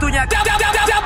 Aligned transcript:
Waktunya 0.00 0.24
jam 0.32 0.40
jam 0.48 0.56
jam 0.56 0.72
jam 0.72 1.02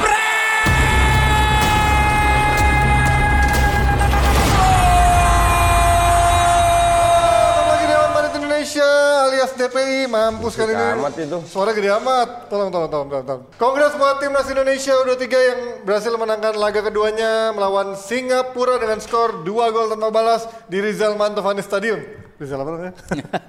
Indonesia 8.39 8.87
alias 9.27 9.51
DPI 9.59 10.07
mampus 10.07 10.55
kali 10.55 10.79
ini. 10.79 10.95
amat 10.95 11.15
itu. 11.19 11.43
Suara 11.43 11.75
gede 11.75 11.91
amat. 11.91 12.47
Tolong, 12.47 12.71
tolong, 12.71 12.87
tolong, 12.87 13.09
tolong. 13.11 13.27
tolong. 13.27 13.43
Kongres 13.59 13.99
buat 13.99 14.23
timnas 14.23 14.47
Indonesia 14.47 14.95
U23 15.03 15.27
yang 15.27 15.61
berhasil 15.83 16.15
menangkan 16.15 16.55
laga 16.55 16.87
keduanya 16.87 17.51
melawan 17.51 17.99
Singapura 17.99 18.79
dengan 18.79 19.03
skor 19.03 19.43
2 19.43 19.75
gol 19.75 19.91
tanpa 19.91 20.15
balas 20.15 20.47
di 20.71 20.79
Rizal 20.79 21.19
Mantovani 21.19 21.67
Stadium. 21.67 21.99
Rizal 22.39 22.63
apa 22.63 22.71
namanya? 22.71 22.95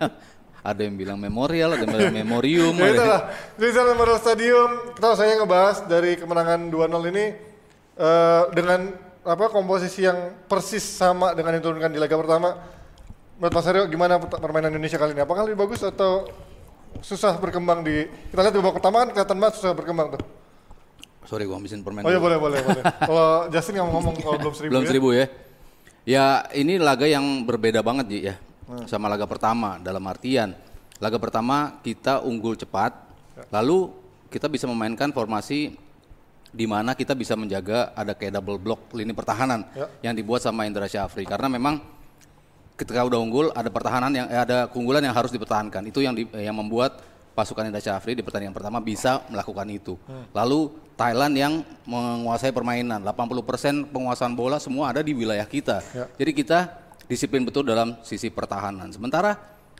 Ada 0.66 0.82
yang 0.82 0.98
bilang 0.98 1.22
memorial, 1.22 1.78
ada 1.78 1.86
yang 1.86 1.94
bilang 1.94 2.18
memorium. 2.26 2.74
ya 2.74 2.90
itulah. 2.90 3.22
Rizal 3.62 3.86
Memorial 3.94 4.18
Stadium. 4.18 4.70
Kita 4.98 5.14
saya 5.14 5.38
ngebahas 5.38 5.86
dari 5.86 6.18
kemenangan 6.18 6.74
2-0 6.74 7.12
ini 7.14 7.26
eh, 8.02 8.44
dengan 8.50 8.90
apa 9.22 9.46
komposisi 9.54 10.06
yang 10.06 10.34
persis 10.50 10.82
sama 10.82 11.38
dengan 11.38 11.54
yang 11.54 11.62
diturunkan 11.62 11.94
di 11.94 12.02
laga 12.02 12.18
pertama. 12.18 12.50
Menurut 13.38 13.54
Mas 13.54 13.68
Aryo 13.70 13.84
gimana 13.86 14.18
permainan 14.18 14.74
Indonesia 14.74 14.98
kali 14.98 15.14
ini? 15.14 15.22
Apakah 15.22 15.46
lebih 15.46 15.70
bagus 15.70 15.86
atau 15.86 16.26
susah 17.04 17.36
berkembang 17.38 17.86
di 17.86 18.10
kita 18.32 18.42
lihat 18.42 18.54
di 18.56 18.60
babak 18.64 18.82
pertama 18.82 19.06
kan 19.06 19.10
kelihatan 19.14 19.38
banget 19.38 19.54
susah 19.62 19.76
berkembang 19.78 20.18
tuh. 20.18 20.22
Sorry, 21.26 21.46
gua 21.46 21.58
habisin 21.58 21.82
permen. 21.86 22.06
Oh 22.06 22.10
iya 22.10 22.22
boleh 22.22 22.38
boleh 22.42 22.62
boleh. 22.66 22.84
Kalau 23.06 23.30
Justin 23.54 23.82
nggak 23.82 23.86
mau 23.86 23.94
ngomong 24.02 24.16
kalau 24.18 24.38
belum 24.42 24.54
seribu 24.58 24.72
Belum 24.74 24.86
ya. 24.86 24.90
seribu 24.90 25.10
ya. 25.14 25.26
Ya 26.06 26.26
ini 26.54 26.78
laga 26.78 27.10
yang 27.10 27.26
berbeda 27.46 27.82
banget 27.82 28.06
Ji, 28.10 28.20
ya. 28.30 28.36
Hmm. 28.66 28.86
Sama 28.86 29.10
laga 29.10 29.26
pertama 29.30 29.78
dalam 29.82 30.02
artian 30.06 30.54
laga 30.98 31.18
pertama 31.18 31.80
kita 31.80 32.22
unggul 32.22 32.56
cepat, 32.56 32.96
lalu 33.50 33.92
kita 34.28 34.48
bisa 34.48 34.64
memainkan 34.66 35.12
formasi 35.12 35.76
di 36.50 36.64
mana 36.64 36.96
kita 36.96 37.12
bisa 37.12 37.36
menjaga 37.36 37.92
ada 37.92 38.16
kayak 38.16 38.40
double 38.40 38.56
block 38.56 38.96
lini 38.96 39.12
pertahanan 39.12 39.68
Ya. 39.76 39.92
yang 40.02 40.16
dibuat 40.16 40.40
sama 40.40 40.64
Indra 40.64 40.88
Syafri 40.88 41.28
karena 41.28 41.52
memang 41.52 41.84
ketika 42.76 43.04
udah 43.04 43.20
unggul 43.20 43.52
ada 43.52 43.68
pertahanan 43.68 44.12
yang 44.12 44.28
eh, 44.28 44.40
ada 44.40 44.68
keunggulan 44.68 45.04
yang 45.04 45.12
harus 45.12 45.32
dipertahankan 45.32 45.84
itu 45.86 46.00
yang 46.00 46.16
di- 46.16 46.32
eh, 46.32 46.48
yang 46.48 46.56
membuat 46.56 47.04
pasukan 47.36 47.68
Indra 47.68 47.84
Syafri 47.84 48.16
di 48.16 48.24
pertandingan 48.24 48.56
pertama 48.56 48.80
bisa 48.80 49.20
melakukan 49.28 49.68
itu. 49.68 50.00
Lalu 50.32 50.72
Thailand 50.96 51.36
yang 51.36 51.54
menguasai 51.84 52.56
permainan 52.56 53.04
80% 53.04 53.92
penguasaan 53.92 54.32
bola 54.32 54.56
semua 54.56 54.96
ada 54.96 55.04
di 55.04 55.12
wilayah 55.12 55.44
kita. 55.44 55.84
Ya. 55.92 56.08
Jadi 56.16 56.32
kita 56.32 56.60
disiplin 57.06 57.44
betul 57.44 57.68
dalam 57.68 58.00
sisi 58.00 58.32
pertahanan. 58.32 58.88
Sementara 58.90 59.36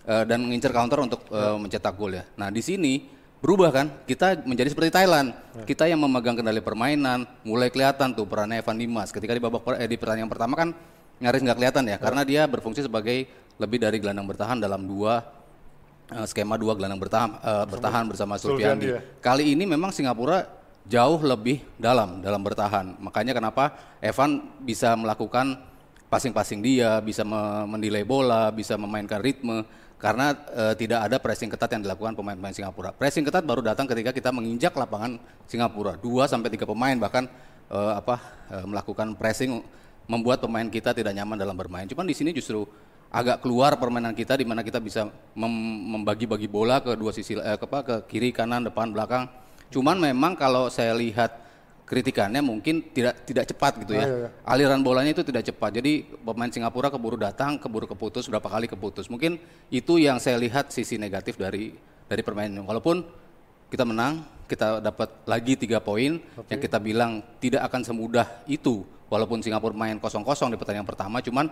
eh, 0.06 0.24
dan 0.24 0.40
mengincar 0.42 0.72
counter 0.72 1.02
untuk 1.02 1.22
eh, 1.30 1.58
mencetak 1.58 1.94
gol 1.94 2.14
ya. 2.14 2.24
Nah, 2.38 2.50
di 2.50 2.62
sini 2.62 2.94
berubah 3.36 3.70
kan? 3.70 3.88
Kita 4.06 4.42
menjadi 4.42 4.74
seperti 4.74 4.90
Thailand. 4.90 5.34
Kita 5.66 5.86
yang 5.86 6.02
memegang 6.02 6.34
kendali 6.34 6.62
permainan, 6.62 7.26
mulai 7.44 7.70
kelihatan 7.70 8.14
tuh 8.14 8.26
perannya 8.26 8.58
Evan 8.58 8.78
Dimas. 8.78 9.14
Ketika 9.14 9.34
di 9.34 9.42
babak 9.42 9.62
per- 9.62 9.78
eh, 9.78 9.86
di 9.86 9.98
pertandingan 9.98 10.32
pertama 10.32 10.54
kan 10.56 10.70
nyaris 11.16 11.42
nggak 11.42 11.58
kelihatan 11.58 11.84
ya, 11.88 11.98
karena 11.98 12.22
dia 12.24 12.42
berfungsi 12.44 12.84
sebagai 12.84 13.24
lebih 13.56 13.80
dari 13.80 13.98
gelandang 14.04 14.28
bertahan 14.28 14.60
dalam 14.60 14.84
dua 14.84 15.24
eh, 16.12 16.26
skema 16.26 16.58
dua 16.58 16.74
gelandang 16.76 17.00
bertahan 17.00 17.30
eh, 17.38 17.66
bertahan 17.70 18.04
bersama 18.10 18.36
Sulfiandi 18.36 18.86
ya. 18.90 19.02
Kali 19.22 19.54
ini 19.54 19.64
memang 19.64 19.94
Singapura 19.94 20.44
jauh 20.86 21.18
lebih 21.22 21.62
dalam 21.78 22.22
dalam 22.22 22.42
bertahan. 22.42 22.98
Makanya 23.00 23.34
kenapa 23.34 23.74
Evan 24.02 24.42
bisa 24.60 24.94
melakukan 24.94 25.58
passing-passing 26.06 26.62
dia, 26.62 27.02
bisa 27.02 27.26
me- 27.26 27.66
mendelay 27.66 28.06
bola, 28.06 28.54
bisa 28.54 28.78
memainkan 28.78 29.18
ritme 29.18 29.66
karena 30.06 30.38
eh, 30.54 30.74
tidak 30.78 31.02
ada 31.02 31.18
pressing 31.18 31.50
ketat 31.50 31.74
yang 31.74 31.82
dilakukan 31.82 32.14
pemain-pemain 32.14 32.54
Singapura. 32.54 32.94
Pressing 32.94 33.26
ketat 33.26 33.42
baru 33.42 33.66
datang 33.66 33.90
ketika 33.90 34.14
kita 34.14 34.30
menginjak 34.30 34.78
lapangan 34.78 35.18
Singapura. 35.50 35.98
Dua 35.98 36.30
sampai 36.30 36.54
tiga 36.54 36.70
pemain 36.70 36.94
bahkan 36.94 37.26
eh, 37.74 37.94
apa 37.98 38.22
eh, 38.54 38.66
melakukan 38.70 39.18
pressing 39.18 39.66
membuat 40.06 40.46
pemain 40.46 40.70
kita 40.70 40.94
tidak 40.94 41.10
nyaman 41.10 41.42
dalam 41.42 41.58
bermain. 41.58 41.90
Cuman 41.90 42.06
di 42.06 42.14
sini 42.14 42.30
justru 42.38 42.70
agak 43.10 43.42
keluar 43.42 43.82
permainan 43.82 44.14
kita 44.14 44.38
di 44.38 44.46
mana 44.46 44.62
kita 44.62 44.78
bisa 44.78 45.10
mem- 45.34 45.98
membagi-bagi 45.98 46.46
bola 46.46 46.86
ke 46.86 46.94
dua 46.94 47.10
sisi 47.10 47.42
eh, 47.42 47.58
ke, 47.58 47.66
apa, 47.66 47.80
ke 47.82 47.96
kiri, 48.06 48.30
kanan, 48.30 48.62
depan, 48.70 48.94
belakang. 48.94 49.26
Cuman 49.74 49.98
memang 49.98 50.38
kalau 50.38 50.70
saya 50.70 50.94
lihat 50.94 51.34
kritikannya 51.86 52.42
mungkin 52.42 52.82
tidak 52.90 53.24
tidak 53.30 53.46
cepat 53.46 53.78
gitu 53.86 53.94
ya. 53.94 54.06
iya, 54.10 54.16
iya. 54.26 54.30
Aliran 54.42 54.82
bolanya 54.82 55.14
itu 55.14 55.22
tidak 55.22 55.46
cepat. 55.46 55.78
Jadi 55.78 56.18
pemain 56.26 56.50
Singapura 56.50 56.90
keburu 56.90 57.16
datang, 57.16 57.62
keburu 57.62 57.86
keputus, 57.86 58.26
berapa 58.26 58.50
kali 58.50 58.66
keputus. 58.66 59.06
Mungkin 59.06 59.38
itu 59.70 60.02
yang 60.02 60.18
saya 60.18 60.42
lihat 60.42 60.74
sisi 60.74 60.98
negatif 60.98 61.38
dari 61.38 61.78
dari 62.10 62.22
permainan. 62.26 62.66
Walaupun 62.66 63.06
kita 63.70 63.86
menang, 63.86 64.26
kita 64.50 64.82
dapat 64.82 65.26
lagi 65.30 65.54
tiga 65.54 65.78
poin 65.78 66.18
yang 66.50 66.60
kita 66.60 66.82
bilang 66.82 67.22
tidak 67.38 67.70
akan 67.70 67.82
semudah 67.86 68.28
itu. 68.50 68.82
Walaupun 69.06 69.46
Singapura 69.46 69.78
main 69.78 70.02
kosong-kosong 70.02 70.50
di 70.50 70.58
pertandingan 70.58 70.90
pertama, 70.90 71.22
cuman 71.22 71.46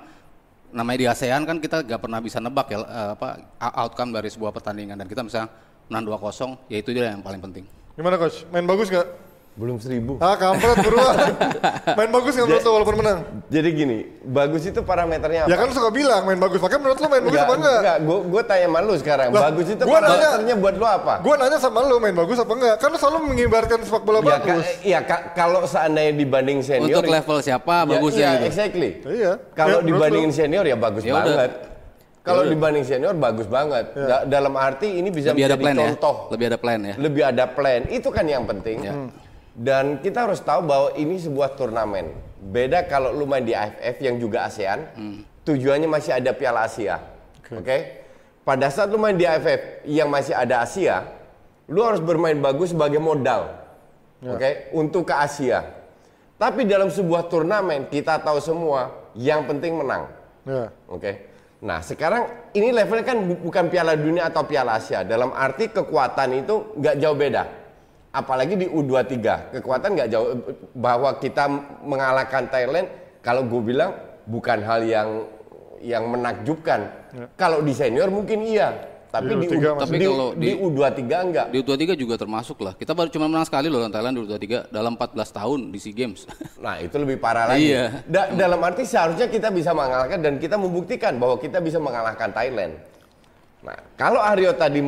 namanya 0.74 0.98
di 0.98 1.06
ASEAN 1.06 1.46
kan 1.46 1.62
kita 1.62 1.86
gak 1.86 2.02
pernah 2.02 2.18
bisa 2.18 2.42
nebak 2.42 2.66
ya 2.74 2.82
eh, 2.82 3.10
apa 3.14 3.46
outcome 3.62 4.10
dari 4.10 4.34
sebuah 4.34 4.50
pertandingan 4.50 4.98
dan 4.98 5.06
kita 5.06 5.22
bisa 5.22 5.46
menang 5.86 6.18
2-0, 6.18 6.74
ya 6.74 6.78
itu 6.82 6.90
dia 6.90 7.14
yang 7.14 7.22
paling 7.22 7.38
penting. 7.38 7.66
Gimana 7.94 8.18
coach? 8.18 8.42
Main 8.50 8.66
bagus 8.66 8.90
nggak? 8.90 9.33
Belum 9.53 9.78
seribu. 9.78 10.18
Ah 10.18 10.34
kampret 10.34 10.81
buruan. 10.81 11.14
Main 11.97 12.09
bagus 12.09 12.34
nggak 12.34 12.47
menurut 12.47 12.64
lo 12.64 12.72
walaupun 12.74 12.96
menang? 12.97 13.19
Jadi 13.47 13.69
gini, 13.72 13.97
bagus 14.25 14.66
itu 14.66 14.81
parameternya 14.81 15.46
apa? 15.46 15.50
Ya 15.50 15.56
kan 15.56 15.69
lu 15.69 15.74
suka 15.74 15.94
bilang 15.94 16.25
main 16.25 16.41
bagus. 16.41 16.58
Makanya 16.58 16.81
menurut 16.81 16.97
lo 16.97 17.08
main 17.08 17.22
bagus 17.24 17.38
apa 17.40 17.53
enggak? 17.53 17.78
enggak. 17.78 17.97
Gue 18.02 18.18
gue 18.25 18.41
tanya 18.44 18.66
sama 18.66 18.80
lu 18.81 18.94
sekarang. 18.97 19.28
Lah, 19.30 19.41
bagus 19.46 19.66
itu 19.69 19.84
gua 19.84 19.94
nanya- 19.96 20.09
parameternya 20.09 20.56
buat 20.58 20.74
lu 20.74 20.86
apa? 20.88 21.14
Gue 21.22 21.36
nanya 21.38 21.58
sama 21.62 21.80
lu 21.84 21.96
main 21.97 22.16
bagus 22.16 22.38
apa 22.40 22.50
enggak? 22.52 22.75
Kan 22.75 22.88
lu 22.90 22.97
selalu 22.97 23.18
mengibarkan 23.28 23.78
sepak 23.80 24.02
bola 24.02 24.18
ya, 24.18 24.24
ka- 24.24 24.31
bagus. 24.34 24.66
iya, 24.81 25.00
ka- 25.02 25.24
kalau 25.31 25.62
seandainya 25.64 26.14
dibanding 26.16 26.59
senior 26.59 26.90
Untuk 26.97 27.03
level 27.08 27.38
siapa 27.40 27.75
ya, 27.75 27.85
bagusnya 27.88 28.25
iya, 28.25 28.34
gitu. 28.34 28.46
exactly. 28.47 28.90
Iya. 29.06 29.31
Kalau 29.53 29.78
Ya, 29.80 29.85
dibandingin 29.85 30.31
senior 30.31 30.66
ya 30.66 30.75
bagus 30.75 31.02
Ya 31.03 31.14
udah. 31.14 31.22
banget. 31.22 31.52
Kalau 32.24 32.41
dibanding 32.44 32.85
senior 32.88 33.14
bagus 33.14 33.46
banget. 33.46 33.85
Da- 33.94 34.25
dalam 34.25 34.58
arti 34.58 34.97
ini 34.97 35.14
bisa 35.14 35.30
Lebih 35.30 35.46
ada 35.46 35.53
menjadi 35.53 35.62
plan 35.62 35.75
ya. 35.75 35.85
contoh. 35.94 36.16
Lebih 36.31 36.46
ada 36.47 36.58
plan 36.58 36.80
ya. 36.81 36.96
Lebih 36.97 37.24
ada 37.24 37.46
plan. 37.46 37.81
Itu 37.88 38.09
kan 38.09 38.25
yang 38.25 38.50
penting. 38.50 38.80
Ya. 38.81 38.94
Dan 39.53 40.02
kita 40.02 40.25
harus 40.25 40.41
tahu 40.41 40.66
bahwa 40.66 40.90
ini 40.97 41.22
sebuah 41.22 41.53
turnamen. 41.53 42.09
Beda 42.44 42.84
kalau 42.84 43.14
lu 43.14 43.24
main 43.24 43.46
di 43.46 43.53
AFF 43.53 44.02
yang 44.02 44.18
juga 44.18 44.50
ASEAN, 44.50 44.80
tujuannya 45.46 45.86
masih 45.86 46.18
ada 46.18 46.34
Piala 46.34 46.66
Asia. 46.66 46.97
Oke. 47.53 48.02
Pada 48.44 48.68
saat 48.68 48.90
lu 48.90 48.97
main 48.97 49.16
di 49.16 49.24
AFF 49.24 49.86
yang 49.88 50.09
masih 50.09 50.34
ada 50.34 50.66
Asia, 50.66 51.06
lu 51.69 51.80
harus 51.80 52.02
bermain 52.02 52.36
bagus 52.36 52.74
sebagai 52.74 53.00
modal. 53.00 53.62
Oke, 54.24 54.72
untuk 54.72 55.03
ke 55.06 55.16
Asia. 55.16 55.64
Tapi 56.35 56.64
dalam 56.64 56.88
sebuah 56.88 57.28
turnamen 57.28 57.88
kita 57.88 58.20
tahu 58.20 58.40
semua 58.40 58.91
yang 59.16 59.47
penting 59.47 59.75
menang. 59.75 60.08
Ya. 60.44 60.72
Oke. 60.88 61.30
Nah, 61.64 61.80
sekarang 61.80 62.28
ini 62.52 62.75
levelnya 62.75 63.08
kan 63.08 63.20
bu- 63.24 63.40
bukan 63.47 63.72
Piala 63.72 63.96
Dunia 63.96 64.28
atau 64.28 64.44
Piala 64.44 64.75
Asia. 64.75 65.08
Dalam 65.08 65.31
arti 65.31 65.72
kekuatan 65.72 66.35
itu 66.35 66.75
nggak 66.75 66.96
jauh 67.00 67.16
beda. 67.16 67.44
Apalagi 68.13 68.53
di 68.53 68.69
U23, 68.69 69.18
kekuatan 69.51 69.97
nggak 69.97 70.09
jauh 70.13 70.38
bahwa 70.78 71.18
kita 71.18 71.50
mengalahkan 71.81 72.46
Thailand. 72.46 72.85
Kalau 73.25 73.41
gue 73.41 73.62
bilang 73.63 73.97
bukan 74.24 74.62
hal 74.62 74.85
yang 74.85 75.09
yang 75.81 76.06
menakjubkan. 76.06 76.94
Kalau 77.34 77.59
di 77.59 77.73
senior 77.73 78.07
mungkin 78.07 78.46
iya, 78.46 78.69
tapi 79.09 79.34
Di 79.34 79.35
di, 79.35 79.47
U23 79.50 79.57
U- 79.66 79.73
masih. 79.73 79.81
di, 79.81 79.81
Tapi 79.81 80.06
kalau 80.06 80.29
di 80.31 80.46
di- 80.46 80.56
U23 80.56 81.02
enggak. 81.25 81.46
Di 81.50 81.57
U23 81.59 81.84
juga 81.96 82.16
termasuk 82.16 82.57
lah. 82.62 82.73
Kita 82.73 82.94
baru 82.94 83.09
cuma 83.09 83.25
menang 83.25 83.44
sekali 83.44 83.66
loh 83.66 83.81
lawan 83.81 83.90
Thailand 83.90 84.13
di 84.13 84.22
U23 84.22 84.46
dalam 84.69 84.94
14 84.94 85.09
tahun 85.34 85.59
di 85.69 85.79
SEA 85.81 85.94
Games. 85.96 86.22
Nah, 86.63 86.79
itu 86.79 86.96
lebih 86.96 87.18
parah 87.18 87.50
lagi. 87.50 87.73
Iya. 87.73 88.06
Da- 88.06 88.29
dalam 88.31 88.62
arti 88.62 88.85
seharusnya 88.85 89.25
kita 89.25 89.50
bisa 89.50 89.73
mengalahkan 89.73 90.16
dan 90.18 90.38
kita 90.38 90.56
membuktikan 90.56 91.18
bahwa 91.18 91.35
kita 91.35 91.59
bisa 91.59 91.75
mengalahkan 91.75 92.29
Thailand. 92.29 92.78
Nah, 93.59 93.75
kalau 93.96 94.22
Aryo 94.22 94.53
tadi 94.53 94.79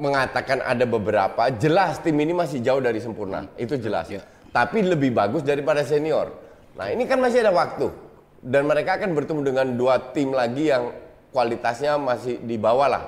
mengatakan 0.00 0.64
ada 0.64 0.84
beberapa, 0.84 1.48
jelas 1.52 2.00
tim 2.00 2.16
ini 2.16 2.32
masih 2.32 2.60
jauh 2.64 2.80
dari 2.80 2.98
sempurna. 2.98 3.48
Itu 3.60 3.76
jelas. 3.76 4.08
Iya. 4.08 4.24
Tapi 4.52 4.84
lebih 4.84 5.12
bagus 5.12 5.40
daripada 5.44 5.80
senior. 5.84 6.32
Nah, 6.76 6.88
ini 6.88 7.04
kan 7.04 7.20
masih 7.20 7.44
ada 7.44 7.52
waktu. 7.52 7.88
Dan 8.42 8.66
mereka 8.66 8.98
akan 8.98 9.14
bertemu 9.14 9.40
dengan 9.44 9.66
dua 9.76 10.00
tim 10.12 10.34
lagi 10.34 10.72
yang 10.72 10.90
kualitasnya 11.30 11.96
masih 11.96 12.40
di 12.42 12.56
bawah 12.58 12.88
lah. 12.90 13.04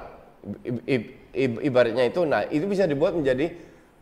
I- 0.65 0.85
i- 0.89 1.11
i- 1.35 1.61
ibaratnya 1.67 2.05
itu, 2.07 2.23
nah 2.25 2.45
itu 2.47 2.65
bisa 2.69 2.85
dibuat 2.87 3.17
menjadi 3.17 3.51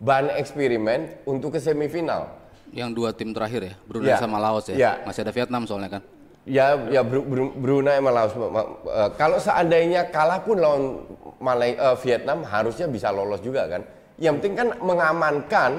bahan 0.02 0.34
eksperimen 0.38 1.24
untuk 1.26 1.54
ke 1.54 1.60
semifinal. 1.62 2.28
Yang 2.74 2.90
dua 2.98 3.10
tim 3.14 3.30
terakhir 3.30 3.62
ya, 3.62 3.74
Brunei 3.86 4.12
Ya. 4.12 4.18
sama 4.18 4.36
Laos 4.42 4.66
ya. 4.68 4.74
Ya. 4.76 4.92
Masih 5.06 5.22
ada 5.22 5.32
Vietnam 5.32 5.64
soalnya 5.64 5.98
kan. 5.98 6.02
Ya, 6.42 6.74
ya 6.90 7.06
Bru- 7.06 7.22
Bru- 7.22 7.54
Brunei 7.54 8.02
sama 8.02 8.10
Laos. 8.10 8.34
Eh, 8.34 9.10
kalau 9.14 9.38
seandainya 9.38 10.10
kalah 10.10 10.42
pun 10.42 10.58
lawan 10.58 11.06
Malay, 11.38 11.78
eh, 11.78 11.96
Vietnam 12.02 12.42
harusnya 12.42 12.90
bisa 12.90 13.14
lolos 13.14 13.38
juga 13.38 13.70
kan. 13.70 13.86
Yang 14.18 14.34
penting 14.42 14.54
kan 14.58 14.68
mengamankan 14.82 15.70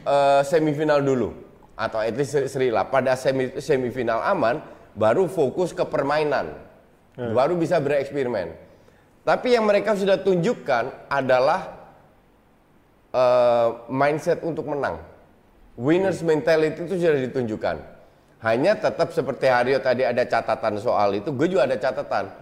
eh, 0.00 0.42
semifinal 0.42 0.98
dulu 1.04 1.30
atau 1.78 2.02
at 2.02 2.14
least 2.18 2.34
seri- 2.50 2.74
lah. 2.74 2.90
Pada 2.90 3.14
semi- 3.14 3.62
semifinal 3.62 4.20
aman, 4.26 4.58
baru 4.98 5.30
fokus 5.30 5.70
ke 5.70 5.86
permainan, 5.86 6.50
baru 7.14 7.54
bisa 7.54 7.78
bereksperimen. 7.78 8.50
Tapi 9.22 9.54
yang 9.54 9.68
mereka 9.68 9.94
sudah 9.94 10.18
tunjukkan 10.18 11.06
adalah 11.06 11.78
eh, 13.14 13.68
mindset 13.86 14.42
untuk 14.42 14.66
menang. 14.66 14.98
Winners 15.78 16.26
mentality 16.26 16.90
itu 16.90 16.94
sudah 16.98 17.22
ditunjukkan. 17.22 17.76
Hanya 18.40 18.72
tetap 18.72 19.12
seperti 19.12 19.52
Haryo 19.52 19.84
tadi 19.84 20.00
ada 20.00 20.24
catatan 20.24 20.80
soal 20.80 21.12
itu, 21.20 21.28
gue 21.28 21.46
juga 21.48 21.68
ada 21.68 21.76
catatan. 21.76 22.32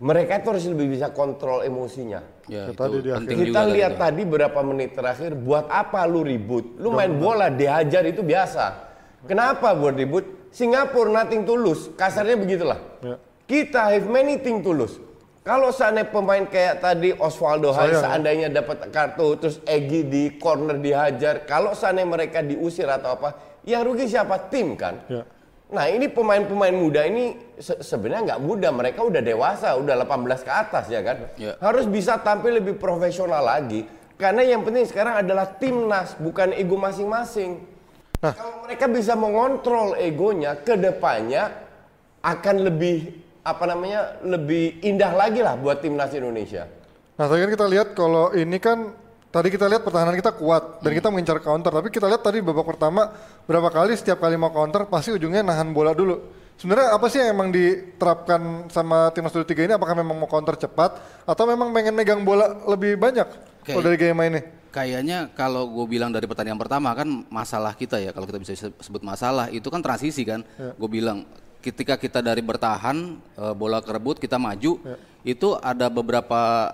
Mereka 0.00 0.40
itu 0.40 0.46
harus 0.48 0.64
lebih 0.64 0.96
bisa 0.96 1.12
kontrol 1.12 1.60
emosinya. 1.60 2.24
Ya, 2.48 2.72
Itu 2.72 2.78
tadi 2.78 2.96
itu 2.96 3.04
di 3.04 3.10
penting 3.12 3.36
Kita 3.36 3.60
juga 3.66 3.74
lihat 3.74 3.92
tadi. 4.00 4.02
tadi 4.16 4.22
berapa 4.24 4.60
menit 4.64 4.90
terakhir, 4.96 5.36
buat 5.36 5.68
apa 5.68 6.08
lu 6.08 6.24
ribut? 6.24 6.80
Lu 6.80 6.88
main 6.94 7.12
bola 7.12 7.52
dihajar 7.52 8.06
itu 8.08 8.24
biasa. 8.24 8.88
Kenapa 9.28 9.76
buat 9.76 9.92
ribut? 9.98 10.24
Singapura 10.50 11.10
nothing 11.20 11.44
tulus, 11.44 11.92
kasarnya 11.94 12.34
begitulah. 12.40 12.80
Ya. 13.04 13.16
Kita 13.44 13.92
have 13.92 14.08
many 14.08 14.40
thing 14.40 14.64
tulus. 14.64 14.96
Kalau 15.40 15.72
seandainya 15.72 16.12
pemain 16.12 16.44
kayak 16.44 16.84
tadi 16.84 17.16
Osvaldo 17.16 17.72
Hai 17.72 17.96
seandainya 17.96 18.52
dapat 18.52 18.92
kartu 18.92 19.40
terus 19.40 19.56
Egi 19.64 20.04
di 20.04 20.22
corner 20.36 20.76
dihajar, 20.76 21.48
kalau 21.48 21.72
seandainya 21.72 22.08
mereka 22.08 22.38
diusir 22.44 22.84
atau 22.86 23.16
apa, 23.16 23.49
yang 23.64 23.82
rugi 23.84 24.08
siapa? 24.08 24.48
Tim 24.48 24.76
kan? 24.76 25.00
Ya. 25.08 25.22
Nah 25.70 25.86
ini 25.86 26.10
pemain-pemain 26.10 26.74
muda 26.74 27.06
ini 27.06 27.38
se- 27.56 27.78
sebenarnya 27.78 28.34
nggak 28.34 28.42
muda, 28.42 28.68
mereka 28.74 29.06
udah 29.06 29.22
dewasa, 29.22 29.78
udah 29.78 29.94
18 30.02 30.42
ke 30.42 30.50
atas 30.50 30.84
ya 30.90 31.00
kan. 31.06 31.16
Ya. 31.38 31.54
Harus 31.62 31.86
bisa 31.86 32.18
tampil 32.18 32.58
lebih 32.58 32.74
profesional 32.74 33.46
lagi. 33.46 33.86
Karena 34.18 34.42
yang 34.44 34.66
penting 34.66 34.84
sekarang 34.84 35.22
adalah 35.22 35.46
timnas, 35.56 36.18
bukan 36.18 36.52
ego 36.52 36.76
masing-masing. 36.76 37.62
Kalau 38.20 38.68
mereka 38.68 38.84
bisa 38.84 39.16
mengontrol 39.16 39.96
egonya, 39.96 40.60
ke 40.60 40.76
depannya 40.76 41.48
akan 42.20 42.56
lebih 42.68 43.16
apa 43.40 43.64
namanya 43.64 44.20
lebih 44.20 44.84
indah 44.84 45.16
lagi 45.16 45.40
lah 45.40 45.56
buat 45.56 45.80
timnas 45.80 46.12
Indonesia. 46.12 46.68
Nah, 47.16 47.24
kan 47.24 47.48
kita 47.48 47.64
lihat 47.64 47.96
kalau 47.96 48.28
ini 48.36 48.60
kan 48.60 48.92
tadi 49.30 49.48
kita 49.48 49.70
lihat 49.70 49.82
pertahanan 49.86 50.14
kita 50.18 50.34
kuat 50.34 50.82
dan 50.82 50.90
kita 50.90 51.08
mengincar 51.08 51.38
counter, 51.38 51.70
tapi 51.70 51.88
kita 51.88 52.10
lihat 52.10 52.22
tadi 52.22 52.42
babak 52.42 52.66
pertama 52.66 53.14
berapa 53.46 53.70
kali 53.70 53.94
setiap 53.94 54.18
kali 54.18 54.34
mau 54.34 54.50
counter 54.50 54.86
pasti 54.90 55.14
ujungnya 55.14 55.46
nahan 55.46 55.70
bola 55.70 55.94
dulu. 55.94 56.18
Sebenarnya 56.60 56.92
apa 56.92 57.08
sih 57.08 57.24
yang 57.24 57.32
emang 57.32 57.48
diterapkan 57.48 58.68
sama 58.68 59.08
timnas 59.16 59.32
23 59.32 59.64
ini? 59.64 59.72
Apakah 59.72 59.96
memang 59.96 60.12
mau 60.20 60.28
counter 60.28 60.60
cepat 60.60 61.00
atau 61.24 61.44
memang 61.48 61.72
pengen 61.72 61.96
megang 61.96 62.20
bola 62.20 62.52
lebih 62.68 63.00
banyak 63.00 63.24
Oke. 63.64 63.72
kalau 63.72 63.80
dari 63.80 63.96
gaya 63.96 64.12
mainnya? 64.12 64.44
Kayaknya 64.68 65.32
kalau 65.32 65.66
gue 65.72 65.86
bilang 65.88 66.12
dari 66.12 66.28
pertandingan 66.28 66.60
pertama 66.60 66.92
kan 66.92 67.08
masalah 67.32 67.72
kita 67.72 67.96
ya 67.96 68.12
kalau 68.12 68.28
kita 68.28 68.38
bisa 68.38 68.52
se- 68.52 68.76
sebut 68.76 69.00
masalah 69.00 69.48
itu 69.48 69.72
kan 69.72 69.80
transisi 69.80 70.20
kan. 70.20 70.44
Gue 70.76 71.00
bilang 71.00 71.24
ketika 71.64 71.96
kita 71.96 72.20
dari 72.20 72.44
bertahan 72.44 73.16
eh, 73.40 73.54
bola 73.56 73.80
kerebut 73.80 74.20
kita 74.20 74.36
maju 74.36 74.80
itu 75.24 75.48
ada 75.60 75.88
beberapa 75.88 76.72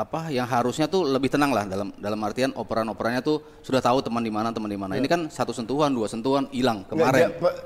apa 0.00 0.32
yang 0.32 0.48
harusnya 0.48 0.88
tuh 0.88 1.04
lebih 1.04 1.28
tenang 1.28 1.52
lah 1.52 1.68
dalam 1.68 1.92
dalam 1.94 2.20
artian 2.24 2.50
operan-operannya 2.52 3.20
tuh 3.20 3.36
sudah 3.60 3.78
tahu 3.78 4.00
teman 4.00 4.24
di 4.24 4.32
mana 4.32 4.48
teman 4.50 4.66
di 4.66 4.80
mana. 4.80 4.96
Ini 4.96 5.04
kan 5.04 5.28
satu 5.28 5.52
sentuhan 5.52 5.92
dua 5.92 6.08
sentuhan 6.08 6.48
hilang 6.50 6.88
kemarin. 6.88 7.36
pe- 7.36 7.56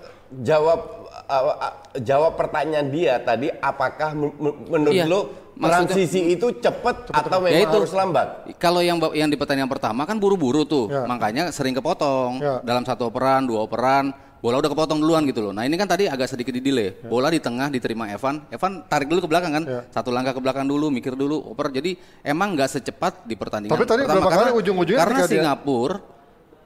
jawab 0.43 1.07
uh, 1.31 1.43
uh, 1.55 1.73
jawab 1.97 2.35
pertanyaan 2.35 2.91
dia 2.91 3.23
tadi 3.23 3.55
apakah 3.55 4.11
men- 4.13 4.35
men- 4.35 4.59
menurut 4.67 4.91
Iya, 4.93 5.07
lo 5.07 5.21
maksudnya- 5.55 5.87
transisi 5.87 6.21
itu 6.29 6.47
cepat 6.59 7.15
atau 7.15 7.39
memang 7.39 7.55
Ya 7.55 7.63
itu. 7.63 7.77
harus 7.79 7.95
lambat? 7.95 8.29
Kalau 8.59 8.83
yang 8.83 8.99
yang 9.15 9.31
di 9.31 9.39
pertandingan 9.39 9.71
pertama 9.71 10.03
kan 10.03 10.19
buru-buru 10.19 10.67
tuh, 10.67 10.91
Ya. 10.91 11.07
makanya 11.07 11.55
sering 11.55 11.71
kepotong 11.73 12.43
Ya. 12.43 12.59
dalam 12.67 12.83
satu 12.83 13.07
operan, 13.07 13.47
dua 13.47 13.63
operan, 13.63 14.11
bola 14.44 14.61
udah 14.61 14.69
kepotong 14.69 15.00
duluan 15.00 15.25
gitu 15.25 15.41
loh. 15.41 15.56
Nah 15.56 15.64
ini 15.64 15.73
kan 15.75 15.88
tadi 15.88 16.05
agak 16.05 16.29
sedikit 16.29 16.52
di 16.52 16.61
delay, 16.61 16.93
bola 17.00 17.32
di 17.32 17.41
tengah 17.41 17.73
diterima 17.73 18.12
Evan, 18.12 18.44
Evan 18.52 18.85
tarik 18.85 19.08
dulu 19.08 19.25
ke 19.25 19.29
belakang 19.32 19.56
kan, 19.56 19.64
Ya. 19.64 19.81
satu 19.88 20.12
langkah 20.12 20.37
ke 20.37 20.41
belakang 20.44 20.69
dulu, 20.69 20.93
mikir 20.93 21.17
dulu, 21.17 21.41
oper. 21.49 21.73
Jadi 21.73 21.96
emang 22.20 22.52
nggak 22.52 22.69
secepat 22.69 23.25
di 23.25 23.41
pertandingan. 23.41 23.73
Tapi 23.73 23.88
tadi 23.88 24.05
pertama. 24.05 24.20
berapa 24.20 24.29
karena, 24.29 24.44
kali 24.44 24.61
ujung-ujungnya 24.61 25.00
Karena 25.00 25.19
dia- 25.19 25.31
Singapura 25.32 25.96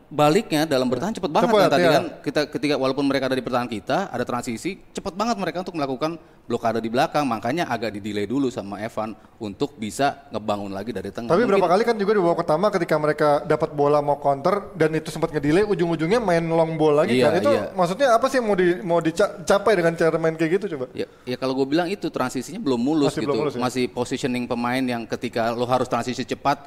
baliknya 0.08 0.64
dalam 0.64 0.88
bertahan 0.88 1.12
cepet 1.12 1.28
banget 1.28 1.52
Cepet, 1.52 1.60
kan 1.60 1.68
tadi 1.68 1.84
iya. 1.84 1.92
kan 1.92 2.04
kita 2.24 2.40
ketika 2.48 2.74
walaupun 2.80 3.04
mereka 3.04 3.28
ada 3.28 3.36
di 3.36 3.44
pertahanan 3.44 3.68
kita 3.68 4.08
ada 4.08 4.24
transisi 4.24 4.80
cepet 4.88 5.12
banget 5.12 5.36
mereka 5.36 5.60
untuk 5.60 5.76
melakukan 5.76 6.16
blokade 6.48 6.80
di 6.80 6.88
belakang 6.88 7.28
makanya 7.28 7.68
agak 7.68 7.92
di 7.92 8.00
delay 8.00 8.24
dulu 8.24 8.48
sama 8.48 8.80
Evan 8.80 9.12
untuk 9.36 9.76
bisa 9.76 10.24
ngebangun 10.32 10.72
lagi 10.72 10.96
dari 10.96 11.12
tengah 11.12 11.28
Tapi 11.28 11.44
Mungkin- 11.44 11.60
berapa 11.60 11.68
kali 11.68 11.82
kan 11.84 11.96
juga 12.00 12.16
di 12.16 12.20
babak 12.24 12.38
pertama 12.40 12.72
ketika 12.72 12.96
mereka 12.96 13.28
dapat 13.44 13.70
bola 13.76 14.00
mau 14.00 14.16
counter 14.16 14.72
dan 14.72 14.96
itu 14.96 15.12
sempat 15.12 15.28
ngedelay 15.28 15.68
ujung-ujungnya 15.68 16.18
main 16.18 16.40
long 16.42 16.80
ball 16.80 17.04
lagi 17.04 17.20
Iya, 17.20 17.28
kan. 17.28 17.40
Itu 17.44 17.52
iya. 17.52 17.62
maksudnya 17.76 18.08
apa 18.16 18.26
sih 18.26 18.40
mau 18.40 18.56
di 18.56 18.80
mau 18.80 19.04
dicapai 19.04 19.72
dengan 19.76 19.92
cara 19.92 20.16
main 20.16 20.32
kayak 20.34 20.50
gitu 20.56 20.72
coba? 20.72 20.88
Ya, 20.96 21.04
ya 21.28 21.36
kalau 21.36 21.52
gue 21.52 21.68
bilang 21.68 21.84
itu 21.86 22.08
transisinya 22.08 22.56
belum 22.56 22.80
mulus 22.80 23.12
Masih 23.12 23.20
gitu, 23.20 23.28
belum 23.28 23.40
mulus 23.44 23.54
ya? 23.54 23.60
masih 23.60 23.84
positioning 23.92 24.48
pemain 24.48 24.80
yang 24.80 25.04
ketika 25.04 25.52
lo 25.52 25.68
harus 25.68 25.84
transisi 25.84 26.24
cepat, 26.24 26.64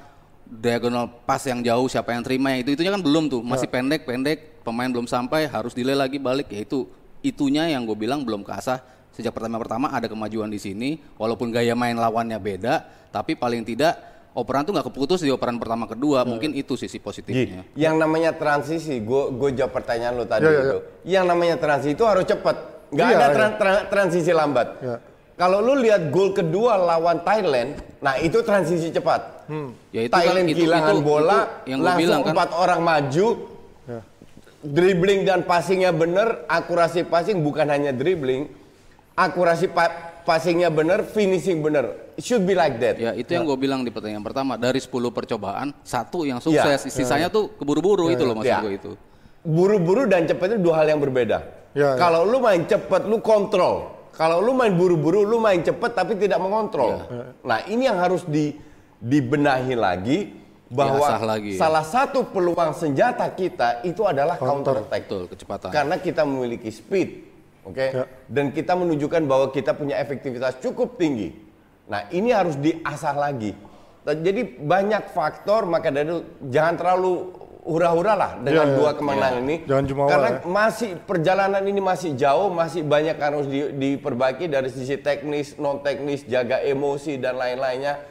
diagonal 0.52 1.08
pas 1.24 1.40
yang 1.42 1.64
jauh 1.64 1.88
siapa 1.88 2.12
yang 2.12 2.22
terima 2.22 2.52
yang 2.52 2.62
itu 2.62 2.76
itunya 2.76 2.92
kan 2.92 3.00
belum 3.00 3.32
tuh, 3.32 3.40
masih 3.40 3.66
Ya. 3.66 3.74
pendek 3.74 4.04
pendek, 4.04 4.38
pemain 4.62 4.92
belum 4.92 5.08
sampai 5.08 5.48
harus 5.48 5.72
delay 5.72 5.96
lagi 5.96 6.20
balik, 6.20 6.52
ya 6.52 6.60
itu 6.60 6.92
itunya 7.22 7.72
yang 7.72 7.88
gue 7.88 7.96
bilang 7.96 8.28
belum 8.28 8.44
keasah 8.44 8.84
sejak 9.10 9.32
pertama 9.32 9.56
pertama 9.58 9.88
ada 9.88 10.06
kemajuan 10.06 10.48
di 10.48 10.60
sini, 10.60 11.00
walaupun 11.16 11.50
gaya 11.50 11.72
main 11.72 11.96
lawannya 11.96 12.36
beda, 12.36 12.84
tapi 13.10 13.34
paling 13.34 13.64
tidak 13.64 13.96
operan 14.32 14.64
tuh 14.64 14.72
nggak 14.72 14.88
keputus 14.88 15.20
di 15.20 15.28
operan 15.28 15.56
pertama 15.56 15.88
Ya. 15.88 15.96
kedua, 15.96 16.20
mungkin 16.24 16.52
itu 16.52 16.76
sisi 16.76 17.00
positifnya. 17.00 17.64
yang 17.74 17.96
namanya 17.96 18.32
transisi, 18.32 19.00
gue 19.00 19.24
gue 19.32 19.50
jawab 19.54 19.72
pertanyaan 19.74 20.16
lo 20.16 20.26
tadi 20.26 20.44
Iya, 20.44 20.52
iya, 20.52 20.62
itu. 20.62 20.78
Yang 21.06 21.26
namanya 21.28 21.56
transisi 21.58 21.96
itu 21.96 22.04
harus 22.04 22.24
cepat, 22.24 22.56
nggak 22.92 23.08
Iya, 23.08 23.16
ada 23.16 23.24
iya. 23.24 23.36
tran- 23.36 23.56
tran- 23.56 23.86
transisi 23.88 24.32
lambat. 24.32 24.68
Iya. 24.84 24.98
Kalau 25.32 25.58
lu 25.58 25.74
lihat 25.74 26.14
gol 26.14 26.32
kedua 26.32 26.78
lawan 26.78 27.24
Thailand, 27.24 27.74
nah 27.98 28.14
itu 28.16 28.40
transisi 28.42 28.94
cepat. 28.94 29.41
Ya 29.92 30.02
itu 30.02 30.10
kan- 30.10 30.18
Thailand 30.18 30.46
itu- 30.46 30.58
kehilangan 30.58 30.96
itu- 30.96 31.04
bola, 31.04 31.40
itu 31.62 31.70
yang 31.70 31.80
gua 31.80 31.88
langsung 31.88 32.02
bilang 32.02 32.22
kan. 32.22 32.32
empat 32.34 32.50
orang 32.54 32.80
maju, 32.82 33.28
Ya. 33.84 34.00
dribbling 34.62 35.22
dan 35.24 35.40
passingnya 35.44 35.92
bener, 35.92 36.28
akurasi 36.48 37.04
passing 37.04 37.38
bukan 37.40 37.68
hanya 37.68 37.92
dribbling, 37.92 38.48
akurasi 39.14 39.68
pa- 39.68 39.92
passingnya 40.22 40.70
bener, 40.70 41.04
finishing 41.04 41.60
bener. 41.60 42.14
It 42.14 42.24
should 42.24 42.44
be 42.44 42.54
like 42.54 42.78
that. 42.78 42.96
Ya 42.96 43.12
itu 43.12 43.28
yang 43.28 43.44
gue 43.44 43.58
bilang 43.58 43.82
di 43.82 43.90
pertandingan 43.90 44.22
pertama 44.22 44.56
dari 44.56 44.78
10 44.78 45.10
percobaan 45.10 45.74
satu 45.82 46.24
yang 46.24 46.38
sukses, 46.38 46.88
sisanya 46.88 47.28
tuh 47.28 47.52
keburu-buru 47.56 48.08
itu 48.08 48.22
loh 48.22 48.36
maksud 48.36 48.52
Ya. 48.52 48.62
gue 48.62 48.74
itu. 48.74 48.92
Buru-buru 49.42 50.06
dan 50.06 50.24
cepat 50.24 50.54
itu 50.54 50.60
dua 50.62 50.80
hal 50.80 50.88
yang 50.88 51.02
berbeda. 51.02 51.42
Ya, 51.74 51.96
ya. 51.96 51.98
Kalau 51.98 52.22
lu 52.24 52.38
main 52.38 52.62
cepat, 52.62 53.04
lu 53.04 53.18
kontrol. 53.20 53.90
Kalau 54.14 54.38
lu 54.38 54.54
main 54.54 54.70
buru-buru, 54.70 55.26
lu 55.26 55.42
main 55.42 55.60
cepat 55.60 55.98
tapi 55.98 56.14
tidak 56.14 56.38
mengontrol. 56.38 57.10
Nah 57.42 57.66
ini 57.66 57.90
yang 57.90 57.98
harus 57.98 58.22
di, 58.22 58.54
dibenahi 59.02 59.74
lagi 59.74 60.18
bahwa 60.72 61.04
Diasah 61.04 61.24
lagi. 61.26 61.54
salah 61.58 61.84
satu 61.84 62.24
peluang 62.24 62.72
senjata 62.72 63.28
kita 63.28 63.84
itu 63.84 64.06
adalah 64.06 64.40
counter 64.40 64.80
attack. 64.80 65.10
Betul, 65.10 65.24
kecepatan. 65.28 65.70
Karena 65.70 66.00
kita 66.00 66.24
memiliki 66.24 66.72
speed, 66.72 67.10
oke, 67.66 67.86
Ya. 67.92 68.06
dan 68.30 68.54
kita 68.54 68.72
menunjukkan 68.74 69.26
bahwa 69.26 69.52
kita 69.52 69.76
punya 69.76 70.00
efektivitas 70.00 70.62
cukup 70.64 70.96
tinggi. 70.96 71.36
Nah 71.90 72.08
ini 72.08 72.32
harus 72.32 72.56
diasah 72.56 73.18
lagi. 73.18 73.52
Nah, 74.02 74.16
Jadi 74.16 74.42
banyak 74.58 75.12
faktor 75.12 75.68
maka 75.68 75.92
dari 75.92 76.10
jangan 76.48 76.74
terlalu 76.74 77.14
hura-hura 77.62 78.18
lah 78.18 78.32
dengan 78.40 78.66
Ya, 78.66 78.74
ya. 78.74 78.78
dua 78.80 78.92
kemenangan 78.96 79.42
ini. 79.44 79.56
Jangan 79.68 79.86
jumawa 79.86 80.08
Karena 80.10 80.30
ya. 80.32 80.40
masih 80.42 80.90
perjalanan 80.98 81.62
ini 81.62 81.78
masih 81.78 82.16
jauh, 82.16 82.50
masih 82.50 82.82
banyak 82.82 83.14
harus 83.14 83.46
di- 83.46 83.70
diperbaiki 83.76 84.48
dari 84.48 84.72
sisi 84.72 84.98
teknis, 84.98 85.60
non 85.60 85.84
teknis, 85.84 86.24
jaga 86.24 86.58
emosi 86.58 87.20
dan 87.20 87.36
lain-lainnya. 87.36 88.02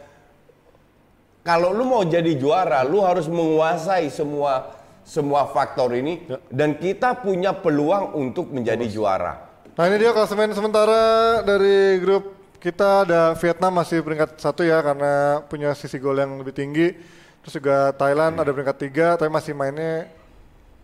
Kalau 1.41 1.73
lu 1.73 1.89
mau 1.89 2.05
jadi 2.05 2.37
juara, 2.37 2.85
lu 2.85 3.01
harus 3.01 3.25
menguasai 3.25 4.13
semua 4.13 4.77
semua 5.01 5.49
faktor 5.49 5.97
ini 5.97 6.23
Ya. 6.29 6.39
dan 6.53 6.77
kita 6.77 7.17
punya 7.19 7.51
peluang 7.57 8.15
untuk 8.15 8.53
menjadi 8.53 8.85
juara. 8.87 9.49
Nah 9.75 9.85
ini 9.89 9.97
dia 9.97 10.13
klasemen 10.13 10.53
sementara 10.53 11.41
dari 11.41 11.97
grup 11.99 12.37
kita 12.61 13.09
ada 13.09 13.33
Vietnam 13.41 13.73
masih 13.81 14.05
peringkat 14.05 14.37
satu 14.37 14.61
ya 14.61 14.85
karena 14.85 15.41
punya 15.49 15.73
sisi 15.73 15.97
gol 15.97 16.21
yang 16.21 16.37
lebih 16.37 16.53
tinggi. 16.53 16.93
Terus 17.41 17.57
juga 17.57 17.97
Thailand 17.97 18.37
ada 18.37 18.53
peringkat 18.53 18.77
tiga 18.77 19.17
tapi 19.17 19.33
masih 19.33 19.57
mainnya 19.57 20.05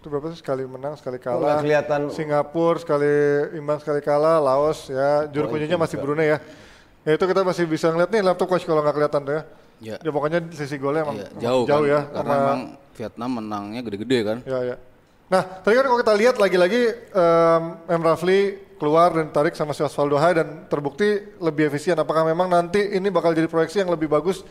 itu 0.01 0.09
berapa 0.09 0.33
sih 0.33 0.41
sekali 0.41 0.65
menang 0.65 0.97
sekali 0.97 1.21
nggak 1.21 1.29
kalah. 1.37 1.61
kelihatan? 1.61 2.01
Singapura 2.09 2.81
sekali 2.81 3.13
imbang 3.61 3.79
sekali 3.85 4.01
kalah, 4.01 4.41
Laos 4.41 4.89
ya 4.89 5.29
juru 5.29 5.53
kuncinya 5.53 5.77
masih 5.77 6.01
Brunei 6.01 6.33
ya. 6.33 6.39
Ya 7.05 7.13
itu 7.15 7.25
kita 7.29 7.45
masih 7.45 7.69
bisa 7.69 7.93
ngeliat 7.93 8.09
nih 8.09 8.25
laptop 8.25 8.49
coach 8.49 8.65
kalau 8.65 8.81
nggak 8.81 8.97
kelihatan 8.97 9.23
tuh 9.23 9.35
ya. 9.37 9.43
Ya. 9.79 9.97
Ya 10.01 10.11
pokoknya 10.11 10.41
sisi 10.57 10.81
golnya 10.81 11.05
emang, 11.05 11.21
emang 11.21 11.37
jauh, 11.37 11.65
jauh 11.69 11.85
kan? 11.85 11.93
ya. 11.93 12.01
Karena 12.09 12.33
sama- 12.33 12.45
emang 12.45 12.61
Vietnam 12.97 13.31
menangnya 13.37 13.81
gede-gede 13.85 14.19
kan. 14.25 14.39
Ya, 14.49 14.59
ya. 14.65 14.77
Nah, 15.27 15.43
tadi 15.43 15.75
kan 15.75 15.85
kalau 15.85 15.99
kita 16.01 16.15
lihat 16.15 16.37
lagi-lagi 16.39 16.83
em, 17.13 17.63
M. 17.91 18.01
Rafli 18.01 18.41
keluar 18.79 19.11
dan 19.11 19.33
tarik 19.33 19.57
sama 19.57 19.73
si 19.73 19.83
Osvaldo 19.83 20.17
Hai 20.17 20.37
dan 20.37 20.69
terbukti 20.69 21.19
lebih 21.41 21.67
efisien. 21.67 21.97
Apakah 21.97 22.23
memang 22.23 22.47
nanti 22.47 22.79
ini 22.79 23.09
bakal 23.09 23.33
jadi 23.33 23.49
proyeksi 23.49 23.83
yang 23.83 23.91
lebih 23.91 24.07
bagus 24.07 24.45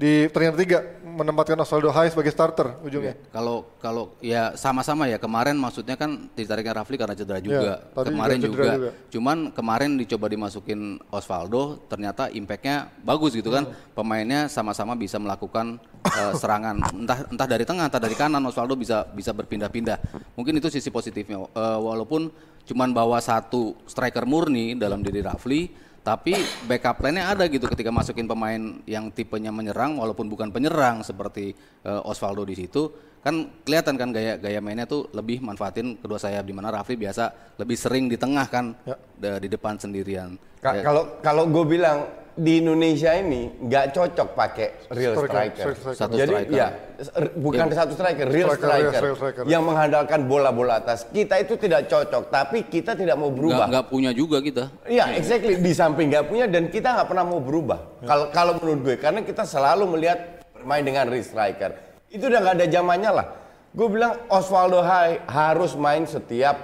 di 0.00 0.32
pertandingan 0.32 0.56
ketiga 0.56 0.78
menempatkan 1.04 1.60
Osvaldo 1.60 1.92
Hai 1.92 2.08
sebagai 2.08 2.32
starter 2.32 2.80
ujungnya. 2.80 3.20
Kalau 3.28 3.68
kalau 3.84 4.16
ya 4.24 4.56
sama-sama 4.56 5.04
ya 5.04 5.20
kemarin 5.20 5.60
maksudnya 5.60 5.92
kan 5.92 6.32
ditariknya 6.32 6.80
Rafli 6.80 6.96
karena 6.96 7.12
cedera 7.12 7.36
juga. 7.36 7.60
Iya, 7.60 7.76
tadi 7.92 8.08
kemarin 8.08 8.38
juga 8.40 8.48
juga, 8.48 8.56
cedera 8.64 8.76
juga. 8.80 8.90
Cuman 9.12 9.38
kemarin 9.52 9.90
dicoba 10.00 10.26
dimasukin 10.32 10.96
Osvaldo 11.12 11.84
ternyata 11.84 12.32
impactnya 12.32 12.88
bagus 13.04 13.36
gitu 13.36 13.52
kan. 13.52 13.68
Hmm. 13.68 13.76
Pemainnya 13.92 14.48
sama-sama 14.48 14.96
bisa 14.96 15.20
melakukan 15.20 15.76
eh, 16.08 16.32
serangan 16.40 16.80
entah 16.96 17.28
entah 17.28 17.48
dari 17.50 17.68
tengah 17.68 17.92
entah 17.92 18.00
dari 18.00 18.16
kanan 18.16 18.40
Osvaldo 18.48 18.80
bisa 18.80 19.04
bisa 19.12 19.36
berpindah-pindah. 19.36 20.00
Mungkin 20.32 20.56
itu 20.56 20.72
sisi 20.72 20.88
positifnya. 20.88 21.44
Eh, 21.44 21.78
walaupun 21.84 22.32
cuman 22.64 22.96
bawa 22.96 23.20
satu 23.20 23.76
striker 23.84 24.24
murni 24.24 24.80
dalam 24.80 25.04
diri 25.04 25.20
Rafli 25.20 25.89
tapi 26.00 26.32
backup 26.64 26.96
plan-nya 26.96 27.28
ada 27.28 27.44
gitu 27.44 27.68
ketika 27.68 27.88
masukin 27.88 28.24
pemain 28.24 28.56
yang 28.84 29.08
tipenya 29.08 29.48
menyerang 29.48 29.94
walaupun 29.94 30.26
bukan 30.26 30.48
penyerang 30.48 31.00
seperti 31.00 31.52
eh, 31.84 32.00
Osvaldo 32.02 32.42
di 32.42 32.56
situ 32.56 32.88
kan 33.20 33.36
kelihatan 33.62 34.00
kan 34.00 34.08
gaya 34.08 34.40
gaya 34.40 34.64
mainnya 34.64 34.88
tuh 34.88 35.12
lebih 35.12 35.44
manfaatin 35.44 36.00
kedua 36.00 36.16
sayap 36.16 36.40
di 36.40 36.56
mana 36.56 36.72
Rafli 36.72 36.96
biasa 36.96 37.28
lebih 37.60 37.76
sering 37.76 38.08
di 38.08 38.16
tengah 38.16 38.48
kan 38.48 38.72
Ya. 38.80 38.96
di 39.36 39.44
depan 39.46 39.76
sendirian. 39.76 40.40
Ka- 40.56 40.72
Ya, 40.72 40.82
Kalau 40.82 41.20
kalau 41.20 41.44
gue 41.44 41.64
bilang 41.68 42.08
di 42.40 42.64
Indonesia 42.64 43.12
ini 43.12 43.52
nggak 43.60 43.92
cocok 43.92 44.28
pakai 44.32 44.88
real 44.88 45.12
Striker, 45.12 45.28
striker. 45.28 45.64
striker. 45.76 45.92
Satu 45.92 46.14
Jadi 46.16 46.32
striker. 46.32 46.56
ya 46.56 46.66
s- 46.96 47.12
r- 47.12 47.34
bukan 47.36 47.66
satu 47.68 47.92
striker, 47.92 48.26
real 48.26 48.48
Striker, 48.48 48.64
striker, 48.64 49.00
real 49.02 49.16
striker. 49.20 49.42
yang 49.44 49.60
mengandalkan 49.60 50.24
bola-bola 50.24 50.80
atas. 50.80 51.04
Kita 51.04 51.36
itu 51.36 51.60
tidak 51.60 51.84
cocok, 51.86 52.32
tapi 52.32 52.64
kita 52.64 52.96
tidak 52.96 53.20
mau 53.20 53.28
berubah. 53.28 53.68
nggak 53.68 53.86
punya 53.86 54.16
juga 54.16 54.40
kita. 54.40 54.72
Iya, 54.88 55.12
exactly. 55.14 55.60
Di 55.60 55.72
samping 55.72 56.08
nggak 56.08 56.26
punya 56.26 56.48
dan 56.48 56.72
kita 56.72 56.96
nggak 56.96 57.08
pernah 57.08 57.24
mau 57.24 57.44
berubah. 57.44 58.00
Kalau 58.02 58.32
kalau 58.32 58.52
menurut 58.56 58.80
gue, 58.82 58.96
karena 58.96 59.20
kita 59.20 59.44
selalu 59.44 59.84
melihat 59.90 60.40
bermain 60.50 60.80
dengan 60.80 61.04
real 61.06 61.20
striker. 61.20 61.76
Itu 62.08 62.24
udah 62.26 62.40
nggak 62.40 62.54
ada 62.56 62.66
zamannya 62.66 63.10
lah. 63.12 63.26
Gue 63.70 63.86
bilang 63.86 64.16
Osvaldo 64.26 64.80
Hai 64.80 65.20
harus 65.28 65.76
main 65.76 66.02
setiap 66.02 66.56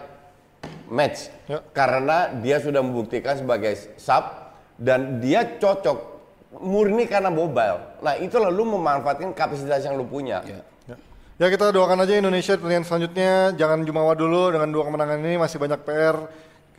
match 0.86 1.28
Ya. 1.44 1.62
karena 1.68 2.32
dia 2.36 2.58
sudah 2.58 2.80
membuktikan 2.80 3.36
sebagai 3.36 3.76
sub 3.94 4.45
dan 4.76 5.20
dia 5.20 5.44
cocok 5.56 6.16
murni 6.60 7.04
karena 7.08 7.32
mobile. 7.32 8.00
Nah 8.00 8.14
itu 8.16 8.36
lalu 8.36 8.76
memanfaatkan 8.76 9.32
kapasitas 9.36 9.84
yang 9.84 9.96
lu 9.96 10.06
punya. 10.08 10.40
Ya. 10.44 10.60
Ya. 10.88 10.96
Ya 11.36 11.46
kita 11.52 11.68
doakan 11.68 12.04
aja 12.04 12.16
Indonesia 12.16 12.56
pertandingan 12.56 12.86
selanjutnya 12.88 13.52
jangan 13.56 13.84
jumawa 13.84 14.16
dulu 14.16 14.52
dengan 14.52 14.68
dua 14.72 14.88
kemenangan 14.88 15.18
ini 15.20 15.36
masih 15.36 15.60
banyak 15.60 15.80
PR. 15.84 16.16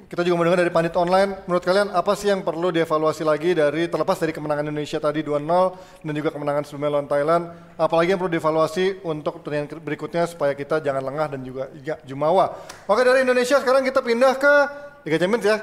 Kita 0.08 0.24
juga 0.24 0.40
mendengar 0.40 0.64
dari 0.64 0.72
pandit 0.72 0.96
online. 0.96 1.36
Menurut 1.52 1.68
kalian 1.68 1.92
apa 1.92 2.16
sih 2.16 2.32
yang 2.32 2.40
perlu 2.40 2.72
dievaluasi 2.72 3.28
lagi 3.28 3.52
dari 3.52 3.92
terlepas 3.92 4.16
dari 4.16 4.32
kemenangan 4.32 4.72
Indonesia 4.72 5.04
tadi 5.04 5.20
2-0 5.20 5.44
dan 6.00 6.14
juga 6.16 6.32
kemenangan 6.32 6.64
sebelumnya 6.64 6.96
lawan 6.96 7.10
Thailand? 7.12 7.44
Apalagi 7.76 8.16
yang 8.16 8.20
perlu 8.24 8.32
dievaluasi 8.32 9.04
untuk 9.04 9.44
pertandingan 9.44 9.84
berikutnya 9.84 10.24
supaya 10.32 10.56
kita 10.56 10.80
jangan 10.80 11.04
lengah 11.04 11.28
dan 11.36 11.44
juga 11.44 11.68
ya, 11.84 12.00
jumawa. 12.08 12.56
Oke 12.88 13.04
dari 13.04 13.28
Indonesia 13.28 13.60
sekarang 13.60 13.84
kita 13.84 14.00
pindah 14.00 14.40
ke 14.40 14.54
Liga 15.04 15.18
Champions 15.20 15.44
ya. 15.44 15.58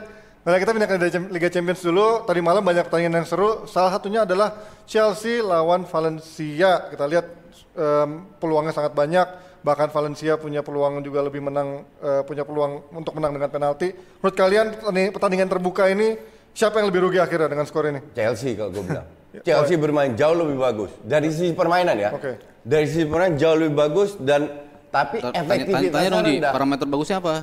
Nah, 0.44 0.60
kita 0.60 0.76
pindah 0.76 0.88
ke 0.88 0.96
Liga 1.32 1.48
Champions 1.48 1.80
dulu. 1.80 2.28
Tadi 2.28 2.44
malam 2.44 2.60
banyak 2.60 2.84
pertandingan 2.84 3.24
yang 3.24 3.28
seru. 3.28 3.64
Salah 3.64 3.96
satunya 3.96 4.28
adalah 4.28 4.52
Chelsea 4.84 5.40
lawan 5.40 5.88
Valencia. 5.88 6.92
Kita 6.92 7.08
lihat 7.08 7.24
em, 7.72 8.28
peluangnya 8.36 8.76
sangat 8.76 8.92
banyak. 8.92 9.24
Bahkan 9.64 9.88
Valencia 9.88 10.36
punya 10.36 10.60
peluang 10.60 11.00
juga 11.00 11.24
lebih 11.24 11.40
menang, 11.40 11.88
eh, 11.96 12.20
punya 12.28 12.44
peluang 12.44 12.92
untuk 12.92 13.16
menang 13.16 13.32
dengan 13.40 13.48
penalti. 13.48 13.96
Menurut 14.20 14.36
kalian 14.36 14.66
pertanding- 14.76 15.12
pertandingan 15.16 15.48
terbuka 15.48 15.88
ini 15.88 16.20
siapa 16.52 16.84
yang 16.84 16.92
lebih 16.92 17.08
rugi 17.08 17.16
akhirnya 17.16 17.48
dengan 17.48 17.64
skor 17.64 17.88
ini? 17.88 18.04
Chelsea 18.12 18.52
kalau 18.52 18.68
gue 18.76 18.84
bilang. 18.84 19.08
Chelsea 19.48 19.80
bermain 19.80 20.12
jauh 20.12 20.36
lebih 20.36 20.60
bagus 20.60 20.92
dari 21.00 21.32
sisi 21.32 21.56
permainan 21.56 21.96
ya. 21.96 22.12
Oke. 22.12 22.36
Dari 22.60 22.84
sisi 22.84 23.08
permainan 23.08 23.40
jauh 23.40 23.56
lebih 23.56 23.72
bagus 23.80 24.20
dan 24.20 24.52
tapi 24.94 25.18
Tanya, 25.18 25.34
tanya, 25.34 25.42
efektivitasnya 25.42 25.90
tanya 26.08 26.22
di 26.22 26.34
rendah. 26.38 26.52
parameter 26.54 26.86
bagusnya 26.86 27.16
apa? 27.18 27.32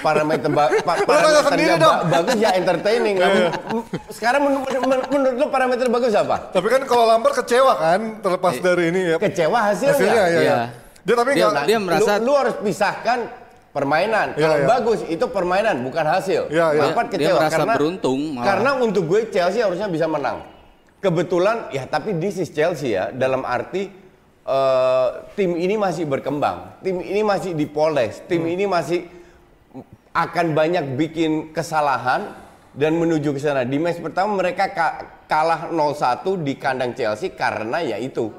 parameter 0.00 0.48
ba 0.48 0.64
pa- 0.80 0.94
tanya 0.94 1.04
parameter 1.04 1.42
sendiri 1.44 1.66
yang 1.68 1.82
dong. 1.82 1.96
ba- 1.96 2.06
bagus 2.14 2.36
ya 2.36 2.50
entertaining. 2.54 3.16
Men- 3.18 3.50
Sekarang 4.08 4.40
menurut, 4.42 4.68
menurut, 4.70 5.06
menurut 5.10 5.34
lu 5.36 5.46
parameter 5.48 5.86
bagus 5.88 6.14
apa? 6.14 6.36
Tapi 6.50 6.66
kan 6.68 6.82
kalau 6.84 7.04
Lampard 7.04 7.34
kecewa 7.36 7.72
kan 7.74 8.00
terlepas 8.20 8.54
dari 8.58 8.84
ini 8.88 9.00
ya. 9.10 9.16
Kecewa 9.18 9.58
hasilnya. 9.64 9.92
Hasilnya 9.92 10.24
ya. 10.24 10.28
Iya. 10.30 10.42
ya. 10.44 10.56
Dia 11.02 11.14
tapi 11.14 11.30
Dia- 11.34 11.50
nggak 11.50 11.66
dia 11.66 11.78
merasa- 11.78 12.16
lu, 12.16 12.24
lu 12.24 12.32
harus 12.32 12.54
pisahkan 12.56 13.18
permainan. 13.70 14.26
Iya, 14.32 14.40
Kalau 14.40 14.56
iya. 14.56 14.66
bagus 14.70 15.00
itu 15.04 15.24
permainan 15.26 15.76
bukan 15.82 16.04
hasil. 16.06 16.42
Iya, 16.46 16.66
iya. 16.70 16.80
Lampard 16.80 17.06
Dia- 17.08 17.12
dia 17.12 17.26
kecewa 17.26 17.38
merasa 17.40 17.54
karena 17.58 17.74
beruntung 17.74 18.20
malah. 18.32 18.46
Karena 18.46 18.70
untuk 18.78 19.02
gue 19.04 19.20
Chelsea 19.28 19.60
harusnya 19.60 19.90
bisa 19.90 20.06
menang. 20.06 20.46
Kebetulan 20.96 21.68
ya 21.68 21.84
tapi 21.84 22.14
this 22.14 22.38
is 22.38 22.48
Chelsea 22.48 22.94
ya 22.94 23.10
dalam 23.10 23.42
arti 23.42 24.03
eh, 24.44 25.08
tim 25.34 25.56
ini 25.56 25.74
masih 25.74 26.04
berkembang. 26.04 26.78
Tim 26.80 27.00
ini 27.00 27.20
masih 27.20 27.52
dipoles. 27.52 28.20
Tim 28.24 28.44
Hmm. 28.44 28.52
ini 28.52 28.64
masih 28.64 29.00
akan 30.14 30.54
banyak 30.54 30.94
bikin 30.94 31.50
kesalahan 31.50 32.30
dan 32.70 32.94
menuju 32.94 33.34
ke 33.34 33.40
sana. 33.40 33.66
Di 33.66 33.78
match 33.78 33.98
pertama 33.98 34.38
mereka 34.38 34.70
ka- 34.70 34.96
kalah 35.26 35.72
0-1 35.72 36.38
di 36.38 36.54
kandang 36.54 36.94
Chelsea 36.94 37.34
karena 37.34 37.82
ya 37.82 37.98
itu 37.98 38.30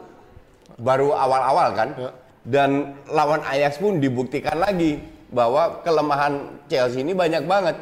baru 0.77 1.11
awal-awal 1.11 1.69
kan. 1.75 1.89
Ya. 1.97 2.11
Dan 2.45 2.93
lawan 3.09 3.41
Ajax 3.41 3.81
pun 3.81 3.97
dibuktikan 3.97 4.61
lagi 4.61 5.01
bahwa 5.33 5.81
kelemahan 5.81 6.61
Chelsea 6.69 7.01
ini 7.01 7.11
banyak 7.11 7.43
banget. 7.43 7.75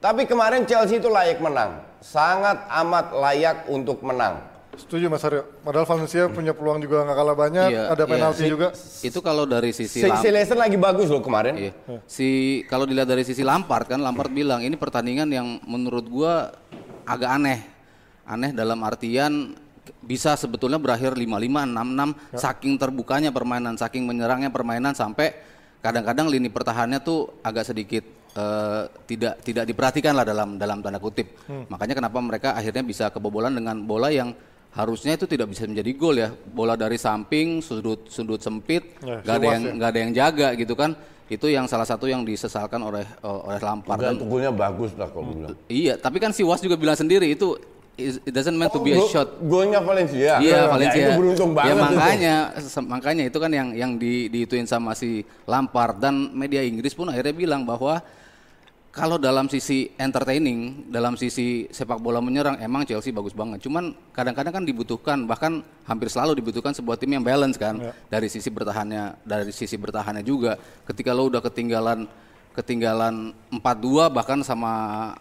Tapi 0.00 0.26
kemarin 0.26 0.66
Chelsea 0.66 0.98
itu 0.98 1.06
layak 1.06 1.38
menang. 1.38 1.78
Sangat 2.02 2.64
amat 2.66 3.12
layak 3.14 3.68
untuk 3.70 4.02
menang. 4.02 4.40
Setuju 4.70 5.10
Mas 5.10 5.22
Aryo. 5.26 5.42
Padahal 5.60 5.82
Valencia 5.84 6.30
punya 6.30 6.54
peluang 6.54 6.78
juga 6.78 7.02
nggak 7.02 7.16
kalah 7.16 7.36
banyak, 7.36 7.68
Iya, 7.68 7.82
ada 7.90 8.04
iya. 8.06 8.10
penalti 8.10 8.42
Si- 8.42 8.50
juga. 8.50 8.68
Itu 9.02 9.18
kalau 9.20 9.44
dari 9.44 9.70
sisi 9.74 9.98
Si, 10.00 10.06
si 10.06 10.28
Leicester 10.30 10.54
lagi 10.54 10.78
bagus 10.78 11.10
loh 11.10 11.18
kemarin. 11.18 11.54
Iya. 11.58 11.72
Si 12.06 12.28
kalau 12.66 12.86
dilihat 12.86 13.06
dari 13.06 13.26
sisi 13.26 13.42
Lampard 13.42 13.90
kan 13.90 13.98
Lampard 13.98 14.30
bilang 14.30 14.62
ini 14.62 14.78
pertandingan 14.78 15.26
yang 15.28 15.58
menurut 15.66 16.06
gua 16.06 16.54
agak 17.02 17.30
aneh. 17.34 17.60
Aneh 18.24 18.54
dalam 18.54 18.78
artian 18.80 19.58
bisa 20.00 20.38
sebetulnya 20.38 20.78
berakhir 20.78 21.18
5-5 21.18 21.66
6-6 21.66 22.38
saking 22.38 22.74
terbukanya 22.78 23.30
permainan, 23.34 23.74
saking 23.74 24.06
menyerangnya 24.06 24.54
permainan 24.54 24.94
sampai 24.94 25.34
kadang-kadang 25.82 26.30
lini 26.30 26.46
pertahanannya 26.46 27.02
tuh 27.02 27.42
agak 27.42 27.66
sedikit 27.66 28.04
eh, 28.32 28.82
tidak 29.10 29.42
tidak 29.42 29.64
diperhatikan 29.66 30.14
lah 30.14 30.22
dalam 30.22 30.56
dalam 30.56 30.78
tanda 30.78 31.02
kutip. 31.02 31.34
Makanya 31.66 31.98
kenapa 31.98 32.22
mereka 32.22 32.48
akhirnya 32.54 32.86
bisa 32.86 33.10
kebobolan 33.10 33.50
dengan 33.50 33.82
bola 33.82 34.14
yang 34.14 34.30
harusnya 34.70 35.12
itu 35.12 35.26
tidak 35.26 35.48
bisa 35.48 35.64
menjadi 35.64 35.90
gol 35.92 36.16
ya. 36.16 36.28
Bola 36.30 36.74
dari 36.74 36.94
samping, 36.94 37.58
sudut 37.58 38.06
sudut 38.06 38.38
sempit, 38.38 38.96
Ya, 39.00 39.18
nggak 39.18 39.34
ada 39.34 39.40
siwas 39.40 39.52
yang 39.52 39.62
ya. 39.62 39.72
nggak 39.74 39.88
ada 39.88 40.00
yang 40.00 40.12
jaga 40.12 40.48
gitu 40.54 40.74
kan 40.74 40.90
itu 41.26 41.46
yang 41.46 41.62
salah 41.64 41.84
satu 41.84 42.04
yang 42.04 42.22
disesalkan 42.22 42.80
oleh 42.80 43.06
oleh 43.20 43.58
Lampard 43.60 43.98
Dan 43.98 44.18
golnya 44.20 44.50
bagus 44.50 44.90
lah 44.94 45.06
kalau 45.06 45.30
bilang. 45.30 45.54
iya 45.66 45.94
tapi 45.94 46.18
kan 46.18 46.30
si 46.30 46.42
Was 46.42 46.58
juga 46.58 46.74
bilang 46.74 46.94
sendiri 46.94 47.30
itu 47.30 47.54
it 47.94 48.18
doesn't 48.26 48.50
meant 48.52 48.72
to 48.72 48.80
be 48.80 48.90
a 48.90 48.96
Go- 48.96 49.06
shot 49.06 49.38
Golnya 49.40 49.78
Valencia. 49.78 50.38
Iya 50.38 50.56
Ya, 50.56 50.60
Valencia. 50.66 51.02
itu 51.04 51.12
beruntung 51.14 51.50
banget. 51.52 51.68
Ya 51.68 51.72
itu. 51.72 51.82
makanya 51.84 52.34
se- 52.58 52.82
makanya 52.84 53.24
itu 53.24 53.38
kan 53.38 53.50
yang 53.50 53.68
yang 53.72 53.92
di 53.94 54.26
diituin 54.26 54.64
sama 54.64 54.90
si 54.92 55.22
Lampard 55.44 55.98
dan 55.98 56.14
media 56.32 56.62
Inggris 56.62 56.90
pun 56.92 57.06
akhirnya 57.06 57.30
bilang 57.32 57.62
bahwa 57.62 58.02
kalau 58.90 59.22
dalam 59.22 59.46
sisi 59.46 59.86
entertaining, 59.94 60.90
dalam 60.90 61.14
sisi 61.14 61.70
sepak 61.70 62.02
bola 62.02 62.18
menyerang 62.18 62.58
emang 62.58 62.82
Chelsea 62.82 63.14
bagus 63.14 63.30
banget. 63.30 63.62
Cuman 63.62 63.94
kadang-kadang 64.10 64.50
kan 64.50 64.64
dibutuhkan 64.66 65.30
bahkan 65.30 65.62
hampir 65.86 66.10
selalu 66.10 66.42
dibutuhkan 66.42 66.74
sebuah 66.74 66.98
tim 66.98 67.14
yang 67.14 67.22
balance 67.22 67.54
kan 67.54 67.78
dari 68.10 68.26
sisi 68.26 68.50
bertahannya, 68.50 69.22
dari 69.22 69.54
sisi 69.54 69.78
bertahannya 69.78 70.26
juga. 70.26 70.58
Ketika 70.82 71.14
lo 71.14 71.30
udah 71.30 71.38
ketinggalan 71.38 72.10
ketinggalan 72.50 73.30
4-2 73.54 74.10
bahkan 74.10 74.42
sama 74.42 74.72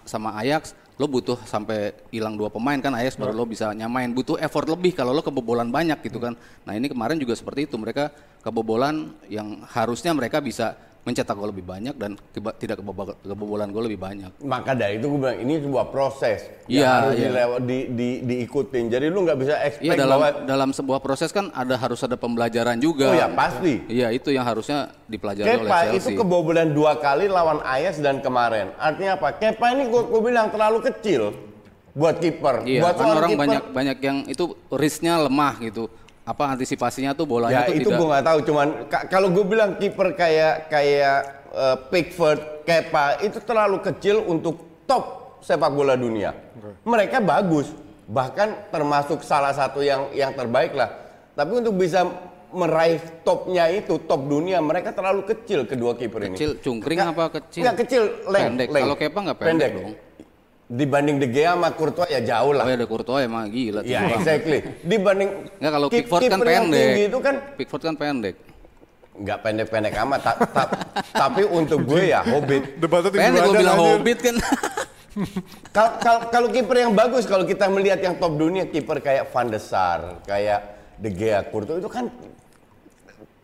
sama 0.02 0.34
Ajax, 0.42 0.74
lo 0.98 1.06
butuh 1.06 1.38
sampai 1.46 1.94
hilang 2.10 2.42
dua 2.42 2.50
pemain 2.50 2.82
kan 2.82 2.98
Ajax 2.98 3.22
baru 3.22 3.38
lo 3.38 3.46
bisa 3.46 3.70
nyamain. 3.78 4.10
Butuh 4.10 4.42
effort 4.42 4.66
lebih 4.66 4.98
kalau 4.98 5.14
lo 5.14 5.22
kebobolan 5.22 5.70
banyak 5.70 6.02
gitu 6.10 6.18
kan. 6.18 6.34
Nah, 6.66 6.74
ini 6.74 6.90
kemarin 6.90 7.22
juga 7.22 7.38
seperti 7.38 7.70
itu. 7.70 7.78
Mereka 7.78 8.10
kebobolan 8.42 9.14
yang 9.30 9.62
harusnya 9.70 10.10
mereka 10.18 10.42
bisa 10.42 10.89
mencetak 11.00 11.32
gol 11.34 11.50
lebih 11.50 11.64
banyak 11.64 11.96
dan 11.96 12.20
keba- 12.36 12.56
tidak 12.60 12.84
kebobo- 12.84 13.16
kebobolan 13.24 13.72
gol 13.72 13.88
lebih 13.88 13.98
banyak. 13.98 14.32
Maka 14.44 14.76
dari 14.76 15.00
itu 15.00 15.08
gue 15.08 15.20
bilang 15.20 15.40
ini 15.40 15.54
sebuah 15.64 15.86
proses 15.90 16.44
yang 16.68 16.86
harus 17.08 17.16
iya. 17.16 17.28
dilewa- 17.32 17.62
di, 17.64 17.78
di, 17.96 18.10
diikutin. 18.28 18.86
Jadi 18.92 19.06
lu 19.08 19.24
nggak 19.24 19.38
bisa 19.40 19.54
expect 19.64 19.88
Iya 19.88 19.96
dalam 19.96 20.20
bahwa 20.20 20.30
dalam 20.44 20.70
sebuah 20.76 21.00
proses 21.00 21.32
kan 21.32 21.50
ada 21.56 21.80
harus 21.80 22.00
ada 22.04 22.20
pembelajaran 22.20 22.78
juga. 22.78 23.10
oh 23.10 23.16
ya 23.16 23.32
pasti. 23.32 23.82
Iya 23.88 24.12
itu 24.12 24.30
yang 24.30 24.44
harusnya 24.44 24.92
dipelajari 25.08 25.48
oleh 25.48 25.66
Kepa 25.66 25.80
Chelsea. 25.88 25.98
itu 25.98 26.10
kebobolan 26.20 26.70
dua 26.76 27.00
kali 27.00 27.26
lawan 27.32 27.64
Ajax 27.64 28.04
dan 28.04 28.20
kemarin. 28.20 28.76
Artinya 28.76 29.16
apa? 29.16 29.40
Kepa 29.40 29.66
ini 29.74 29.88
gue, 29.88 30.20
bilang 30.20 30.52
terlalu 30.52 30.84
kecil 30.84 31.32
buat 31.96 32.22
kiper. 32.22 32.68
Iya, 32.70 32.86
buat 32.86 32.96
kan 32.96 33.08
orang 33.18 33.32
kiper, 33.34 33.42
banyak 33.42 33.64
banyak 33.74 33.98
yang 34.04 34.18
itu 34.30 34.54
risknya 34.70 35.18
lemah 35.26 35.58
gitu. 35.64 35.90
Apa 36.30 36.54
antisipasinya 36.54 37.18
tuh 37.18 37.26
bolanya 37.26 37.66
Ya 37.66 37.68
tuh 37.68 37.74
itu 37.74 37.90
tidak 37.90 37.98
gue 37.98 38.08
nggak 38.14 38.26
tahu. 38.30 38.40
Cuman 38.46 38.68
ka- 38.86 39.06
kalau 39.10 39.34
gue 39.34 39.42
bilang 39.42 39.82
kiper 39.82 40.14
kayak 40.14 40.70
kayak 40.70 41.18
eh, 41.50 41.78
Pickford, 41.90 42.62
Kepa 42.62 43.18
itu 43.26 43.42
terlalu 43.42 43.82
kecil 43.82 44.22
untuk 44.22 44.86
top 44.86 45.38
sepak 45.42 45.74
bola 45.74 45.98
dunia. 45.98 46.30
Mereka 46.86 47.18
bagus. 47.20 47.74
bahkan 48.10 48.66
termasuk 48.74 49.22
salah 49.22 49.54
satu 49.54 49.86
yang 49.86 50.10
yang 50.18 50.34
terbaik 50.34 50.74
lah. 50.74 50.90
Tapi 51.38 51.62
untuk 51.62 51.78
bisa 51.78 52.10
meraih 52.50 52.98
topnya 53.22 53.70
itu 53.70 54.02
top 54.02 54.26
dunia 54.26 54.58
mereka 54.66 54.90
terlalu 54.90 55.22
kecil 55.30 55.70
kedua 55.70 55.94
kiper 55.94 56.26
ini. 56.26 56.34
Kecil, 56.34 56.58
cungkring 56.58 56.98
apa 57.06 57.30
kecil? 57.38 57.62
Nggak 57.62 57.78
kecil, 57.86 58.04
leng, 58.26 58.44
Pendek. 58.58 58.68
leng. 58.74 58.84
Kalau 58.90 58.98
Kepa 58.98 59.20
nggak 59.22 59.38
pendek 59.38 59.72
dong. 59.78 59.94
Dibanding 60.70 61.18
De 61.18 61.28
Gea 61.28 61.58
sama 61.58 61.74
Courtois 61.74 62.06
ya 62.08 62.22
jauh 62.22 62.54
lah. 62.54 62.62
Oh 62.62 62.70
ya 62.70 62.78
ada 62.78 62.86
Courtois 62.86 63.26
emang 63.26 63.50
gila 63.50 63.82
tuh 63.82 63.90
Ya 63.90 64.06
orang. 64.06 64.22
exactly. 64.22 64.60
Dibanding 64.80 65.30
Nggak 65.58 65.72
kalau 65.74 65.88
ki- 65.88 65.96
Pickford 65.98 66.22
kan 66.22 66.30
kiper 66.32 66.48
yang 66.48 66.64
pendek. 66.64 66.78
tinggi 66.86 67.04
itu 67.04 67.20
kan 67.20 67.36
Pickford 67.58 67.84
kan 67.84 67.96
pendek. 67.96 68.36
nggak 69.20 69.38
pendek-pendek 69.42 69.94
amat. 70.00 70.20
ta- 70.24 70.40
ta- 70.48 70.72
tapi 71.12 71.42
untuk 71.44 71.84
gue 71.84 72.04
ya 72.08 72.22
Hobbit. 72.22 72.64
Debatnya 72.82 73.10
Pendek 73.10 73.42
lo 73.42 73.52
bilang 73.52 73.76
anjir. 73.76 73.90
Hobbit 73.92 74.20
kan. 74.22 74.36
Kalau 75.70 75.92
kalau 76.00 76.20
kalau 76.30 76.48
kiper 76.48 76.76
yang 76.80 76.94
bagus 76.94 77.26
kalau 77.26 77.44
kita 77.44 77.66
melihat 77.68 78.00
yang 78.00 78.16
top 78.16 78.34
dunia 78.34 78.64
kiper 78.64 78.98
kayak 79.00 79.28
Van 79.28 79.50
der 79.50 79.60
Sar, 79.60 80.22
kayak 80.24 80.64
De 80.96 81.10
Gea, 81.10 81.44
Courtois 81.44 81.78
itu 81.78 81.90
kan 81.90 82.08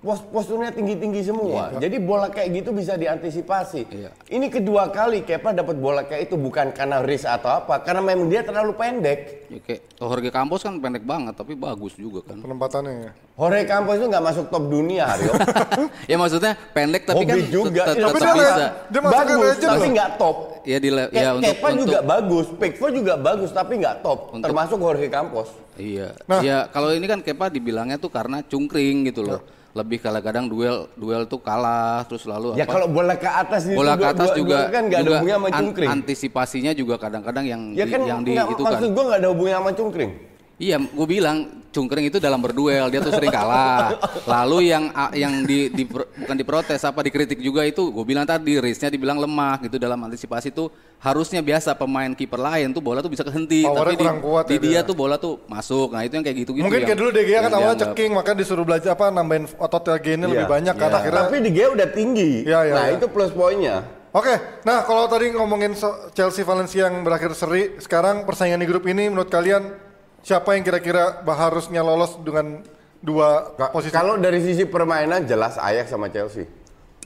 pos 0.05 0.21
posturnya 0.21 0.69
tinggi-tinggi 0.69 1.25
semua. 1.25 1.73
Jadi 1.81 1.97
bola 1.97 2.29
kayak 2.29 2.61
gitu 2.61 2.69
bisa 2.69 2.93
diantisipasi. 2.93 3.89
Iya. 3.89 4.13
Ini 4.29 4.53
kedua 4.53 4.93
kali 4.93 5.25
Kepa 5.25 5.49
dapat 5.49 5.81
bola 5.81 6.05
kayak 6.05 6.29
itu 6.29 6.37
bukan 6.37 6.69
karena 6.69 7.01
risk 7.01 7.25
atau 7.25 7.49
apa, 7.49 7.81
karena 7.81 8.05
memang 8.05 8.29
dia 8.29 8.45
terlalu 8.45 8.77
pendek. 8.77 9.49
Ya, 9.49 9.59
kayak 9.65 9.81
oh, 9.97 10.05
Jorge 10.05 10.29
Campos 10.29 10.61
kan 10.61 10.77
pendek 10.77 11.01
banget 11.01 11.33
tapi 11.33 11.57
bagus 11.57 11.97
juga 11.97 12.21
kan. 12.21 12.37
Penempatannya 12.37 12.93
ya. 13.09 13.11
Jorge 13.33 13.65
Campos 13.65 13.95
itu 13.97 14.05
nggak 14.05 14.25
masuk 14.29 14.45
top 14.53 14.63
dunia, 14.69 15.03
Haryo. 15.09 15.33
ya 16.13 16.15
maksudnya 16.21 16.53
pendek 16.71 17.09
tapi 17.09 17.25
kan 17.25 17.37
Hobi 17.41 17.49
juga. 17.49 17.81
tet- 17.89 17.97
Tapi 17.97 18.17
tetap 18.21 18.21
dia 18.21 18.33
bisa. 18.37 18.65
dia 18.93 19.01
bagus, 19.01 19.37
legend 19.41 19.71
tapi 19.73 19.87
nggak 19.89 20.09
top. 20.21 20.37
Ya 20.65 20.77
di 20.81 20.89
Ke 20.89 21.03
ya 21.13 21.29
untuk 21.33 21.55
Kepa 21.57 21.67
untuk 21.67 21.81
juga 21.81 21.99
bagus, 22.05 22.45
Pickford 22.61 22.93
juga 22.93 23.13
bagus, 23.17 23.49
tapi 23.49 23.73
nggak 23.81 23.95
top. 24.05 24.19
Untuk- 24.37 24.45
Termasuk 24.45 24.77
Jorge 24.77 25.09
Campos. 25.09 25.49
Iya. 25.75 26.15
Nah. 26.29 26.39
Ya 26.45 26.57
kalau 26.69 26.93
ini 26.93 27.09
kan 27.09 27.19
Kepa 27.25 27.49
dibilangnya 27.49 27.97
tuh 27.97 28.13
karena 28.13 28.45
cungkring 28.45 29.09
gitu 29.09 29.25
loh. 29.25 29.41
Lebih 29.75 29.99
kadang-kadang 29.99 30.47
duel 30.47 30.87
duel 30.95 31.27
tuh 31.27 31.35
kalah 31.37 32.07
terus 32.07 32.23
lalu 32.23 32.55
Ya 32.55 32.63
apa? 32.63 32.79
kalau 32.79 32.87
bola 32.87 33.11
ke 33.13 33.27
atas 33.27 33.67
bola 33.67 33.99
ke 33.99 34.07
atas 34.07 34.31
juga 34.31 34.57
dua 34.57 34.71
kan 34.71 34.83
nggak 34.87 34.95
ada 34.95 35.03
juga 35.03 35.15
hubungannya 35.19 35.35
sama 35.35 35.47
an- 35.51 35.59
cungkring. 35.59 35.89
antisipasinya 35.91 36.71
juga 36.71 36.95
kadang-kadang 36.95 37.43
yang 37.43 37.61
Ya 37.75 37.83
di, 37.83 37.91
kan 37.91 38.01
yang 38.07 38.19
di 38.23 38.31
itu 38.31 38.63
maksud 38.63 38.87
kan. 38.87 38.95
gua 38.95 39.03
nggak 39.03 39.19
ada 39.19 39.29
hubungannya 39.29 39.59
sama 39.59 39.71
cungkring. 39.75 40.11
Iya, 40.55 40.79
gue 40.79 41.03
bilang 41.03 41.67
cungkring 41.67 42.07
itu 42.07 42.15
dalam 42.15 42.39
berduel 42.39 42.87
dia 42.87 43.03
tuh 43.03 43.11
sering 43.11 43.27
kalah. 43.27 43.99
Lalu 44.23 44.71
yang 44.71 44.87
yang 45.11 45.43
di, 45.43 45.67
di 45.67 45.83
bukan 45.83 46.31
diprotes 46.31 46.79
apa 46.81 47.03
dikritik 47.03 47.43
juga 47.43 47.67
itu 47.67 47.91
gue 47.91 48.05
bilang 48.07 48.23
tadi 48.23 48.55
risknya 48.63 48.87
dibilang 48.87 49.19
lemah 49.19 49.59
gitu 49.67 49.75
dalam 49.75 49.99
antisipasi 49.99 50.55
tuh 50.55 50.71
harusnya 51.03 51.43
biasa 51.43 51.75
pemain 51.75 52.07
kiper 52.09 52.39
lain 52.39 52.71
tuh 52.71 52.79
bola 52.79 53.03
tuh 53.03 53.11
bisa 53.11 53.27
kehenti 53.27 53.67
Powernya 53.67 53.83
tapi 53.83 53.95
di, 53.99 54.23
kuat 54.23 54.45
di 54.47 54.55
ya 54.55 54.59
dia 54.63 54.71
dia. 54.79 54.87
tuh 54.87 54.95
bola 54.95 55.19
tuh 55.19 55.43
masuk. 55.43 55.91
Nah, 55.91 56.07
itu 56.07 56.15
yang 56.15 56.23
kayak 56.23 56.37
gitu-gitu. 56.47 56.63
Mungkin 56.63 56.79
yang- 56.79 56.87
kayak 56.87 56.99
dulu 57.03 57.09
Gea 57.11 57.39
kan 57.43 57.51
awalnya 57.51 57.59
dianggap. 57.75 57.87
ceking, 57.91 58.11
maka 58.15 58.31
disuruh 58.31 58.63
belajar 58.63 58.89
apa 58.95 59.05
nambahin 59.11 59.45
ototnya 59.59 59.99
gainnya 59.99 60.27
lebih 60.31 60.47
Iya, 60.47 60.53
banyak 60.55 60.75
kan 60.79 60.87
iya. 60.87 60.97
akhirnya. 61.03 61.21
Tapi 61.27 61.35
di 61.43 61.49
Gea 61.51 61.67
udah 61.67 61.87
tinggi. 61.91 62.31
Iya, 62.47 62.59
iya, 62.63 62.73
nah 62.79 62.85
iya. 62.87 62.95
itu 62.95 63.05
plus 63.11 63.35
poinnya. 63.35 63.83
Oke, 64.15 64.31
nah 64.63 64.87
kalau 64.87 65.11
tadi 65.11 65.35
ngomongin 65.35 65.75
Chelsea 66.15 66.47
Valencia 66.47 66.87
yang 66.87 67.03
berakhir 67.03 67.35
seri, 67.35 67.75
sekarang 67.75 68.23
persaingan 68.23 68.63
di 68.63 68.67
grup 68.71 68.87
ini 68.87 69.11
menurut 69.11 69.27
kalian 69.27 69.83
siapa 70.25 70.57
yang 70.57 70.65
kira-kira 70.65 71.21
bah- 71.21 71.37
harusnya 71.39 71.85
lolos 71.85 72.17
dengan 72.19 72.65
dua 72.97 73.53
Ka- 73.53 73.69
posisi? 73.69 73.93
Kalau 73.93 74.17
dari 74.17 74.41
sisi 74.41 74.65
permainan 74.65 75.23
jelas 75.23 75.55
Ajax 75.55 75.87
sama 75.87 76.09
Chelsea. 76.09 76.49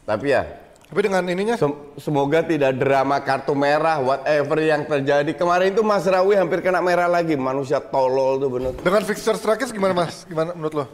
Tapi 0.01 0.31
ya 0.31 0.47
Tapi 0.89 1.05
dengan 1.05 1.21
ininya, 1.21 1.53
sem- 1.53 1.77
semoga 2.01 2.41
tidak 2.41 2.73
drama 2.73 3.21
kartu 3.21 3.53
merah 3.53 4.01
whatever 4.01 4.57
yang 4.57 4.89
terjadi. 4.89 5.37
Kemarin 5.37 5.69
itu 5.69 5.85
Mas 5.85 6.01
Rawi 6.01 6.33
hampir 6.33 6.65
kena 6.65 6.81
merah 6.81 7.05
lagi. 7.05 7.37
Manusia 7.37 7.77
tolol 7.77 8.41
tuh 8.41 8.49
bener. 8.49 8.73
dengan 8.73 9.05
fixture 9.05 9.37
terakhir 9.37 9.69
gimana 9.69 9.93
mas? 9.93 10.25
Gimana 10.25 10.57
menurut 10.57 10.73
lo? 10.73 10.85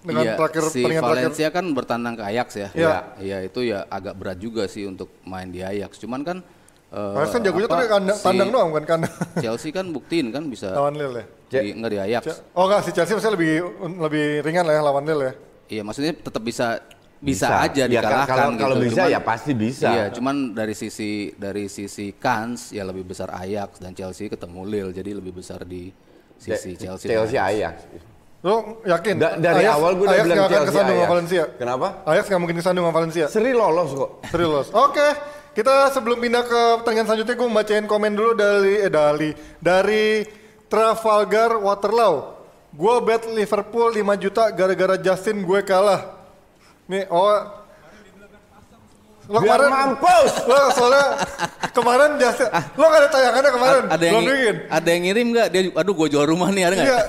Dengan 0.00 0.24
Iya, 0.24 0.34
terakhir 0.34 0.62
si 0.64 0.80
pertandingan 0.80 1.02
terakhir. 1.04 1.20
Valencia 1.28 1.48
kan 1.52 1.64
bertandang 1.68 2.14
ke 2.16 2.22
Ajax 2.24 2.48
ya. 2.56 2.68
Iya. 2.72 2.94
Iya, 3.20 3.36
itu 3.44 3.60
ya 3.60 3.84
agak 3.86 4.14
berat 4.16 4.38
juga 4.40 4.64
sih 4.64 4.88
untuk 4.88 5.12
main 5.22 5.46
di 5.46 5.60
Ajax. 5.60 6.00
Cuman 6.00 6.24
kan 6.24 6.40
eh, 6.88 7.12
Mas 7.12 7.28
kan 7.28 7.44
jagonya 7.44 7.68
apa, 7.68 7.76
tuh 7.76 7.88
kandang, 7.92 8.16
si 8.16 8.24
tandang 8.24 8.48
doang 8.48 8.68
bukan 8.72 8.84
kandang. 8.88 9.12
Chelsea 9.36 9.68
kan 9.68 9.84
buktiin 9.84 10.32
kan 10.32 10.48
bisa 10.48 10.72
lawan 10.72 10.96
Lille 10.96 11.20
ya. 11.20 11.26
Di, 11.54 11.68
enggak 11.70 11.90
di 11.90 11.98
Ajax. 12.00 12.24
Oh 12.52 12.64
enggak, 12.64 12.80
si 12.82 12.90
Chelsea 12.90 13.12
maksudnya 13.12 13.34
lebih 13.34 13.52
lebih 13.98 14.26
ringan 14.40 14.64
lah 14.64 14.74
ya 14.74 14.82
lawan 14.82 15.02
Lille 15.02 15.22
ya. 15.22 15.32
Iya, 15.68 15.82
maksudnya 15.82 16.12
tetap 16.14 16.40
bisa 16.40 16.80
bisa, 17.18 17.46
Ya, 17.46 17.58
aja 17.62 17.82
ka- 17.82 17.90
dikalahkan 17.92 18.26
kalau- 18.26 18.50
gitu. 18.50 18.60
kalau 18.60 18.76
bisa 18.78 18.94
Cuman- 18.98 19.14
ya 19.14 19.20
pasti 19.22 19.52
bisa. 19.54 19.86
Iya, 19.88 20.04
cuman 20.10 20.34
dari 20.52 20.74
sisi 20.74 21.10
dari 21.32 21.64
sisi 21.66 22.10
kans 22.12 22.70
ya 22.70 22.82
lebih 22.82 23.04
besar 23.04 23.30
Ajax 23.30 23.78
dan 23.78 23.92
Chelsea 23.92 24.26
ketemu 24.26 24.60
Lille 24.64 24.90
jadi 24.90 25.14
lebih 25.14 25.30
besar 25.32 25.62
di 25.62 25.94
sisi 26.34 26.74
Chelsea. 26.74 27.06
dan 27.06 27.22
Chelsea 27.22 27.38
Ajax. 27.38 27.78
Ajax. 27.78 28.10
Lo 28.42 28.54
yakin? 28.82 29.14
Da- 29.16 29.38
dari 29.38 29.62
Ajax- 29.62 29.76
awal 29.76 29.90
gue 29.92 30.02
udah 30.02 30.12
Ajax 30.12 30.24
bilang 30.24 30.34
nggak 30.34 30.42
akan 30.42 30.50
Chelsea 30.52 30.66
kesandung 30.66 30.82
sama 30.90 30.98
Ajax. 30.98 31.12
Valencia. 31.14 31.44
Kenapa? 31.54 31.86
Ajax 32.04 32.24
nggak 32.26 32.40
mungkin 32.42 32.56
kesandung 32.58 32.82
sama 32.82 32.92
Valencia. 32.92 33.24
Seri 33.30 33.52
lolos 33.54 33.90
kok. 33.94 34.10
Serius. 34.26 34.66
Oke, 34.74 35.06
kita 35.52 35.74
sebelum 35.88 36.18
pindah 36.18 36.42
ke 36.42 36.60
pertandingan 36.82 37.06
selanjutnya, 37.06 37.34
gue 37.38 37.48
bacain 37.48 37.86
komen 37.86 38.12
dulu 38.12 38.30
dari 38.34 38.74
eh, 38.80 38.90
dari 38.90 39.30
dari 39.56 40.04
Trafalgar 40.72 41.60
Waterloo. 41.60 42.40
Gue 42.72 42.96
bet 43.04 43.28
Liverpool 43.28 43.92
5 43.92 44.00
juta 44.16 44.48
gara-gara 44.48 44.96
Justin 44.96 45.44
gue 45.44 45.60
kalah. 45.60 46.16
Nih, 46.88 47.04
oh. 47.12 47.60
Lo 49.28 49.38
Biar 49.38 49.60
kemarin, 49.60 49.70
mampus. 49.70 50.32
lo 50.48 50.56
soalnya 50.74 51.06
kemarin 51.70 52.10
Justin, 52.18 52.48
lo 52.74 52.84
gak 52.84 53.00
ada 53.00 53.08
tayangannya 53.08 53.50
kemarin, 53.54 53.82
A- 53.86 53.90
ada 53.94 54.04
yang 54.04 54.18
bikin. 54.18 54.56
ada 54.66 54.88
yang 54.90 55.02
ngirim 55.06 55.26
nggak? 55.30 55.46
Dia 55.46 55.60
aduh 55.78 55.94
gua 55.94 56.08
jual 56.10 56.26
rumah 56.26 56.50
nih 56.50 56.64
ada 56.66 56.74
nggak? 56.74 56.88
Iya, 56.90 57.00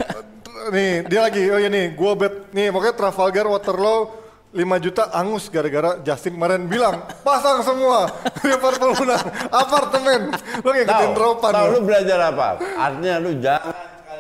nih 0.70 0.92
dia 1.10 1.20
lagi, 1.26 1.44
oh 1.50 1.58
iya 1.58 1.70
nih, 1.74 1.86
gue 1.98 2.12
bet, 2.14 2.34
nih 2.54 2.70
pokoknya 2.70 2.96
Trafalgar 2.96 3.50
Waterloo 3.50 4.14
5 4.54 4.62
juta 4.80 5.10
angus 5.10 5.50
gara-gara 5.50 5.98
Justin 6.00 6.38
kemarin 6.38 6.66
bilang 6.66 7.02
pasang 7.22 7.60
semua 7.60 8.06
Liverpool 8.46 8.94
menang 9.02 9.26
apartemen 9.50 10.22
lo 10.62 10.70
ngikutin 10.70 11.10
Tahu, 11.10 11.18
dropan 11.18 11.52
tahu 11.52 11.68
lu 11.72 11.80
belajar 11.84 12.20
apa? 12.30 12.48
Artinya 12.62 13.18
lu 13.18 13.32
jangan 13.38 13.74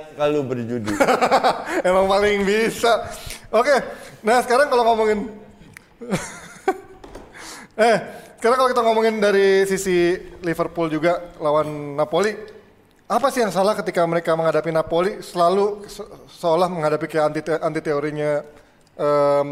sekali 0.09 0.29
lu 0.29 0.41
berjudi. 0.41 0.93
emang 1.89 2.05
paling 2.05 2.41
bisa 2.41 3.05
oke 3.49 3.75
nah 4.21 4.41
sekarang 4.41 4.67
kalau 4.67 4.83
ngomongin 4.89 5.19
eh 7.79 7.97
sekarang 8.37 8.57
kalau 8.57 8.69
kita 8.69 8.81
ngomongin 8.83 9.15
dari 9.17 9.63
sisi 9.63 10.13
Liverpool 10.41 10.89
juga 10.89 11.33
lawan 11.37 11.95
Napoli 11.95 12.33
apa 13.03 13.27
sih 13.29 13.41
yang 13.41 13.53
salah 13.53 13.73
ketika 13.73 14.01
mereka 14.03 14.33
menghadapi 14.33 14.69
Napoli 14.69 15.21
selalu 15.21 15.85
se- 15.85 16.09
seolah 16.33 16.67
menghadapi 16.67 17.05
kayak 17.05 17.25
anti 17.29 17.41
anti 17.53 17.81
teorinya 17.81 18.41
em, 18.93 19.47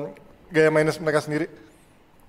gaya 0.52 0.70
mainnya 0.70 0.94
mereka 1.00 1.24
sendiri 1.24 1.48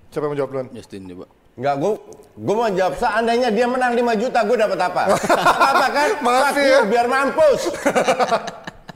siapa 0.09 0.25
yang 0.25 0.33
mau 0.33 0.39
jawab 0.39 0.51
duluan 0.51 0.69
Justin 0.73 1.09
coba. 1.09 1.27
Enggak, 1.53 1.75
gua 1.77 1.93
gua 2.33 2.55
mau 2.57 2.71
jawab 2.71 2.95
seandainya 2.97 3.49
dia 3.49 3.67
menang 3.69 3.93
5 3.93 4.23
juta, 4.23 4.39
gua 4.43 4.57
dapat 4.59 4.81
apa? 4.81 5.03
apa 5.45 5.87
kan? 5.91 6.09
Makasih 6.25 6.65
ya. 6.65 6.79
biar 6.85 7.07
mampus. 7.07 7.61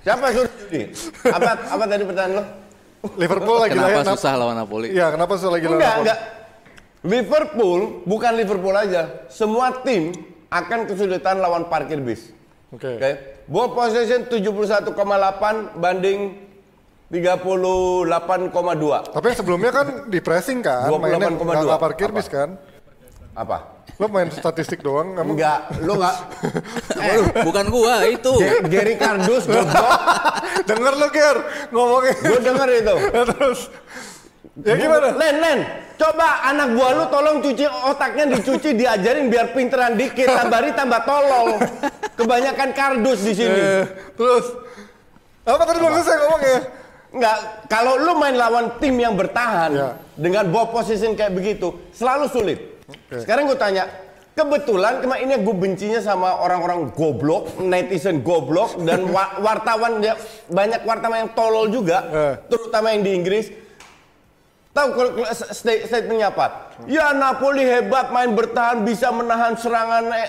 Siapa 0.01 0.25
suruh 0.31 0.53
judi? 0.63 0.83
Apa 1.27 1.51
apa 1.67 1.85
tadi 1.85 2.03
pertanyaan 2.07 2.33
lo? 2.39 2.45
Liverpool 3.15 3.57
lagi 3.61 3.75
Kenapa 3.75 3.91
layak 3.93 4.07
Nap- 4.07 4.15
susah 4.19 4.33
lawan 4.35 4.57
Napoli? 4.57 4.89
Iya, 4.91 5.07
kenapa 5.11 5.33
susah 5.37 5.53
lagi 5.53 5.65
lawan 5.67 5.77
Enggak, 5.77 5.91
Napoli? 5.91 6.03
enggak. 6.07 6.21
Liverpool, 7.07 7.81
bukan 8.03 8.33
Liverpool 8.35 8.75
aja. 8.75 9.03
Semua 9.31 9.71
tim 9.83 10.11
akan 10.51 10.91
kesulitan 10.91 11.39
lawan 11.39 11.67
parkir 11.67 12.03
bis. 12.03 12.31
Oke. 12.71 12.99
Oke. 12.99 13.11
Ball 13.47 13.71
possession 13.71 14.27
71,8 14.27 14.91
banding 15.79 16.46
38,2. 17.07 19.15
Tapi 19.15 19.25
yang 19.31 19.39
sebelumnya 19.39 19.71
kan 19.71 20.11
di 20.11 20.19
pressing 20.19 20.59
kan, 20.59 20.91
28,2. 20.91 20.99
mainnya 20.99 21.31
nggak 21.31 21.63
nggak 21.63 21.83
parkir 21.83 22.11
bis 22.11 22.27
kan. 22.27 22.59
Apa? 23.37 23.79
Lo 23.97 24.13
main 24.13 24.29
statistik 24.29 24.83
doang, 24.83 25.15
kamu 25.15 25.39
Enggak, 25.39 25.61
lu 25.87 25.95
enggak. 25.97 26.17
Eh, 27.07 27.23
bukan 27.47 27.65
gua 27.71 28.03
itu. 28.05 28.33
Gary 28.67 28.99
Cardus 28.99 29.47
goblok. 29.47 29.91
denger 30.69 30.95
lo 30.99 31.09
Ger 31.15 31.37
ngomongin. 31.71 32.17
Gue 32.21 32.41
denger 32.43 32.69
itu. 32.75 32.95
Terus 33.33 33.61
ya 34.67 34.75
gimana? 34.75 35.15
Len, 35.15 35.37
Len, 35.39 35.59
coba 36.01 36.49
anak 36.49 36.75
buah 36.75 36.91
lu 36.97 37.05
tolong 37.13 37.37
cuci 37.45 37.65
otaknya 37.69 38.25
dicuci 38.37 38.75
diajarin 38.75 39.31
biar 39.31 39.55
pinteran 39.55 39.95
dikit. 39.95 40.27
Tambari 40.27 40.75
tambah 40.75 41.01
tolol. 41.07 41.61
Kebanyakan 42.19 42.69
kardus 42.75 43.21
di 43.23 43.33
sini. 43.33 43.61
Eh, 43.61 43.85
terus 44.19 44.45
apa 45.47 45.63
tadi 45.63 45.79
belum 45.79 45.93
selesai 46.03 46.17
ngomongnya? 46.21 46.59
Enggak, 47.17 47.39
kalau 47.67 47.97
lu 47.97 48.13
main 48.15 48.37
lawan 48.37 48.77
tim 48.77 48.93
yang 48.95 49.17
bertahan 49.17 49.73
Ya. 49.73 49.89
dengan 50.13 50.45
ball 50.47 50.69
position 50.69 51.17
kayak 51.17 51.33
begitu, 51.33 51.73
selalu 51.91 52.29
sulit. 52.29 52.59
Sekarang 53.09 53.49
gue 53.49 53.57
tanya, 53.57 53.89
kebetulan 54.31 55.01
kemarin 55.01 55.25
ini 55.25 55.35
gue 55.41 55.57
bencinya 55.57 55.97
sama 55.99 56.37
orang-orang 56.37 56.93
goblok, 56.93 57.57
netizen 57.59 58.21
goblok 58.21 58.77
dan 58.79 59.09
wa- 59.09 59.33
wartawan 59.49 59.99
ya 59.99 60.13
banyak 60.47 60.85
wartawan 60.85 61.25
yang 61.25 61.33
tolol 61.33 61.67
juga, 61.67 62.05
Eh. 62.05 62.35
terutama 62.47 62.93
yang 62.93 63.01
di 63.01 63.13
Inggris. 63.13 63.47
Tahu 64.77 64.89
kalau 64.93 65.11
kalau 65.17 65.29
sta- 65.33 65.83
statementnya 65.83 66.29
apa? 66.29 66.69
Ya 66.85 67.11
Napoli 67.11 67.65
hebat 67.65 68.13
main 68.13 68.29
bertahan 68.31 68.85
bisa 68.85 69.09
menahan 69.09 69.57
serangan 69.57 70.05
eh, 70.07 70.29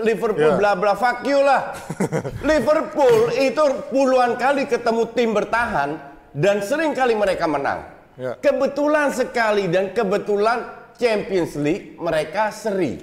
Liverpool 0.00 0.50
Ya. 0.50 0.58
bla 0.58 0.72
bla 0.74 0.92
fuck 0.92 1.22
you 1.22 1.38
lah. 1.38 1.70
Liverpool 2.42 3.30
itu 3.32 3.62
puluhan 3.88 4.34
kali 4.34 4.66
ketemu 4.66 5.02
tim 5.14 5.30
bertahan 5.30 5.94
dan 6.32 6.58
sering 6.60 6.90
kali 6.90 7.14
mereka 7.14 7.46
menang. 7.46 7.86
Ya. 8.14 8.34
Kebetulan 8.36 9.14
sekali 9.14 9.70
dan 9.70 9.90
kebetulan 9.90 10.66
Champions 10.94 11.54
League 11.54 11.94
mereka 11.96 12.50
seri. 12.50 12.98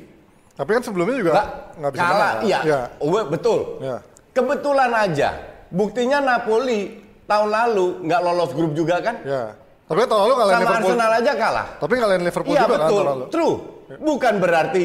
Tapi 0.53 0.69
kan 0.69 0.83
sebelumnya 0.83 1.15
juga 1.17 1.33
Nggak 1.73 1.91
bisa 1.93 2.03
kalah, 2.03 2.31
menang. 2.35 2.43
iya. 2.43 2.59
Ya. 2.61 2.81
Oh, 2.99 3.09
betul. 3.25 3.59
Ya. 3.79 3.97
Kebetulan 4.29 4.91
aja. 4.91 5.29
Buktinya 5.71 6.19
Napoli 6.19 6.99
tahun 7.23 7.47
lalu 7.47 8.03
nggak 8.03 8.21
lolos 8.21 8.51
grup 8.51 8.75
juga 8.75 8.99
kan? 8.99 9.15
Ya. 9.23 9.43
Tapi 9.89 9.97
kan 9.99 10.07
tahun 10.07 10.21
lalu 10.21 10.33
ngalahin 10.37 10.53
Sama 10.53 10.61
Liverpool. 10.63 10.91
Arsenal 10.93 11.11
aja 11.17 11.33
kalah. 11.33 11.67
Tapi 11.75 11.93
ngalahin 11.97 12.23
Liverpool 12.23 12.53
Iya 12.53 12.61
juga 12.61 12.69
kan 12.69 12.77
betul, 12.77 12.93
tahun 12.93 13.07
lalu. 13.09 13.25
true. 13.33 13.55
Bukan 13.99 14.33
berarti 14.37 14.83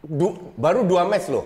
du- 0.00 0.36
baru 0.56 0.80
dua 0.82 1.02
match 1.04 1.28
loh. 1.28 1.44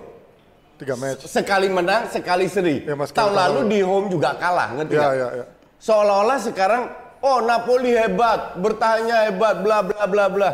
Tiga 0.76 0.94
match. 0.94 1.26
Sekali 1.26 1.66
menang, 1.66 2.06
sekali 2.06 2.46
seri. 2.46 2.84
Ya, 2.84 2.94
Mas, 2.94 3.10
tahun 3.10 3.32
lalu 3.32 3.58
di 3.66 3.80
home 3.80 4.06
juga 4.06 4.36
kalah, 4.36 4.76
ngerti 4.76 4.94
Ya, 4.94 5.08
ya, 5.10 5.28
ya. 5.34 5.44
Seolah-olah 5.76 6.38
sekarang, 6.38 6.82
oh 7.20 7.40
Napoli 7.40 7.90
hebat, 7.90 8.54
bertahannya 8.56 9.32
hebat, 9.32 9.60
bla 9.60 9.80
bla 9.80 10.04
bla 10.04 10.24
bla. 10.28 10.50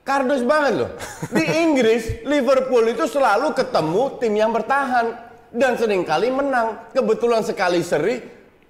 Kardus 0.00 0.44
banget 0.44 0.86
loh. 0.86 0.90
Di 1.36 1.44
Inggris, 1.56 2.22
Liverpool 2.22 2.84
itu 2.86 3.04
selalu 3.04 3.50
ketemu 3.52 4.02
tim 4.16 4.32
yang 4.32 4.52
bertahan 4.52 5.06
dan 5.50 5.74
sering 5.74 6.04
kali 6.04 6.30
menang. 6.30 6.92
Kebetulan 6.92 7.42
sekali 7.42 7.80
seri, 7.80 8.20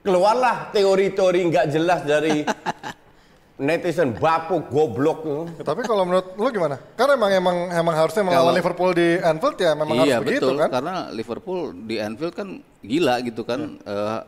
keluarlah 0.00 0.70
teori-teori 0.70 1.40
nggak 1.46 1.66
jelas 1.68 2.00
dari 2.02 2.42
netizen 3.60 4.16
bapuk 4.16 4.72
goblok. 4.72 5.20
Ya, 5.52 5.62
tapi 5.62 5.84
kalau 5.84 6.08
menurut 6.08 6.32
lu 6.32 6.48
gimana? 6.48 6.80
Karena 6.94 7.12
emang 7.14 7.30
emang 7.30 7.56
emang 7.70 7.94
harusnya 7.94 8.22
melawan 8.22 8.40
Kalau- 8.46 8.56
Liverpool 8.56 8.90
di 8.90 9.08
Anfield 9.20 9.56
ya 9.56 9.72
memang 9.74 9.94
iya 10.00 10.16
harus 10.16 10.24
begitu 10.24 10.46
betul, 10.48 10.56
kan? 10.56 10.68
karena 10.72 10.94
Liverpool 11.10 11.60
di 11.76 11.96
Anfield 11.96 12.32
kan 12.32 12.48
gila 12.80 13.14
gitu 13.20 13.42
kan. 13.44 13.60
Eh, 13.78 14.20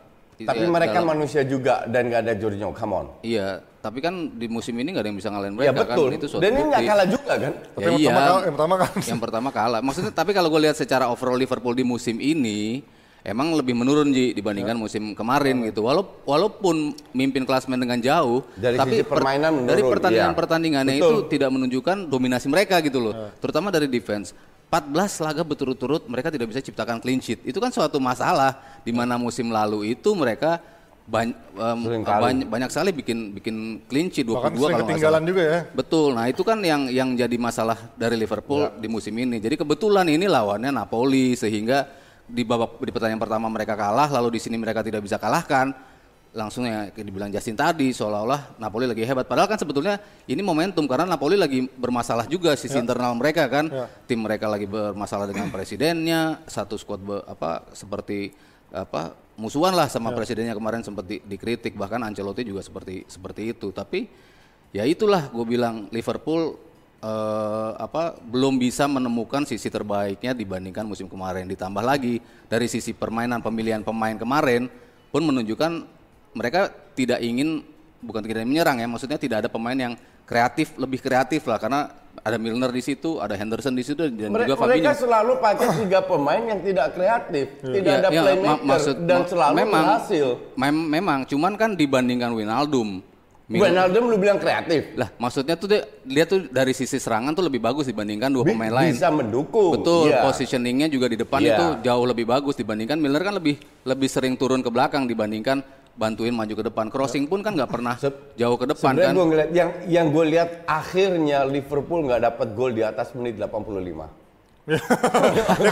Tapi 0.43 0.59
ya, 0.59 0.69
mereka 0.69 0.99
dalam- 0.99 1.11
manusia 1.15 1.47
juga 1.47 1.87
dan 1.87 2.11
nggak 2.11 2.21
ada 2.21 2.35
Jorginho, 2.35 2.75
come 2.75 2.93
on. 2.93 3.07
Iya, 3.23 3.63
tapi 3.79 4.03
kan 4.03 4.13
di 4.29 4.51
musim 4.51 4.75
ini 4.75 4.91
nggak 4.91 5.01
ada 5.01 5.09
yang 5.09 5.17
bisa 5.17 5.31
ngalahin 5.31 5.55
Ya 5.55 5.71
mereka 5.71 5.81
betul. 5.89 6.09
kan. 6.11 6.19
Itu 6.19 6.27
suatu 6.27 6.43
dan 6.43 6.51
ini 6.51 6.63
nggak 6.67 6.83
kalah 6.85 7.07
juga 7.07 7.33
kan? 7.33 7.53
Tapi 7.55 7.79
Ya 7.79 7.87
yang 7.87 7.95
iya. 7.95 8.09
pertama 8.11 8.21
kalah- 8.27 8.43
yang 8.43 8.53
pertama 8.53 8.75
kan. 8.77 8.91
Yang 8.99 9.21
pertama 9.23 9.49
kalah. 9.51 9.81
Maksudnya 9.81 10.13
tapi 10.13 10.31
kalau 10.35 10.49
gue 10.51 10.61
lihat 10.61 10.77
secara 10.77 11.05
overall 11.09 11.39
Liverpool 11.39 11.73
di 11.73 11.85
musim 11.87 12.19
ini 12.19 12.83
emang 13.23 13.55
lebih 13.55 13.73
menurun 13.73 14.11
Ji 14.11 14.31
dibandingkan 14.33 14.75
Ya. 14.75 14.81
musim 14.81 15.15
kemarin 15.15 15.63
gitu. 15.65 15.83
Walau, 15.83 16.07
walaupun 16.23 16.91
mimpin 17.11 17.43
klasmen 17.43 17.79
dengan 17.79 17.99
jauh, 17.99 18.43
Dari 18.55 18.75
tapi 18.75 18.99
sisi 18.99 19.05
permainan 19.05 19.51
menurun, 19.55 19.71
dari 19.71 19.83
pertandingan 19.83 20.85
iya. 20.87 20.99
Betul. 20.99 20.99
itu 20.99 21.17
tidak 21.31 21.51
menunjukkan 21.51 21.97
dominasi 22.07 22.47
mereka 22.47 22.79
gitu 22.81 22.99
loh. 23.01 23.15
Terutama 23.39 23.71
dari 23.71 23.87
defense. 23.87 24.35
14 24.69 24.89
laga 25.21 25.45
berturut-turut 25.45 26.09
mereka 26.09 26.33
tidak 26.33 26.49
bisa 26.49 26.59
ciptakan 26.59 26.97
clean 26.97 27.21
sheet. 27.21 27.45
Itu 27.45 27.61
kan 27.61 27.69
suatu 27.69 28.01
masalah 28.01 28.57
di 28.81 28.89
mana 28.89 29.21
musim 29.21 29.53
lalu 29.53 29.93
itu 29.93 30.17
mereka 30.17 30.65
bany- 31.05 31.37
em, 31.53 31.79
Sering 31.85 32.03
kali. 32.03 32.23
banyak, 32.25 32.47
banyak 32.49 32.71
sekali 32.73 32.91
bikin 32.91 33.19
bikin 33.37 33.57
clean 33.85 34.09
sheet 34.09 34.25
22 34.25 34.33
Bahkan 34.33 34.49
sering 34.49 34.65
kalau 34.73 34.87
ketinggalan 34.89 35.23
juga 35.29 35.43
ya. 35.45 35.61
Betul. 35.69 36.17
Nah, 36.17 36.25
itu 36.25 36.41
kan 36.41 36.57
yang 36.65 36.89
yang 36.89 37.13
jadi 37.13 37.37
masalah 37.37 37.77
dari 37.95 38.17
Liverpool 38.17 38.73
di 38.75 38.89
musim 38.89 39.13
ini. 39.13 39.37
Jadi 39.37 39.61
kebetulan 39.61 40.09
ini 40.09 40.25
lawannya 40.25 40.73
Napoli 40.73 41.37
sehingga 41.37 41.85
di 42.29 42.43
babak 42.47 42.79
di 42.81 42.91
pertandingan 42.95 43.23
pertama 43.23 43.47
mereka 43.51 43.75
kalah, 43.75 44.09
lalu 44.11 44.39
di 44.39 44.41
sini 44.43 44.57
mereka 44.59 44.81
tidak 44.83 45.03
bisa 45.03 45.19
kalahkan. 45.19 45.75
Langsung 46.33 46.65
ya 46.65 46.89
dibilang 46.89 47.29
Justin 47.29 47.53
tadi 47.53 47.93
seolah-olah 47.93 48.57
Napoli 48.57 48.89
lagi 48.89 49.05
hebat. 49.05 49.29
Padahal 49.29 49.53
kan 49.53 49.61
sebetulnya 49.61 50.01
ini 50.25 50.41
momentum 50.41 50.89
karena 50.89 51.05
Napoli 51.05 51.37
lagi 51.37 51.69
bermasalah 51.69 52.25
juga 52.25 52.57
sisi 52.57 52.73
internal 52.81 53.13
mereka 53.13 53.45
kan. 53.53 53.69
Ya. 53.69 53.85
Tim 54.09 54.25
mereka 54.25 54.49
lagi 54.49 54.65
bermasalah 54.65 55.29
dengan 55.29 55.53
presidennya, 55.53 56.41
satu 56.49 56.81
squad 56.81 57.05
be- 57.05 57.21
apa 57.29 57.69
seperti 57.77 58.33
apa 58.73 59.13
musuhan 59.37 59.77
lah 59.77 59.93
sama 59.93 60.09
presidennya 60.17 60.57
kemarin 60.57 60.81
sempat 60.81 61.05
di- 61.05 61.21
dikritik 61.21 61.77
bahkan 61.77 62.01
Ancelotti 62.01 62.49
juga 62.49 62.65
seperti 62.65 63.05
seperti 63.05 63.53
itu. 63.53 63.69
Tapi 63.69 64.09
ya 64.73 64.89
itulah 64.89 65.29
gue 65.29 65.45
bilang 65.45 65.93
Liverpool 65.93 66.57
eh, 67.03 67.71
apa 67.77 68.17
belum 68.17 68.57
bisa 68.57 68.87
menemukan 68.87 69.43
sisi 69.43 69.67
terbaiknya 69.67 70.33
dibandingkan 70.33 70.87
musim 70.87 71.07
kemarin. 71.07 71.45
Ditambah 71.45 71.83
lagi 71.83 72.17
dari 72.47 72.67
sisi 72.67 72.95
permainan 72.95 73.43
pemilihan 73.43 73.83
pemain 73.83 74.15
kemarin 74.15 74.71
pun 75.11 75.23
menunjukkan 75.23 75.73
mereka 76.33 76.61
tidak 76.95 77.21
ingin 77.21 77.61
bukan 78.01 78.23
tidak 78.23 78.43
menyerang 78.43 78.79
ya 78.79 78.87
maksudnya 78.87 79.15
tidak 79.15 79.45
ada 79.45 79.51
pemain 79.51 79.77
yang 79.77 79.95
kreatif 80.23 80.73
lebih 80.75 80.99
kreatif 80.99 81.45
lah. 81.45 81.59
Karena 81.59 81.81
ada 82.19 82.37
Milner 82.37 82.69
di 82.69 82.81
situ 82.81 83.19
ada 83.19 83.33
Henderson 83.33 83.73
di 83.73 83.83
situ 83.83 84.05
dan 84.05 84.31
Mere- 84.31 84.45
juga 84.45 84.57
mereka 84.63 84.93
Fabinho. 84.93 85.03
selalu 85.03 85.33
pakai 85.39 85.69
tiga 85.81 86.01
pemain 86.01 86.43
yang 86.45 86.61
tidak 86.61 86.87
kreatif, 86.93 87.47
tidak 87.59 87.83
Ya, 87.85 87.99
ada 87.99 88.09
ya, 88.09 88.21
playmaker 88.23 88.53
ma- 88.55 88.65
maksud 88.69 88.97
dan 89.03 89.21
selalu 89.25 89.55
memang, 89.59 89.85
berhasil. 89.87 90.27
mem- 90.55 90.89
memang 90.89 91.19
cuman 91.25 91.53
kan 91.57 91.71
dibandingkan 91.73 92.31
Wijnaldum 92.31 93.01
Mil- 93.01 93.12
Wijnaldum 93.45 94.05
lu 94.07 94.17
bilang 94.17 94.39
kreatif, 94.39 94.95
lah 94.95 95.11
maksudnya 95.15 95.55
tuh 95.55 95.67
dia, 95.67 95.83
dia 96.01 96.25
tuh 96.25 96.47
dari 96.47 96.71
sisi 96.71 96.97
serangan 96.97 97.33
tuh 97.33 97.43
lebih 97.43 97.59
bagus 97.59 97.85
dibandingkan 97.85 98.31
dua 98.31 98.45
pemain 98.45 98.71
lain 98.73 98.95
bisa 98.95 99.11
mendukung. 99.11 99.77
Betul, 99.77 100.09
Iya. 100.09 100.23
positioningnya 100.23 100.87
juga 100.87 101.07
di 101.07 101.17
depan 101.17 101.39
Iya. 101.39 101.53
itu 101.53 101.65
jauh 101.85 102.07
lebih 102.07 102.25
bagus 102.25 102.55
dibandingkan 102.55 102.97
Milner 102.97 103.21
kan 103.21 103.35
lebih 103.35 103.57
lebih 103.83 104.09
sering 104.09 104.35
turun 104.35 104.61
ke 104.61 104.69
belakang 104.69 105.05
dibandingkan 105.05 105.61
bantuin 105.93 106.33
maju 106.33 106.55
ke 106.55 106.65
depan. 106.65 106.87
Crossing 106.89 107.27
pun 107.27 107.43
kan 107.43 107.53
nggak 107.53 107.69
pernah 107.69 107.99
Seb- 107.99 108.33
jauh 108.35 108.57
ke 108.57 108.65
depan 108.65 108.97
kan. 108.97 109.13
gue 109.13 109.27
ngeliat 109.27 109.51
yang 109.53 109.71
yang 109.87 110.07
gue 110.09 110.25
lihat 110.31 110.49
akhirnya 110.65 111.45
Liverpool 111.45 112.07
nggak 112.07 112.23
dapat 112.23 112.49
gol 112.55 112.73
di 112.73 112.81
atas 112.81 113.13
menit 113.13 113.37
85. 113.37 114.22
Ya 114.63 114.79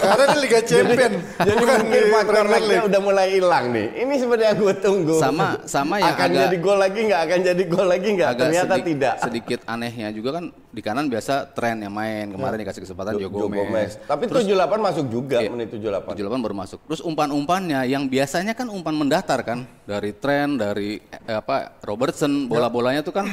karena 0.03 0.25
ini 0.27 0.39
Liga 0.43 0.61
Champion. 0.61 1.13
Jadi 1.39 1.55
bukan 1.55 1.77
mungkin 1.87 2.05
faktor 2.11 2.45
udah 2.91 3.01
mulai 3.01 3.27
hilang 3.31 3.65
nih. 3.71 3.87
Ini 4.03 4.15
sebenarnya 4.19 4.55
gue 4.59 4.75
tunggu. 4.77 5.15
Sama 5.17 5.63
sama 5.63 6.03
yang 6.03 6.11
akan 6.11 6.27
agak 6.27 6.41
jadi 6.43 6.57
gol 6.59 6.79
lagi 6.79 7.01
nggak? 7.07 7.21
Akan 7.23 7.39
jadi 7.47 7.63
gol 7.65 7.87
lagi 7.87 8.09
nggak? 8.11 8.29
agak 8.29 8.41
Ternyata 8.43 8.75
sedik- 8.75 8.87
tidak. 8.91 9.15
sedikit 9.23 9.61
anehnya 9.65 10.09
juga 10.11 10.31
kan 10.35 10.45
di 10.51 10.81
kanan 10.83 11.07
biasa 11.07 11.35
tren 11.55 11.77
yang 11.79 11.95
main 11.95 12.27
kemarin 12.29 12.59
dikasih 12.59 12.83
kesempatan 12.83 13.13
Jo- 13.15 13.31
Joe 13.31 13.31
Jo 13.31 13.47
Gomez. 13.49 13.93
Tapi 14.03 14.23
78 14.27 14.81
masuk 14.83 15.05
juga 15.07 15.39
Iya. 15.39 15.51
menit 15.51 15.69
78. 15.71 16.11
78 16.11 16.43
baru 16.43 16.55
masuk. 16.57 16.79
Terus 16.85 17.01
umpan-umpannya 17.01 17.87
yang 17.87 18.07
biasanya 18.07 18.53
kan 18.53 18.67
umpan 18.67 18.99
mendatar 18.99 19.39
kan 19.43 19.71
dari 19.87 20.11
tren 20.13 20.59
dari 20.59 20.99
eh, 20.99 21.37
apa 21.37 21.79
Robertson 21.81 22.51
bola-bolanya 22.51 23.07
tuh 23.07 23.15
kan 23.15 23.31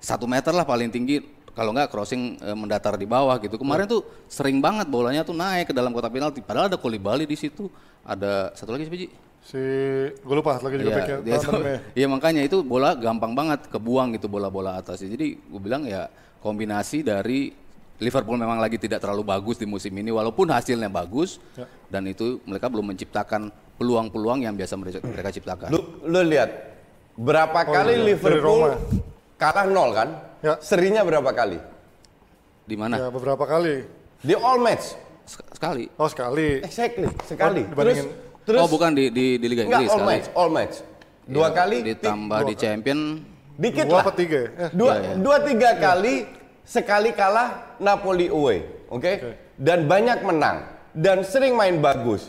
satu 0.00 0.24
meter 0.24 0.52
lah 0.52 0.64
paling 0.64 0.88
tinggi 0.88 1.20
kalau 1.54 1.70
nggak 1.70 1.88
crossing 1.88 2.36
eh, 2.38 2.52
mendatar 2.52 2.98
di 2.98 3.06
bawah 3.06 3.38
gitu. 3.38 3.54
Kemarin 3.54 3.86
tuh 3.86 4.02
sering 4.26 4.58
banget 4.58 4.90
bolanya 4.90 5.22
tuh 5.22 5.32
naik 5.32 5.70
ke 5.70 5.74
dalam 5.74 5.94
kotak 5.94 6.10
penalti. 6.10 6.42
Padahal 6.42 6.66
ada 6.68 6.78
Kolibali 6.78 7.24
di 7.24 7.38
situ. 7.38 7.70
Ada 8.04 8.52
satu 8.52 8.74
lagi 8.74 8.84
siapa 8.84 8.98
Ji? 9.00 9.08
Si 9.44 9.60
gue 10.12 10.34
lupa 10.34 10.56
satu 10.58 10.68
lagi 10.68 10.82
juga 10.82 11.04
Iya, 11.04 11.16
dia 11.22 11.36
tuh- 11.40 11.64
Iya 12.04 12.06
makanya 12.10 12.42
itu 12.44 12.60
bola 12.60 12.92
gampang 12.92 13.32
banget 13.32 13.70
kebuang 13.70 14.12
gitu 14.18 14.26
bola-bola 14.28 14.76
atas. 14.76 15.00
Jadi 15.00 15.38
gue 15.38 15.60
bilang 15.62 15.86
ya 15.88 16.10
kombinasi 16.44 17.00
dari 17.00 17.54
Liverpool 18.02 18.34
memang 18.34 18.58
lagi 18.58 18.74
tidak 18.74 18.98
terlalu 18.98 19.22
bagus 19.22 19.54
di 19.54 19.64
musim 19.64 19.94
ini 19.94 20.10
walaupun 20.10 20.50
hasilnya 20.50 20.90
bagus 20.90 21.38
Ya. 21.54 21.70
dan 21.86 22.02
itu 22.10 22.42
mereka 22.42 22.66
belum 22.66 22.90
menciptakan 22.90 23.54
peluang-peluang 23.78 24.42
yang 24.42 24.54
biasa 24.58 24.74
mereka, 24.74 24.98
mereka 25.00 25.30
ciptakan. 25.30 25.70
Lu, 25.70 25.80
lu 26.02 26.20
lihat 26.26 26.50
berapa 27.14 27.54
kali 27.62 27.94
iya, 27.94 28.02
dari 28.02 28.02
Liverpool 28.10 28.42
Roma. 28.42 28.74
kalah 29.38 29.66
nol 29.70 29.90
kan? 29.94 30.08
Ya. 30.44 30.60
Serinya 30.60 31.00
berapa 31.00 31.32
kali? 31.32 31.56
Di 32.64 32.76
mana? 32.76 32.96
Ya 32.98 33.08
beberapa 33.08 33.40
kali. 33.42 33.88
Di 34.20 34.36
all 34.36 34.60
match. 34.60 34.92
Sek- 35.24 35.56
Sekali. 35.56 35.84
Oh 35.96 36.04
sekali. 36.04 36.60
Exactly, 36.60 37.08
sekali. 37.24 37.64
Oh, 37.64 37.72
terus 37.72 37.96
dibandingin- 37.96 38.12
terus 38.44 38.60
oh 38.60 38.68
bukan 38.68 38.90
di 38.92 39.08
di, 39.08 39.26
di 39.40 39.46
Liga 39.48 39.64
enggak 39.64 39.80
Inggris 39.80 39.88
all 39.88 39.96
sekali. 39.98 40.10
match, 40.12 40.26
all 40.36 40.50
match. 40.50 40.74
Dua 41.24 41.48
Ya, 41.48 41.56
kali 41.56 41.76
ditambah 41.82 42.40
di 42.44 42.54
champion 42.54 43.00
dikit 43.56 43.88
Dua 43.88 44.04
lah. 44.04 44.12
tiga 44.12 44.38
ya? 44.38 44.48
Eh, 44.60 44.70
Dua, 44.70 44.92
Iya, 44.92 45.00
iya. 45.00 45.14
dua 45.16 45.36
tiga 45.40 45.70
kali 45.74 46.14
sekali 46.62 47.10
kalah 47.10 47.48
Napoli 47.78 48.28
away, 48.28 48.58
oke? 48.86 49.12
Dan 49.56 49.88
banyak 49.88 50.20
menang 50.20 50.68
dan 50.92 51.24
sering 51.24 51.56
main 51.56 51.80
bagus. 51.80 52.28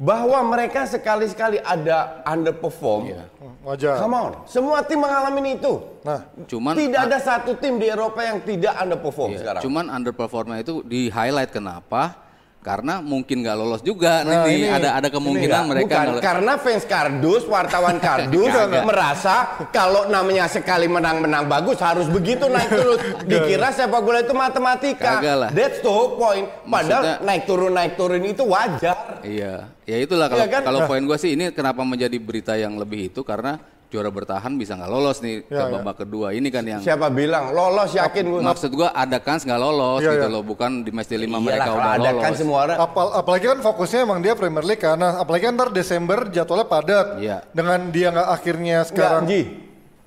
Bahwa 0.00 0.40
mereka 0.48 0.88
sekali-sekali 0.88 1.60
ada 1.60 2.24
underperform. 2.24 3.12
Iya. 3.12 3.24
wajar. 3.60 4.00
Come 4.00 4.16
on, 4.16 4.32
semua 4.48 4.80
tim 4.80 4.96
mengalami 4.96 5.60
itu. 5.60 5.76
Nah, 6.00 6.24
cuman 6.48 6.72
tidak 6.72 7.00
ada 7.04 7.18
satu 7.20 7.52
tim 7.60 7.76
di 7.76 7.92
Eropa 7.92 8.24
yang 8.24 8.40
tidak 8.40 8.72
underperform 8.80 9.36
Iya, 9.36 9.38
sekarang. 9.44 9.60
Cuman 9.60 9.84
underperformnya 9.92 10.64
itu 10.64 10.80
di 10.80 11.12
highlight 11.12 11.52
kenapa? 11.52 12.29
Karena 12.60 13.00
mungkin 13.00 13.40
nggak 13.40 13.56
lolos 13.56 13.80
juga 13.80 14.20
Nah, 14.20 14.44
nih. 14.44 14.52
ini- 14.54 14.68
ada 14.68 14.92
ada 14.94 15.08
Ini 15.08 15.16
kemungkinan 15.16 15.48
enggak, 15.58 15.70
mereka 15.72 15.94
bukan. 15.96 16.20
karena 16.20 16.52
fans 16.60 16.84
kardus, 16.84 17.42
wartawan 17.44 17.96
kardus 18.04 18.52
merasa 18.82 19.36
kalau 19.68 20.04
namanya 20.06 20.44
sekali 20.44 20.84
menang-menang 20.84 21.48
bagus 21.48 21.80
harus 21.80 22.04
begitu 22.06 22.44
naik 22.46 22.68
terus. 22.68 23.00
Dikira 23.24 23.72
sepak 23.72 24.00
bola 24.00 24.20
itu 24.20 24.36
matematika. 24.36 25.24
That's 25.50 25.80
the 25.80 25.88
whole 25.88 26.14
point. 26.14 26.52
Padahal 26.62 27.00
Maksudnya- 27.00 27.18
naik 27.24 27.42
turun 27.44 27.72
naik 27.72 27.92
turun 27.96 28.22
itu 28.22 28.44
wajar. 28.44 29.24
Iya, 29.24 29.54
ya 29.82 29.96
itulah 29.96 30.28
kalau 30.28 30.44
Iya 30.44 30.48
kan? 30.50 30.62
kalau 30.62 30.80
poin 30.84 31.00
gue 31.00 31.16
sih 31.16 31.32
ini 31.32 31.48
kenapa 31.50 31.80
menjadi 31.80 32.16
berita 32.16 32.54
yang 32.54 32.76
lebih 32.76 33.08
itu 33.08 33.24
karena 33.24 33.56
juara 33.90 34.06
bertahan 34.08 34.54
bisa 34.54 34.72
nggak 34.72 34.86
lolos 34.88 35.18
nih 35.18 35.42
ke 35.42 35.50
Ya, 35.50 35.66
ya. 35.66 35.74
babak 35.76 35.98
kedua. 35.98 36.30
Ini 36.30 36.46
kan 36.48 36.62
yang 36.62 36.78
Siapa 36.78 37.10
bilang 37.10 37.50
lolos 37.50 37.90
yakin 37.90 38.22
gue. 38.24 38.40
maksud 38.40 38.70
gua 38.70 38.94
ada 38.94 39.18
kans 39.18 39.42
nggak 39.42 39.58
lolos 39.58 40.00
Iya, 40.00 40.14
gitu 40.14 40.26
iya. 40.26 40.32
loh, 40.32 40.42
bukan 40.42 40.70
di 40.80 40.90
match 40.90 41.10
lima 41.10 41.36
mereka 41.36 41.68
udah 41.68 41.92
ada 41.92 42.08
lolos. 42.08 42.22
kan 42.22 42.32
semua 42.32 42.58
orang. 42.64 42.76
Apal- 42.78 43.12
apalagi 43.12 43.44
kan 43.48 43.58
fokusnya 43.60 43.98
emang 44.00 44.18
dia 44.20 44.32
Premier 44.32 44.62
League 44.62 44.78
karena 44.78 45.18
apalagi 45.18 45.42
kan 45.44 45.52
ntar 45.52 45.68
Desember 45.68 46.18
jadwalnya 46.28 46.64
padat. 46.64 47.06
Iya. 47.18 47.36
Dengan 47.50 47.90
dia 47.90 48.08
nggak 48.08 48.28
akhirnya 48.30 48.76
Enggak, 48.78 48.88
sekarang. 48.88 49.22
Ji. 49.26 49.42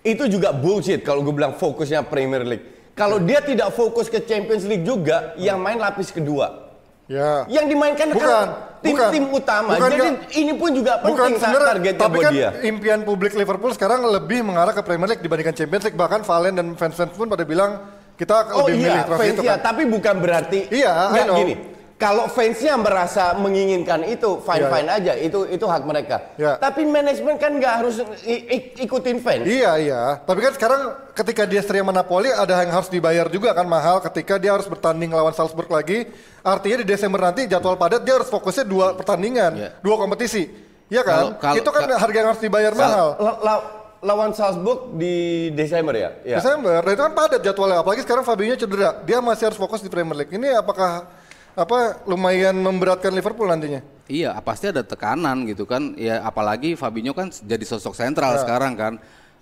Itu 0.01 0.23
juga 0.25 0.51
bullshit 0.51 1.03
kalau 1.03 1.19
gue 1.21 1.31
bilang 1.31 1.51
fokusnya 1.53 2.03
Premier 2.03 2.41
League. 2.41 2.65
Kalau 2.93 3.17
dia 3.17 3.43
tidak 3.43 3.71
fokus 3.71 4.07
ke 4.07 4.21
Champions 4.21 4.63
League 4.63 4.83
juga, 4.83 5.35
yang 5.35 5.57
main 5.57 5.75
lapis 5.75 6.07
kedua. 6.07 6.62
Ya. 7.05 7.43
Yang 7.45 7.65
dimainkan 7.69 8.07
Bukan, 8.09 8.23
kan 8.23 8.47
tim, 8.79 8.95
bukan. 8.95 9.09
tim 9.11 9.25
utama. 9.29 9.69
Bukan, 9.73 9.81
Jadi 9.85 9.97
nggak- 9.97 10.31
ini 10.33 10.53
pun 10.53 10.69
juga 10.71 10.91
Bukan 10.97 11.11
penting 11.19 11.35
sebenarnya, 11.37 11.69
targetnya 11.69 12.01
tapi 12.01 12.17
kan 12.17 12.31
dia. 12.31 12.49
impian 12.63 12.99
publik 13.01 13.33
Liverpool 13.33 13.71
sekarang 13.71 13.99
lebih 14.05 14.39
mengarah 14.41 14.71
ke 14.71 14.81
Premier 14.81 15.09
League 15.09 15.19
dibandingkan 15.19 15.51
Champions 15.53 15.83
League. 15.83 15.95
Bahkan 15.95 16.23
Valen 16.23 16.53
dan 16.53 16.67
fans-fans 16.73 17.11
pun 17.11 17.27
pada 17.27 17.43
bilang 17.43 17.83
kita 18.13 18.51
Oh 18.51 18.63
lebih 18.63 18.79
milih 18.79 18.93
iya, 18.93 19.03
trofi 19.03 19.19
fans 19.19 19.33
itu 19.33 19.41
ya, 19.41 19.51
kan. 19.51 19.59
tapi 19.65 19.81
bukan 19.85 20.15
berarti 20.17 20.59
Iya, 20.69 20.91
gini. 21.35 21.53
Kalau 22.03 22.27
fansnya 22.27 22.75
merasa 22.75 23.31
menginginkan 23.33 24.03
itu, 24.03 24.43
fine 24.43 24.67
fine 24.67 24.87
Iya, 24.91 24.97
aja, 24.99 25.13
itu 25.15 25.39
itu 25.47 25.63
hak 25.63 25.83
mereka. 25.83 26.35
Iya. 26.35 26.59
Tapi 26.59 26.83
manajemen 26.83 27.39
kan 27.39 27.55
nggak 27.55 27.73
harus 27.79 28.03
ikutin 28.75 29.23
fans. 29.23 29.47
Iya 29.47 29.71
iya, 29.79 30.01
tapi 30.19 30.43
kan 30.43 30.51
sekarang 30.51 30.81
ketika 31.15 31.47
dia 31.47 31.63
seri 31.63 31.79
sama 31.79 31.95
Napoli 31.95 32.27
ada 32.27 32.59
yang 32.59 32.75
harus 32.75 32.91
dibayar 32.91 33.27
juga 33.27 33.55
kan 33.55 33.63
mahal 33.63 34.03
ketika 34.03 34.35
dia 34.35 34.51
harus 34.51 34.67
bertanding 34.67 35.09
lawan 35.09 35.31
Salzburg 35.31 35.71
lagi. 35.71 36.03
Artinya 36.43 36.83
di 36.83 36.87
Desember 36.89 37.23
nanti 37.23 37.47
jadwal 37.47 37.79
padat 37.79 38.03
dia 38.03 38.19
harus 38.19 38.27
fokusnya 38.27 38.67
dua 38.67 38.91
pertandingan, 38.93 39.51
Iya. 39.55 39.69
dua 39.79 39.95
kompetisi. 39.95 40.51
Iya 40.91 41.01
kan? 41.01 41.15
Kalau- 41.15 41.35
kalau- 41.39 41.57
Itu 41.63 41.69
kan 41.71 41.81
ka- 41.87 41.97
harga 41.97 42.17
yang 42.19 42.29
harus 42.29 42.43
dibayar 42.43 42.73
mahal. 42.75 43.07
La- 43.15 43.39
la- 43.39 43.65
lawan 44.03 44.35
Salzburg 44.35 44.99
di 44.99 45.15
Desember 45.55 45.95
ya? 45.95 46.09
Iya. 46.21 46.43
Desember, 46.43 46.83
nah 46.83 46.91
itu 46.91 46.99
kan 47.01 47.15
padat 47.15 47.39
jadwalnya. 47.39 47.79
Apalagi 47.79 48.03
sekarang 48.03 48.27
Fabinho 48.27 48.59
cedera, 48.59 48.99
dia 48.99 49.23
masih 49.23 49.47
harus 49.47 49.57
fokus 49.57 49.79
di 49.79 49.87
Premier 49.87 50.19
League. 50.19 50.35
Ini 50.35 50.59
apakah 50.59 51.07
apa 51.53 52.03
lumayan 52.09 52.57
memberatkan 52.57 53.13
Liverpool 53.13 53.49
nantinya? 53.49 53.81
Iya, 54.09 54.35
pasti 54.43 54.69
ada 54.69 54.83
tekanan 54.83 55.47
gitu 55.47 55.63
kan. 55.63 55.95
Ya 55.95 56.19
apalagi 56.21 56.75
Fabinho 56.75 57.15
kan 57.15 57.31
jadi 57.31 57.63
sosok 57.63 57.95
sentral 57.95 58.35
sekarang 58.41 58.73
kan. 58.75 58.93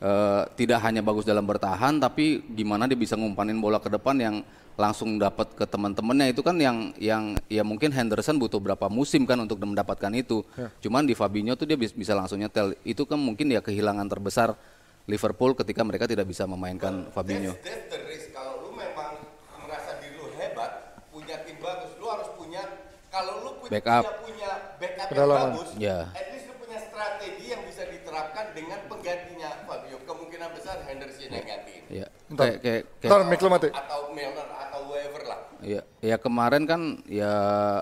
Eh, 0.02 0.43
tidak 0.58 0.82
hanya 0.82 1.06
bagus 1.06 1.30
dalam 1.30 1.45
bertahan, 1.45 2.02
tapi 2.02 2.41
gimana 2.50 2.89
dia 2.89 2.97
bisa 2.97 3.13
ngumpanin 3.13 3.62
bola 3.62 3.78
ke 3.78 3.86
depan 3.86 4.17
yang 4.17 4.36
langsung 4.74 5.21
dapat 5.21 5.54
ke 5.54 5.62
teman-temannya 5.62 6.34
itu 6.34 6.41
kan 6.41 6.58
yang 6.58 6.89
yang 6.97 7.38
ya 7.45 7.62
mungkin 7.62 7.93
Henderson 7.93 8.41
butuh 8.41 8.58
berapa 8.58 8.89
musim 8.89 9.30
kan 9.30 9.38
untuk 9.38 9.62
mendapatkan 9.62 10.10
itu. 10.17 10.41
Cuman 10.82 11.06
di 11.06 11.13
Fabinho 11.13 11.54
tuh 11.54 11.69
dia 11.69 11.78
bis- 11.78 11.93
bisa 11.93 12.17
langsung 12.17 12.41
nyetel. 12.41 12.74
Itu 12.82 13.06
kan 13.06 13.21
mungkin 13.21 13.54
ya 13.54 13.62
kehilangan 13.62 14.10
terbesar 14.10 14.58
Liverpool 15.06 15.54
ketika 15.54 15.86
mereka 15.86 16.10
tidak 16.10 16.26
bisa 16.26 16.50
memainkan 16.50 17.06
Fabinho. 17.13 17.54
That's 17.62 17.86
the 17.93 18.02
risk. 18.10 18.34
Kalau 18.34 18.58
lu 18.65 18.74
memang 18.74 19.21
merasa 19.62 20.02
diri 20.02 20.17
lu 20.17 20.34
hebat, 20.34 20.97
punya 21.13 21.45
tim 21.45 21.62
bagus, 21.62 21.93
lu 22.02 22.10
harus 22.10 22.30
punya 22.34 22.65
kalau 23.12 23.34
lu 23.43 23.52
punya 23.60 23.71
Backup. 23.78 24.04
punya, 24.24 24.24
punya 24.24 24.50
backup 24.80 25.08
yang 25.12 25.28
bagus, 25.30 25.69
Ya. 25.76 25.97
at 26.15 26.28
least 26.32 26.45
lu 26.47 26.56
punya 26.58 26.80
strategi 26.80 27.45
yang 27.52 27.62
bisa 27.67 27.84
diterapkan 27.86 28.45
dengan 28.56 28.80
penggantinya 28.88 29.50
Fabio. 29.67 29.97
Kemungkinan 30.02 30.50
besar 30.56 30.80
Henderson 30.88 31.28
yang 31.28 31.45
gantiin. 31.45 31.84
Ya, 31.91 32.08
Ntar, 32.28 32.45
kayak 32.47 32.58
kayak 32.63 32.82
kayak- 32.97 33.12
ntar 33.12 33.21
Miklo 33.28 33.47
mati. 33.47 33.67
Atau 33.67 34.15
Milner 34.15 34.47
atau 34.47 34.80
whoever 34.88 35.21
lah. 35.28 35.39
Ya, 35.60 35.82
ya 36.00 36.15
kemarin 36.15 36.63
kan 36.63 36.82
ya 37.06 37.34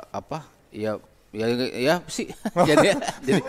apa? 0.10 0.50
Ya 0.74 0.98
ya 1.30 1.46
ya 1.70 1.96
sih. 2.10 2.26
jadi 2.70 2.98
jadi 3.22 3.42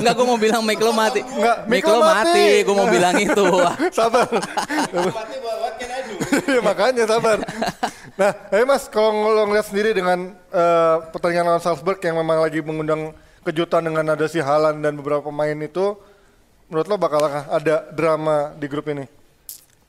enggak 0.00 0.12
gue 0.16 0.26
mau 0.26 0.40
bilang 0.40 0.64
Miklo 0.64 0.88
mati. 0.90 1.20
Nggak, 1.20 1.68
Miklo 1.68 2.00
mati, 2.00 2.64
gue 2.64 2.74
mau 2.74 2.88
bilang 2.88 3.16
itu. 3.20 3.44
Sabar. 3.96 4.24
Mati 4.32 5.36
what 5.44 5.76
can 5.76 5.90
I 5.92 6.00
do? 6.00 6.14
Iya, 6.44 6.60
makanya 6.64 7.04
sabar. 7.04 7.38
Nah, 8.14 8.30
tapi 8.30 8.62
Mas, 8.62 8.86
kalau 8.86 9.34
lo 9.34 9.42
ngeliat 9.50 9.66
sendiri 9.66 9.90
dengan 9.90 10.38
eh, 10.54 10.96
pertandingan 11.10 11.50
lawan 11.50 11.62
Salzburg 11.62 11.98
yang 11.98 12.14
memang 12.14 12.38
lagi 12.46 12.62
mengundang 12.62 13.10
kejutan 13.42 13.82
dengan 13.82 14.14
ada 14.14 14.26
si 14.30 14.38
Haaland 14.38 14.78
dan 14.86 14.94
beberapa 14.94 15.26
pemain 15.26 15.58
itu, 15.58 15.98
menurut 16.70 16.86
lo 16.86 16.96
bakal 16.96 17.26
ada 17.26 17.90
drama 17.90 18.54
di 18.54 18.66
grup 18.70 18.86
ini? 18.86 19.04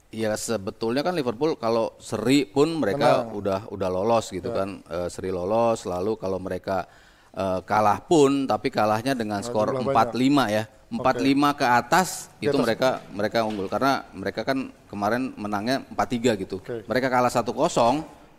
Ya 0.09 0.33
sebetulnya 0.39 1.03
kan 1.05 1.13
Liverpool 1.13 1.59
kalau 1.59 1.93
seri 2.01 2.47
pun 2.49 2.71
mereka 2.79 3.27
Menang. 3.27 3.35
udah 3.35 3.59
udah 3.69 3.89
lolos 3.93 4.33
gitu 4.33 4.49
kan. 4.49 4.81
Eh, 4.89 5.09
seri 5.13 5.29
lolos 5.29 5.85
lalu 5.85 6.17
kalau 6.17 6.41
mereka 6.41 6.89
eh, 7.35 7.59
kalah 7.63 7.99
pun 8.01 8.47
tapi 8.47 8.71
kalahnya 8.71 9.11
dengan 9.11 9.43
skor 9.43 9.75
jumlah 9.75 9.91
4-5 9.91 10.47
ya. 10.49 10.63
4-5 10.85 11.59
ke 11.59 11.65
atas 11.65 12.29
Di 12.37 12.47
itu 12.47 12.55
atas. 12.55 12.61
mereka 12.63 12.89
mereka 13.11 13.37
unggul 13.43 13.67
karena 13.67 14.05
mereka 14.13 14.45
kan 14.45 14.69
kemarin 14.87 15.33
menangnya 15.35 15.83
4-3 15.91 16.37
gitu. 16.39 16.61
Oke. 16.61 16.85
Mereka 16.85 17.09
kalah 17.09 17.27
1-0, 17.27 17.51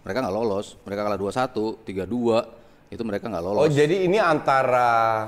mereka 0.01 0.19
nggak 0.25 0.35
lolos. 0.35 0.79
Mereka 0.87 1.01
kalah 1.05 1.19
2-1, 1.19 1.83
3-2 1.85 2.47
itu 2.87 3.03
mereka 3.03 3.27
nggak 3.27 3.45
Oh 3.45 3.67
lolos. 3.67 3.75
jadi 3.75 4.07
ini 4.07 4.17
antara 4.17 5.27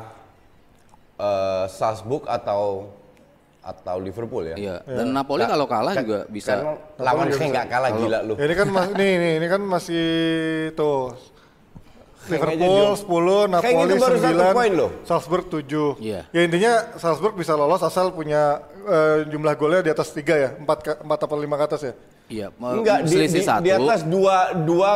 eh, 1.18 1.64
Salzburg 1.68 2.24
atau 2.24 2.94
atau 3.58 3.96
Liverpool 4.00 4.48
ya? 4.48 4.56
Iya, 4.56 4.76
dan 4.86 5.12
Napoli 5.12 5.44
kalau 5.44 5.66
kalah 5.68 5.92
Kan- 5.92 6.06
juga 6.06 6.18
bisa 6.30 6.54
Kan 6.56 6.78
lawan 7.02 7.28
kayak 7.28 7.50
nggak 7.52 7.66
kalah 7.68 7.90
gila 7.92 8.18
lu. 8.24 8.34
Ya, 8.38 8.44
ini 8.48 8.54
kan 8.56 8.68
mas, 8.72 8.88
nih, 8.96 9.12
nih, 9.18 9.32
ini 9.42 9.46
kan 9.50 9.60
masih 9.60 10.06
tuh 10.72 11.12
Liverpool 12.30 12.84
dia- 12.84 12.94
10, 12.94 13.06
Napoli 13.48 13.64
Kayaknya 13.64 13.84
itu 13.86 13.96
baru 13.98 14.16
satu 14.16 14.38
9, 14.38 14.54
poin 14.54 14.72
loh. 14.72 14.90
Salzburg 15.02 15.44
7. 15.46 15.88
Iya. 15.98 16.20
Ya 16.28 16.40
intinya 16.40 16.72
Salzburg 16.94 17.34
bisa 17.34 17.52
lolos 17.52 17.80
asal 17.80 18.10
punya 18.10 18.60
eh, 18.84 19.26
jumlah 19.26 19.54
golnya 19.54 19.80
di 19.80 19.90
atas 19.90 20.08
3 20.10 20.34
ya, 20.34 20.50
4 20.54 20.78
ke, 20.78 20.92
4 20.98 21.18
atau 21.18 21.36
5 21.36 21.54
ke 21.54 21.64
atas 21.64 21.80
ya. 21.82 21.94
Iya, 22.28 22.46
Enggak 22.52 22.98
di, 23.02 23.16
di, 23.26 23.40
satu. 23.40 23.64
di 23.64 23.70
atas 23.70 24.04
dua 24.04 24.52
dua 24.54 24.90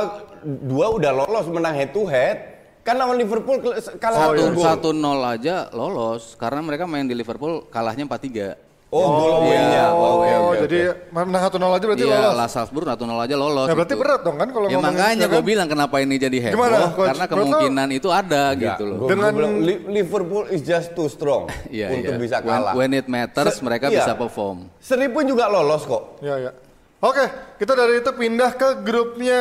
dua 0.44 0.86
udah 0.92 1.12
lolos 1.14 1.48
menang 1.48 1.72
head 1.72 1.88
to 1.90 2.04
head. 2.04 2.36
Kan 2.82 2.98
lawan 2.98 3.14
Liverpool 3.14 3.56
kalah 3.62 3.78
satu 3.78 4.36
satu 4.36 4.42
gol. 4.52 4.64
satu 4.66 4.88
nol 4.90 5.22
aja 5.22 5.70
lolos 5.70 6.34
karena 6.34 6.60
mereka 6.60 6.84
main 6.84 7.06
di 7.06 7.14
Liverpool 7.14 7.64
kalahnya 7.68 8.04
4-3. 8.04 8.71
Oh, 8.92 9.08
gol 9.08 9.24
iya. 9.24 9.36
away-nya. 9.40 9.84
Oh, 9.88 10.20
Oke, 10.20 10.28
oke, 10.28 10.56
jadi 10.62 10.78
oke. 10.92 11.24
menang 11.24 11.42
1-0 11.42 11.64
aja 11.72 11.84
berarti 11.88 12.04
Iya, 12.04 12.12
lolos. 12.14 12.34
lah 12.36 12.46
Salzburg 12.46 12.84
1-0 12.86 12.92
aja 13.16 13.34
lolos. 13.34 13.64
Nah, 13.64 13.72
berarti 13.72 13.94
gitu. 13.96 14.02
berat 14.04 14.20
dong 14.20 14.36
kan 14.36 14.48
kalau 14.52 14.66
Ya 14.68 14.76
ngomongin, 14.76 14.92
makanya 14.92 15.16
ya 15.18 15.26
gue 15.26 15.40
kan? 15.40 15.48
bilang 15.48 15.66
kenapa 15.66 15.96
ini 15.98 16.14
jadi 16.16 16.38
heboh 16.38 16.52
Gimana, 16.54 16.76
Coach? 16.92 17.08
karena 17.08 17.24
kemungkinan 17.26 17.88
itu 17.90 18.08
ada 18.12 18.42
Enggak, 18.52 18.60
gitu 18.68 18.84
loh. 18.84 18.96
Dengan- 19.08 19.32
bilang, 19.32 19.54
Li- 19.58 19.84
Liverpool 19.90 20.44
is 20.46 20.60
just 20.60 20.92
too 20.92 21.08
strong 21.08 21.48
Iya, 21.72 21.88
untuk 21.90 22.12
iya. 22.12 22.20
bisa 22.20 22.36
When- 22.38 22.52
kalah. 22.52 22.72
When, 22.76 22.92
it 22.92 23.08
matters 23.08 23.56
Se- 23.56 23.64
mereka 23.64 23.88
iya. 23.88 23.96
bisa 23.98 24.12
perform. 24.12 24.68
Seri 24.76 25.08
pun 25.08 25.24
juga 25.24 25.48
lolos 25.48 25.82
kok. 25.82 26.20
Ya, 26.20 26.36
ya. 26.38 26.52
Oke, 27.00 27.24
kita 27.56 27.72
dari 27.72 27.98
itu 27.98 28.12
pindah 28.12 28.52
ke 28.52 28.78
grupnya 28.78 29.40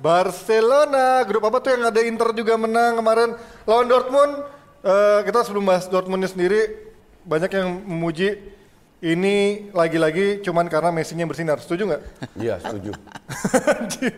Barcelona. 0.00 1.22
Grup 1.22 1.44
apa 1.44 1.60
tuh 1.60 1.70
yang 1.70 1.86
ada 1.86 2.00
Inter 2.00 2.32
juga 2.32 2.56
menang 2.56 2.96
kemarin 2.96 3.36
lawan 3.62 3.84
Dortmund. 3.84 4.32
Eh, 4.80 5.20
kita 5.22 5.42
sebelum 5.42 5.62
bahas 5.62 5.84
Dortmundnya 5.86 6.26
sendiri 6.26 6.88
banyak 7.22 7.50
yang 7.50 7.68
memuji 7.82 8.56
ini 9.00 9.36
lagi-lagi 9.70 10.42
cuman 10.42 10.66
karena 10.66 10.90
Messi-nya 10.90 11.22
bersinar. 11.22 11.62
Setuju 11.62 11.86
nggak? 11.86 12.02
Iya, 12.34 12.54
setuju. 12.58 12.90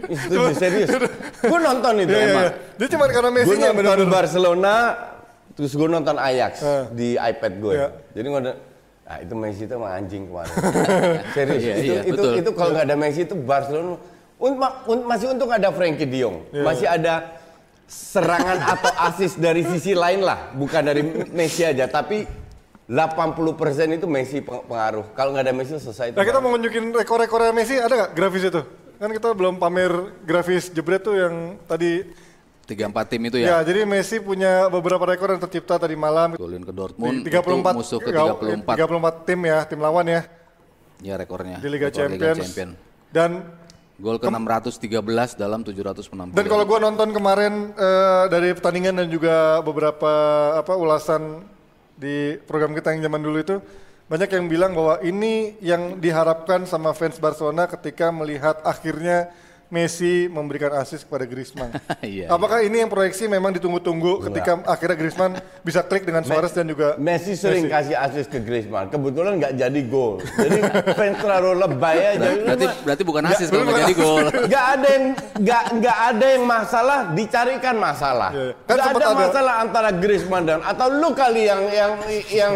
setuju 0.08 0.54
serius. 0.56 0.88
Gue 1.40 1.58
nonton 1.60 1.94
itu 2.00 2.08
Iya, 2.08 2.18
iya, 2.18 2.32
emang. 2.32 2.44
iya. 2.44 2.52
Dia 2.76 2.88
cuman 2.88 3.08
karena 3.08 3.28
Gue 3.28 3.36
Messi-nya 3.36 3.68
nonton 3.68 3.78
benar-benar. 3.78 4.12
Barcelona, 4.14 4.74
terus 5.52 5.72
gue 5.72 5.88
nonton 5.88 6.16
Ajax 6.16 6.52
Eh. 6.60 6.84
di 6.92 7.08
iPad 7.14 7.52
gue. 7.60 7.74
Iya. 7.76 7.88
Jadi 8.16 8.26
gue 8.26 8.40
ah 9.04 9.18
itu 9.18 9.34
Messi 9.34 9.62
itu 9.66 9.74
emang 9.74 9.92
anjing 9.92 10.22
kemarin. 10.24 10.54
Serius, 11.34 11.60
Iya, 11.60 11.74
itu, 11.74 11.82
iya, 11.82 12.00
itu, 12.06 12.14
betul. 12.14 12.32
itu 12.38 12.50
kalau 12.54 12.70
nggak 12.70 12.86
ada 12.86 12.96
Messi 12.96 13.20
itu 13.26 13.34
Barcelona, 13.34 13.98
un- 14.38 14.58
un- 14.86 15.04
masih 15.04 15.26
untung 15.28 15.50
ada 15.50 15.68
Frankie 15.74 16.06
De 16.06 16.18
Jong, 16.22 16.36
Iya. 16.48 16.62
masih 16.62 16.86
ada 16.86 17.14
serangan 17.90 18.54
atau 18.62 18.92
asis 19.10 19.34
dari 19.34 19.66
sisi 19.66 19.92
lain 19.92 20.22
lah, 20.22 20.54
bukan 20.54 20.78
dari 20.80 21.02
Messi 21.28 21.66
aja, 21.66 21.90
tapi 21.90 22.22
80% 22.90 23.38
itu 23.94 24.06
Messi 24.06 24.42
peng- 24.42 24.66
pengaruh. 24.66 25.06
Kalau 25.14 25.30
nggak 25.30 25.44
ada 25.46 25.54
Messi 25.54 25.78
selesai 25.78 26.10
itu. 26.10 26.16
Nah 26.18 26.26
kita 26.26 26.38
mau 26.38 26.50
nunjukin 26.50 26.90
rekor-rekornya 26.90 27.54
Messi 27.54 27.78
ada 27.78 27.94
nggak 27.96 28.10
grafis 28.12 28.44
itu? 28.44 28.60
Kan 28.98 29.14
kita 29.14 29.30
belum 29.30 29.56
pamer 29.56 29.92
grafis 30.20 30.66
jebret 30.68 30.98
tuh 31.00 31.14
yang 31.14 31.34
tadi. 31.64 32.02
Tiga 32.66 32.86
empat 32.86 33.06
tim 33.08 33.22
itu 33.24 33.34
Ya, 33.36 33.62
ya. 33.62 33.64
jadi 33.64 33.82
Messi 33.82 34.18
punya 34.18 34.66
beberapa 34.66 35.02
rekor 35.04 35.30
yang 35.30 35.38
tercipta 35.38 35.74
tadi 35.76 35.94
malam. 35.94 36.34
Golin 36.34 36.62
ke 36.62 36.70
Dortmund, 36.70 37.22
Di 37.22 37.30
34 37.30 37.46
itu 37.46 37.78
musuh 37.78 37.98
ke 37.98 38.10
gau- 38.10 38.38
34 38.38 38.74
34 38.76 39.26
tim 39.26 39.40
ya, 39.44 39.58
tim 39.64 39.78
lawan 39.78 40.06
ya 40.06 40.22
ya 41.00 41.14
rekornya. 41.16 41.56
di 41.58 41.66
Liga 41.66 41.88
rekor 41.88 41.98
Champions. 42.10 42.38
Champion. 42.44 42.70
Dan 43.08 43.30
Gol 43.96 44.16
ke 44.16 44.26
613 44.26 45.36
dalam 45.36 45.60
760. 45.60 46.32
dan 46.32 46.46
kalau 46.46 46.64
gua 46.64 46.80
nonton 46.80 47.10
kemarin 47.10 47.70
eh, 47.70 48.24
dari 48.28 48.50
pertandingan 48.50 48.96
dan 48.96 49.08
juga 49.08 49.60
beberapa 49.60 50.12
apa 50.56 50.72
ulasan 50.72 51.44
di 52.00 52.40
program 52.48 52.72
kita 52.72 52.96
yang 52.96 53.12
zaman 53.12 53.20
dulu 53.20 53.38
itu 53.38 53.56
banyak 54.10 54.32
yang 54.32 54.48
bilang 54.50 54.72
bahwa 54.74 54.98
ini 55.04 55.54
yang 55.62 56.00
diharapkan 56.00 56.66
sama 56.66 56.90
fans 56.96 57.20
Barcelona 57.20 57.68
ketika 57.70 58.10
melihat 58.10 58.58
akhirnya 58.66 59.30
Messi 59.70 60.26
memberikan 60.26 60.74
assist 60.74 61.06
kepada 61.06 61.22
Griezmann. 61.24 61.70
Iya, 62.02 62.26
Apakah 62.28 62.58
ini 62.60 62.80
yang 62.80 62.88
proyeksi 62.88 63.24
memang 63.24 63.52
ditunggu-tunggu 63.52 64.26
ketika 64.26 64.58
akhirnya 64.64 64.96
Griezmann 64.96 65.32
bisa 65.60 65.78
klik 65.80 66.02
dengan 66.02 66.20
Suarez 66.20 66.50
dan 66.50 66.66
juga 66.66 66.96
Messi 66.96 67.32
sering 67.32 67.66
kasih 67.66 67.94
assist 67.94 68.26
ke 68.26 68.38
Griezmann. 68.38 68.90
Kebetulan 68.90 69.38
nggak 69.38 69.52
jadi 69.54 69.80
gol. 69.84 70.18
Jadi 70.18 70.58
fans 70.90 71.16
terlalu 71.16 71.50
lebay 71.56 71.98
aja. 72.10 72.18
Ber- 72.20 72.42
Berarti 72.42 72.66
berarti 72.82 73.02
bukan 73.04 73.22
asis 73.26 73.46
kalau 73.48 73.62
nggak 73.64 73.78
jadi 73.80 73.94
gol. 73.96 74.26
Nggak 74.50 74.64
ada 74.68 74.88
yang 74.88 75.04
nggak 75.38 75.62
nggak 75.76 75.98
ada 76.04 76.26
yang 76.28 76.44
masalah 76.44 76.98
dicarikan 77.12 77.74
masalah. 77.76 78.30
Iya, 78.32 78.50
kan 78.58 78.74
Nggak 78.74 78.84
sempat 78.84 79.00
ada, 79.00 79.06
ada- 79.08 79.22
masalah 79.22 79.54
antara 79.60 79.90
Griezmann 79.92 80.44
dan 80.44 80.58
atau 80.60 80.86
lu 80.90 81.08
kali 81.12 81.46
yang 81.46 81.62
yang 81.70 81.92
yang 82.28 82.52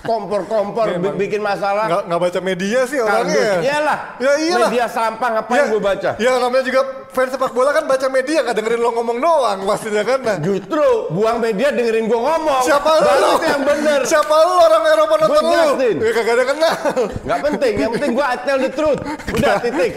kompor-kompor 0.00 0.86
bi- 0.94 1.16
bikin 1.18 1.40
masalah. 1.40 1.86
nggak 2.02 2.20
baca 2.20 2.38
media 2.40 2.80
sih 2.84 2.98
orangnya. 2.98 3.50
Iyalah. 3.60 3.98
Ya 4.18 4.32
iyalah. 4.38 4.68
Media 4.68 4.86
sampah 4.86 5.28
ngapain 5.32 5.64
gue 5.68 5.80
baca? 5.80 6.10
Ya 6.16 6.30
namanya 6.52 6.68
juga 6.68 6.82
fans 7.08 7.32
sepak 7.32 7.56
bola 7.56 7.72
kan 7.72 7.88
baca 7.88 8.06
media 8.12 8.44
nggak 8.44 8.52
dengerin 8.52 8.80
lo 8.84 8.92
ngomong 8.92 9.16
doang 9.16 9.58
pastinya 9.64 10.04
kan. 10.04 10.20
Nah, 10.20 10.36
Justru 10.36 10.84
buang 11.08 11.40
media 11.40 11.72
dengerin 11.72 12.04
gue 12.04 12.20
ngomong. 12.20 12.60
siapa 12.60 12.92
lo? 13.00 13.08
Itu 13.40 13.46
yang 13.48 13.64
bener. 13.64 14.00
Siapa 14.04 14.36
lo 14.36 14.54
orang 14.60 14.82
Eropa 14.84 15.14
nonton? 15.16 15.42
Justin. 15.48 15.96
Ya 15.96 16.10
kagak 16.12 16.34
ada 16.36 16.44
kenal. 16.44 16.76
Nggak 17.24 17.40
penting. 17.40 17.72
Yang 17.80 17.90
penting 17.96 18.10
gue 18.12 18.26
tell 18.44 18.58
the 18.60 18.70
truth. 18.70 19.00
Udah 19.32 19.54
titik. 19.64 19.92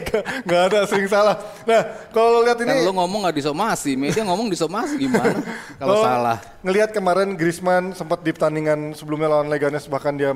Nggak 0.47 0.61
ada 0.71 0.79
sering 0.87 1.07
salah. 1.11 1.35
Nah 1.67 1.81
kalau 2.15 2.39
lo 2.39 2.47
lihat 2.47 2.55
Kan 2.55 2.71
ini 2.71 2.87
lu 2.87 2.95
ngomong 2.95 3.27
nggak 3.27 3.35
disomasi, 3.35 3.99
media 3.99 4.23
ngomong 4.23 4.47
disomasi 4.47 4.95
gimana 4.95 5.43
kalau 5.83 5.99
salah. 5.99 6.37
Ngelihat 6.63 6.95
kemarin 6.95 7.35
Griezmann 7.35 7.91
sempat 7.91 8.23
di 8.23 8.31
pertandingan 8.31 8.95
sebelumnya 8.95 9.27
lawan 9.27 9.51
Leganes 9.51 9.91
bahkan 9.91 10.15
dia 10.15 10.31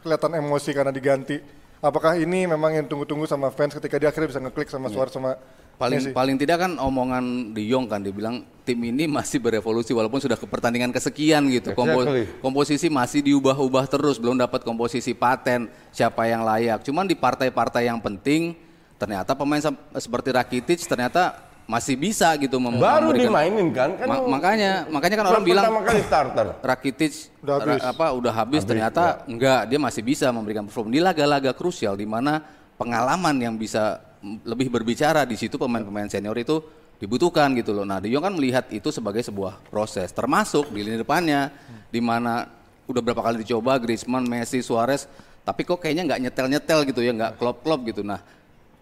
kelihatan 0.00 0.40
emosi 0.40 0.72
karena 0.72 0.88
diganti. 0.88 1.59
Apakah 1.80 2.20
ini 2.20 2.44
memang 2.44 2.76
yang 2.76 2.84
tunggu-tunggu 2.84 3.24
sama 3.24 3.48
fans 3.48 3.72
ketika 3.72 3.96
dia 3.96 4.12
akhirnya 4.12 4.28
bisa 4.28 4.40
ngeklik 4.44 4.68
sama 4.68 4.92
Suarez 4.92 5.16
sama 5.16 5.40
Paling 5.80 5.96
Messi? 5.96 6.12
paling 6.12 6.36
tidak 6.36 6.60
kan 6.60 6.76
omongan 6.76 7.56
De 7.56 7.64
Jong 7.64 7.88
kan 7.88 8.04
dibilang 8.04 8.44
tim 8.68 8.76
ini 8.84 9.08
masih 9.08 9.40
berevolusi 9.40 9.96
walaupun 9.96 10.20
sudah 10.20 10.36
ke 10.36 10.44
pertandingan 10.44 10.92
kesekian 10.92 11.48
gitu. 11.48 11.72
Kompo- 11.72 12.04
komposisi 12.44 12.92
masih 12.92 13.24
diubah-ubah 13.24 13.88
terus, 13.88 14.20
belum 14.20 14.36
dapat 14.36 14.60
komposisi 14.60 15.16
paten 15.16 15.72
siapa 15.88 16.28
yang 16.28 16.44
layak. 16.44 16.84
Cuman 16.84 17.08
di 17.08 17.16
partai-partai 17.16 17.88
yang 17.88 17.96
penting 17.96 18.52
ternyata 19.00 19.32
pemain 19.32 19.64
seperti 19.96 20.28
Rakitic 20.36 20.84
ternyata 20.84 21.48
masih 21.70 21.94
bisa 21.94 22.34
gitu 22.34 22.58
mem- 22.58 22.82
Baru 22.82 23.14
memberikan- 23.14 23.30
dimainin 23.30 23.68
kan? 23.70 23.90
kan 23.94 24.06
Ma- 24.10 24.26
makanya 24.26 24.90
makanya 24.90 25.16
kan 25.22 25.26
orang 25.30 25.44
bilang 25.46 25.64
kali 25.86 26.02
starter. 26.02 26.46
Rakitic 26.74 27.12
Udah 27.38 27.54
ra- 27.54 27.62
habis. 27.62 27.82
apa 27.86 28.06
udah 28.10 28.32
habis, 28.34 28.62
ternyata 28.66 29.22
enggak 29.30 29.70
dia 29.70 29.78
masih 29.78 30.02
bisa 30.02 30.26
memberikan 30.34 30.66
perform 30.66 30.90
di 30.90 30.98
laga-laga 30.98 31.54
krusial 31.54 31.94
di 31.94 32.10
mana 32.10 32.42
pengalaman 32.74 33.38
yang 33.38 33.54
bisa 33.54 34.02
lebih 34.42 34.66
berbicara 34.66 35.22
di 35.22 35.38
situ 35.38 35.54
pemain-pemain 35.54 36.10
senior 36.10 36.34
itu 36.34 36.58
dibutuhkan 36.98 37.48
gitu 37.54 37.72
loh. 37.72 37.86
Nah, 37.86 37.96
De 37.96 38.10
Jong 38.10 38.20
kan 38.20 38.34
melihat 38.34 38.66
itu 38.68 38.90
sebagai 38.90 39.22
sebuah 39.22 39.62
proses 39.70 40.10
termasuk 40.10 40.68
di 40.68 40.82
lini 40.82 40.98
depannya 40.98 41.54
di 41.88 42.02
mana 42.02 42.50
udah 42.84 43.00
berapa 43.00 43.22
kali 43.22 43.40
dicoba 43.40 43.78
Griezmann, 43.78 44.26
Messi, 44.26 44.58
Suarez 44.60 45.06
tapi 45.40 45.64
kok 45.64 45.80
kayaknya 45.80 46.04
nggak 46.04 46.20
nyetel-nyetel 46.26 46.80
gitu 46.84 47.00
ya, 47.00 47.14
nggak 47.14 47.32
klop-klop 47.38 47.80
gitu. 47.86 48.02
Nah, 48.02 48.20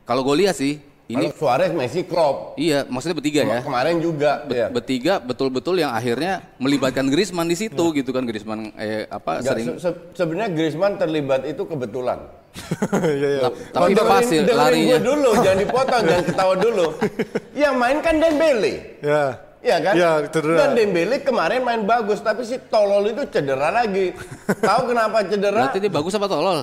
kalau 0.03 0.25
gue 0.25 0.43
lihat 0.43 0.57
sih 0.57 0.81
ini 1.09 1.25
Kalau 1.25 1.33
Suarez, 1.35 1.73
Messi, 1.73 2.05
Klopp. 2.05 2.53
iya 2.55 2.85
maksudnya 2.85 3.17
bertiga 3.17 3.41
ya 3.41 3.61
Kemarin 3.61 3.97
juga. 3.99 4.45
Bet- 4.45 4.55
ya. 4.55 4.67
bertiga 4.69 5.15
betul-betul 5.19 5.81
yang 5.81 5.89
akhirnya 5.91 6.45
melibatkan 6.57 7.09
Griezmann 7.09 7.49
di 7.49 7.57
situ 7.57 7.81
gitu 7.93 8.11
kan 8.11 8.23
Griezmann 8.23 8.77
eh 8.77 9.09
apa 9.09 9.41
Nggak, 9.41 9.49
sering 9.49 9.67
se- 9.67 9.81
se- 9.83 9.99
sebenarnya 10.15 10.53
Griezmann 10.53 10.95
terlibat 10.95 11.43
itu 11.45 11.65
kebetulan. 11.65 12.21
Iya 13.09 13.29
iya. 13.31 13.41
Tap- 13.43 13.57
tapi 13.71 13.93
Dengerin- 13.93 14.11
pasti 14.11 14.37
larinya 14.47 14.97
gue 14.97 15.01
dulu, 15.03 15.31
jangan 15.39 15.59
dipotong, 15.59 16.03
jangan 16.03 16.25
ketawa 16.25 16.55
dulu. 16.57 16.87
Yang 17.63 17.75
main 17.75 17.99
kan 17.99 18.15
Dembele. 18.19 18.75
Ya. 19.01 19.25
Iya 19.59 19.77
kan? 19.81 19.93
Iya, 19.93 20.11
cedera. 20.29 20.55
Dan 20.57 20.71
Dembele 20.73 21.17
kemarin 21.19 21.61
main 21.61 21.83
bagus, 21.83 22.21
tapi 22.21 22.45
si 22.45 22.61
tolol 22.69 23.09
itu 23.09 23.25
cedera 23.27 23.73
lagi. 23.73 24.13
Tahu 24.69 24.83
kenapa 24.87 25.25
cedera? 25.25 25.67
berarti 25.67 25.79
dia 25.79 25.91
bagus 25.91 26.13
apa 26.13 26.27
tolol 26.27 26.59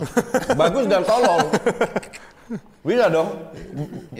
bagus 0.53 0.85
dan 0.85 1.01
tolol. 1.01 1.43
Bisa 2.85 3.09
dong. 3.09 3.29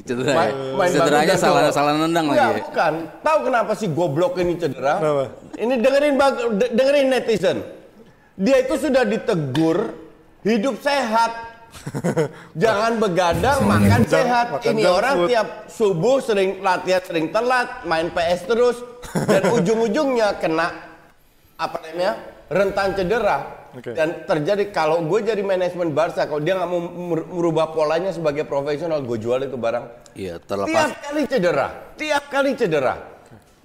Cedera 0.02 0.34
Main, 0.34 0.50
ya. 0.50 0.74
main 0.74 0.90
cederanya 0.90 1.26
bagus 1.30 1.38
dan 1.38 1.46
salah 1.46 1.62
salah 1.70 1.92
nendang 1.94 2.26
Enggak, 2.26 2.42
lagi 2.42 2.50
ya. 2.58 2.66
bukan. 2.66 2.94
Tahu 3.22 3.38
kenapa 3.46 3.72
si 3.78 3.86
goblok 3.94 4.34
ini 4.42 4.54
cedera? 4.58 4.94
Kenapa? 4.98 5.26
Ini 5.54 5.74
dengerin 5.78 6.14
dengerin 6.74 7.08
netizen. 7.14 7.58
Dia 8.36 8.66
itu 8.66 8.74
sudah 8.82 9.06
ditegur 9.06 9.94
hidup 10.42 10.82
sehat. 10.82 11.54
Jangan 12.64 12.98
begadang, 12.98 13.60
makan 13.68 14.02
sehat. 14.08 14.46
makan 14.58 14.74
Ini 14.74 14.84
orang 14.88 15.16
food. 15.22 15.28
tiap 15.30 15.48
subuh 15.68 16.18
sering 16.24 16.64
latihan 16.64 17.04
sering 17.04 17.30
telat, 17.30 17.84
main 17.86 18.10
PS 18.10 18.48
terus 18.48 18.78
dan 19.28 19.44
ujung-ujungnya 19.62 20.40
kena 20.42 20.72
apa 21.56 21.78
namanya? 21.84 22.16
Rentan 22.48 22.94
cedera. 22.94 23.38
Oke. 23.72 23.92
Dan 23.92 24.24
terjadi 24.24 24.72
kalau 24.72 25.04
gue 25.04 25.20
jadi 25.22 25.42
manajemen 25.42 25.92
Barca, 25.92 26.24
kalau 26.24 26.40
dia 26.40 26.56
nggak 26.56 26.70
mau 26.70 26.80
mer- 26.80 27.28
merubah 27.28 27.70
polanya 27.70 28.10
sebagai 28.10 28.44
profesional, 28.44 29.02
gue 29.02 29.18
jual 29.18 29.44
itu 29.44 29.54
barang. 29.54 30.16
Iya, 30.16 30.38
Tiap 30.38 30.48
terlepas 30.48 30.90
kali 31.02 31.22
cedera, 31.26 31.68
tiap 31.94 32.24
kali 32.30 32.52
cedera. 32.54 32.96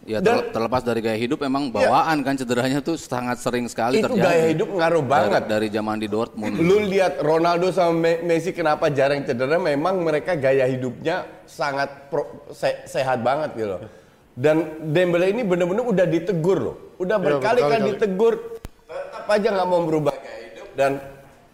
ya 0.01 0.17
dan- 0.19 0.43
terle- 0.43 0.51
terlepas 0.51 0.83
dari 0.83 0.99
gaya 0.99 1.15
hidup 1.15 1.39
emang 1.41 1.69
bawaan 1.69 2.25
kan 2.25 2.35
cederanya 2.35 2.81
tuh 2.81 2.97
sangat 2.97 3.39
sering 3.39 3.69
sekali 3.69 4.01
itu 4.01 4.09
terjadi. 4.09 4.27
gaya 4.27 4.45
hidup 4.49 4.69
ngaruh 4.73 4.99
dari, 4.99 5.13
banget. 5.13 5.43
dari 5.47 5.67
zaman 5.69 5.97
di 6.01 6.09
Dortmund. 6.09 6.55
Lu 6.59 6.83
lihat 6.83 7.21
Ronaldo 7.21 7.69
sama 7.69 7.95
Me- 7.95 8.21
Messi 8.21 8.51
kenapa 8.51 8.89
jarang 8.89 9.23
cedera? 9.23 9.61
Memang 9.61 10.01
mereka 10.01 10.35
gaya 10.35 10.67
hidupnya 10.67 11.23
sangat 11.45 12.11
pro- 12.11 12.49
se- 12.51 12.83
sehat 12.85 13.21
banget 13.21 13.55
gitu 13.55 13.69
loh. 13.71 13.81
Dan 14.33 14.57
Dembele 14.83 15.31
ini 15.31 15.45
bener-bener 15.45 15.85
udah 15.85 16.07
ditegur 16.09 16.59
loh. 16.59 16.77
Udah 16.97 17.15
Iya, 17.15 17.25
berkali-kali 17.27 17.61
berkali-kali. 17.71 17.91
ditegur. 17.95 18.35
Tetap 19.31 19.47
aja 19.47 19.55
nggak 19.55 19.69
mau 19.71 19.83
berubah 19.87 20.11
gaya 20.13 20.39
hidup 20.43 20.69
dan 20.75 20.91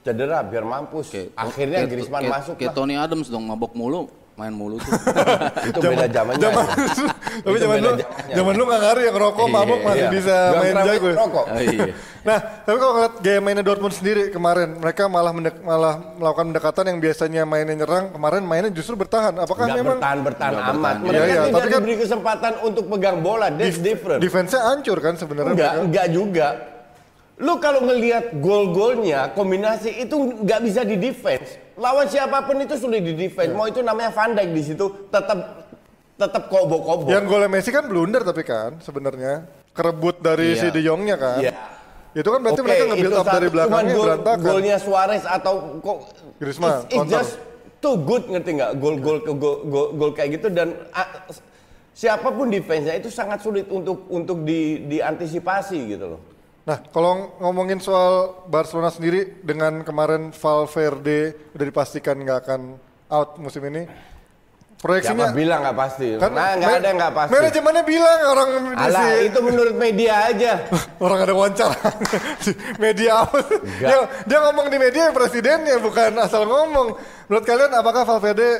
cedera 0.01 0.41
biar 0.41 0.65
mampus. 0.65 1.12
Akhirnya 1.37 1.85
Kayak- 1.85 1.93
Griezmann 1.93 2.23
kayak- 2.23 2.35
masuk 2.35 2.55
Kayak 2.57 2.73
lah. 2.73 2.77
Tony 2.79 2.95
Adams 2.97 3.29
dong 3.29 3.45
mabok 3.45 3.77
mulu, 3.77 4.09
main 4.33 4.49
mulu 4.49 4.81
tuh. 4.81 4.97
Itu 5.69 5.79
beda 5.85 6.09
zamannya. 6.09 6.41
Zaman, 6.41 6.65
ya. 6.65 7.12
tapi 7.45 7.57
zaman 7.59 7.77
lu, 7.77 7.91
zaman 8.33 8.53
lu 8.57 8.62
nggak 8.65 8.81
ngaruh 8.81 9.03
yang 9.05 9.17
rokok, 9.19 9.47
mabuk 9.47 9.79
masih 9.83 10.01
Iya. 10.01 10.09
bisa 10.09 10.37
Gak 10.49 10.57
main 10.57 10.75
jago. 10.79 11.07
ya? 11.07 11.17
rokok. 11.21 11.45
Oh, 11.45 11.61
iya. 11.61 11.85
Nah, 12.25 12.39
tapi 12.65 12.77
kalau 12.77 12.93
ngeliat 12.97 13.15
gaya 13.21 13.39
mainnya 13.39 13.62
Dortmund 13.62 13.93
sendiri 13.95 14.23
kemarin, 14.31 14.69
mereka 14.81 15.03
malah 15.07 15.31
mendek- 15.31 15.61
malah 15.61 15.95
melakukan 16.17 16.47
pendekatan 16.49 16.85
yang 16.87 16.99
biasanya 16.99 17.43
mainnya 17.45 17.77
nyerang, 17.77 18.05
kemarin 18.11 18.43
mainnya 18.43 18.73
justru 18.73 18.97
bertahan. 18.97 19.37
Apakah 19.37 19.69
Nggak 19.69 19.77
memang 19.77 20.01
bertahan 20.01 20.19
bertahan 20.25 20.51
Nggak 20.51 20.65
amat. 20.65 20.73
bertahan. 20.73 20.97
Mereka 21.03 21.12
Iya, 21.12 21.29
iya, 21.29 21.37
tidak 21.37 21.53
tapi 21.53 21.69
kan- 21.69 21.77
diberi 21.77 21.97
kesempatan 22.01 22.53
untuk 22.65 22.85
pegang 22.89 23.17
bola. 23.21 23.47
That's 23.53 23.77
different. 23.79 24.19
defense-nya 24.19 24.65
hancur 24.65 24.97
kan 24.99 25.15
sebenarnya? 25.15 25.53
Enggak, 25.53 25.71
mereka? 25.71 25.85
enggak 25.85 26.07
juga. 26.09 26.49
Lu 27.37 27.61
kalau 27.61 27.85
ngelihat 27.85 28.40
gol-golnya, 28.40 29.29
kombinasi 29.31 29.92
itu 30.01 30.16
nggak 30.40 30.61
bisa 30.64 30.81
di 30.83 30.96
defense. 30.96 31.61
Lawan 31.77 32.09
siapa 32.09 32.40
pun 32.40 32.57
itu 32.57 32.72
sulit 32.75 33.05
di 33.05 33.12
defense. 33.12 33.53
Mau 33.53 33.68
itu 33.68 33.85
namanya 33.85 34.09
Van 34.09 34.33
Dijk 34.33 34.51
di 34.51 34.62
situ 34.64 34.88
tetap 35.07 35.68
tetap 36.16 36.49
kobo-kobo. 36.49 37.05
Yang 37.07 37.25
golnya 37.29 37.51
Messi 37.53 37.68
kan 37.68 37.85
blunder 37.85 38.25
tapi 38.25 38.40
kan 38.40 38.81
sebenarnya 38.81 39.44
kerebut 39.70 40.16
dari 40.18 40.57
Iya. 40.57 40.61
si 40.62 40.66
De 40.70 40.81
Jongnya 40.81 41.16
kan. 41.20 41.38
Iya. 41.38 41.53
Itu 42.16 42.33
kan 42.33 42.40
berarti 42.40 42.57
Oke, 42.57 42.66
mereka 42.66 42.85
nge-build 42.88 43.12
up 43.14 43.27
dari 43.29 43.49
belakangnya 43.53 43.92
gol- 43.92 44.07
berantakan. 44.09 44.40
Golnya 44.49 44.77
Suarez 44.81 45.25
atau 45.29 45.55
kok 45.79 45.99
Griezmann, 46.40 46.72
it's, 46.72 46.85
it's 46.87 46.96
counter. 46.96 47.12
just 47.12 47.33
too 47.77 47.96
good 48.01 48.25
ngerti 48.25 48.51
nggak? 48.57 48.70
Gol-gol 48.81 49.18
ke 49.20 49.33
gol, 49.37 49.57
gol, 49.68 49.87
gol 49.92 50.11
kayak 50.16 50.40
gitu 50.40 50.49
dan 50.49 50.72
ah, 50.90 51.05
siapa 51.92 52.33
pun 52.33 52.49
defense-nya 52.49 52.96
itu 52.96 53.12
sangat 53.12 53.44
sulit 53.44 53.68
untuk 53.68 54.09
untuk 54.09 54.40
di 54.40 54.88
diantisipasi 54.88 55.77
gitu 55.87 56.16
loh. 56.16 56.20
Nah, 56.66 56.83
kalau 56.90 57.38
ngomongin 57.38 57.79
soal 57.79 58.42
Barcelona 58.50 58.90
sendiri 58.90 59.38
dengan 59.38 59.87
kemarin 59.87 60.35
Valverde 60.35 61.55
udah 61.55 61.62
dipastikan 61.64 62.18
nggak 62.18 62.38
akan 62.42 62.61
out 63.07 63.38
musim 63.38 63.62
ini. 63.70 63.87
Proyeksinya 64.76 65.31
Siapa 65.31 65.38
bilang 65.38 65.62
nggak 65.62 65.79
pasti? 65.79 66.07
kan 66.18 66.31
nah, 66.35 66.52
nggak 66.52 66.74
ada 66.83 66.90
nggak 66.92 67.12
pasti. 67.14 67.33
Manajemennya 67.33 67.85
bilang 67.87 68.18
orang 68.29 68.50
Alah, 68.76 69.02
si- 69.09 69.24
itu 69.24 69.38
menurut 69.40 69.74
media 69.79 70.14
aja. 70.26 70.52
orang 71.07 71.18
ada 71.22 71.33
wawancara 71.33 71.79
media 72.85 73.24
apa? 73.24 73.38
Dia, 73.79 73.98
dia 74.26 74.38
ngomong 74.42 74.66
di 74.68 74.76
media 74.76 75.14
presidennya 75.14 75.79
bukan 75.79 76.18
asal 76.18 76.44
ngomong. 76.44 76.98
Menurut 77.24 77.44
kalian 77.46 77.72
apakah 77.72 78.02
Valverde 78.05 78.50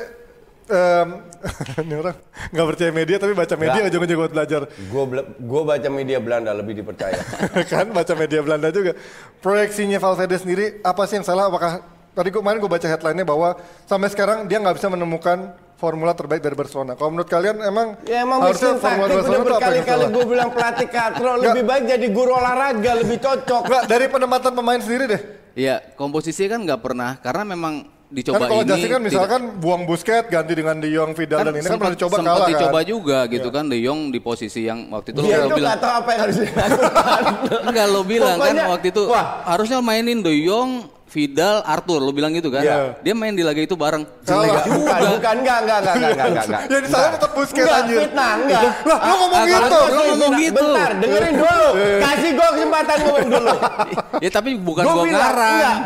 em, 0.67 1.07
ini 1.87 1.95
orang 1.95 2.15
nggak 2.51 2.67
percaya 2.67 2.91
media 2.91 3.17
tapi 3.19 3.33
baca 3.33 3.55
media 3.55 3.79
Nggak. 3.81 3.91
ujung-ujung 3.91 4.19
buat 4.19 4.33
belajar 4.33 4.61
Gue 4.67 5.03
gue 5.23 5.61
baca 5.63 5.89
media 5.89 6.17
Belanda 6.19 6.51
lebih 6.51 6.73
dipercaya. 6.83 7.19
kan 7.71 7.87
baca 7.91 8.13
media 8.15 8.39
Belanda 8.43 8.67
juga. 8.71 8.93
Proyeksinya 9.39 9.97
Valverde 9.99 10.37
sendiri 10.39 10.65
apa 10.83 11.03
sih 11.07 11.19
yang 11.19 11.25
salah? 11.27 11.47
Apakah 11.47 11.83
tadi 12.13 12.27
gue 12.33 12.41
kemarin 12.41 12.57
gue 12.57 12.71
baca 12.71 12.87
headline-nya 12.87 13.25
bahwa 13.27 13.55
sampai 13.85 14.09
sekarang 14.09 14.49
dia 14.49 14.57
nggak 14.57 14.75
bisa 14.75 14.87
menemukan 14.89 15.53
formula 15.77 16.17
terbaik 16.17 16.41
dari 16.41 16.57
Barcelona. 16.57 16.97
Kalau 16.97 17.13
menurut 17.13 17.29
kalian 17.29 17.61
emang, 17.61 18.01
ya 18.09 18.25
emang 18.25 18.41
harusnya 18.41 18.81
formula 18.81 19.05
udah 19.05 19.15
Barcelona 19.21 19.37
itu 19.37 19.37
apa 19.37 19.37
yang 19.37 19.45
berkali-kali 19.45 20.05
gue 20.09 20.25
bilang 20.25 20.49
pelatih 20.49 20.89
katro 20.89 21.31
lebih 21.37 21.63
baik 21.69 21.83
jadi 21.85 22.07
guru 22.09 22.31
olahraga 22.33 22.91
lebih 22.97 23.17
cocok. 23.21 23.61
Enggak, 23.69 23.83
dari 23.85 24.05
penempatan 24.09 24.51
pemain 24.57 24.81
sendiri 24.81 25.05
deh. 25.05 25.21
Iya, 25.57 25.81
komposisi 25.93 26.49
kan 26.49 26.65
nggak 26.65 26.81
pernah 26.81 27.17
karena 27.21 27.45
memang 27.45 27.96
dicoba 28.09 28.37
kan 28.37 28.47
kalau 28.47 28.61
ini 28.61 28.69
Justin 28.69 28.87
kan 28.87 28.93
tidak- 28.93 29.05
misalkan 29.05 29.41
buang 29.57 29.83
Busquets 29.83 30.27
ganti 30.27 30.53
dengan 30.53 30.75
De 30.77 30.87
Jong, 30.87 31.11
Vidal 31.11 31.39
dan 31.41 31.51
ini 31.51 31.59
kan 31.61 31.75
pernah 31.75 31.91
dicoba 31.91 32.15
sempat 32.15 32.31
kalah 32.31 32.47
dicoba 32.47 32.69
kan. 32.69 32.79
Iya. 32.79 32.87
juga 32.87 33.17
gitu 33.27 33.47
kan 33.49 33.63
De 33.65 33.77
Jong 33.77 33.99
di 34.07 34.19
posisi 34.19 34.61
yang 34.61 34.79
waktu 34.89 35.07
itu 35.09 35.19
Dia 35.21 35.35
lo 35.37 35.45
itu 35.45 35.55
bilang 35.55 35.67
nggak 35.67 35.79
tahu 35.79 35.93
apa 35.93 36.09
yang 36.09 36.21
harus 36.21 36.35
dilakukan. 36.41 37.21
enggak 37.65 37.85
lo 37.89 38.01
bilang 38.03 38.35
Pokoknya, 38.37 38.55
kan 38.57 38.71
waktu 38.71 38.87
itu 38.89 39.01
wah. 39.05 39.25
harusnya 39.45 39.77
mainin 39.79 40.19
De 40.19 40.33
Jong, 40.39 40.69
Vidal, 41.07 41.63
Arthur 41.63 42.03
lo 42.03 42.11
bilang 42.11 42.29
gitu 42.29 42.51
kan. 42.51 42.59
Iya. 42.59 42.99
Dia 42.99 43.15
main 43.15 43.31
di 43.31 43.39
laga 43.39 43.57
itu 43.57 43.73
bareng. 43.73 44.03
Salah. 44.21 44.43
Jelek 44.43 44.63
Bukan, 44.67 44.75
juga. 44.75 45.07
bukan, 45.07 45.35
enggak, 45.39 45.57
enggak, 45.57 45.77
enggak, 45.79 45.95
enggak, 45.95 46.11
enggak, 46.11 46.45
enggak. 46.45 46.61
Ya 46.67 46.77
di 46.77 46.89
sana 46.89 47.07
tetap 47.09 47.31
Busquets 47.31 47.63
Enggak, 47.63 47.79
anjir. 47.79 47.97
fitnah, 48.03 48.31
enggak. 48.37 48.61
Lah, 48.83 48.99
lu 48.99 49.15
ngomong 49.15 49.37
Ah, 49.37 49.45
gitu. 49.47 49.57
kalau 49.57 49.87
lu 49.87 50.01
ngomong 50.03 50.17
Bentar, 50.29 50.43
gitu. 50.43 50.65
Bentar, 50.67 50.89
dengerin 50.99 51.35
dulu. 51.37 51.67
Kasih 52.03 52.31
gue 52.33 52.47
kesempatan 52.53 52.97
ngomong 52.99 53.27
dulu. 53.29 53.55
ya 54.25 54.29
tapi 54.29 54.49
bukan 54.59 54.83
Gua 54.83 54.93
gua 54.93 55.03
bilang, 55.03 55.21
ngarang. 55.23 55.53
enggak. 55.53 55.77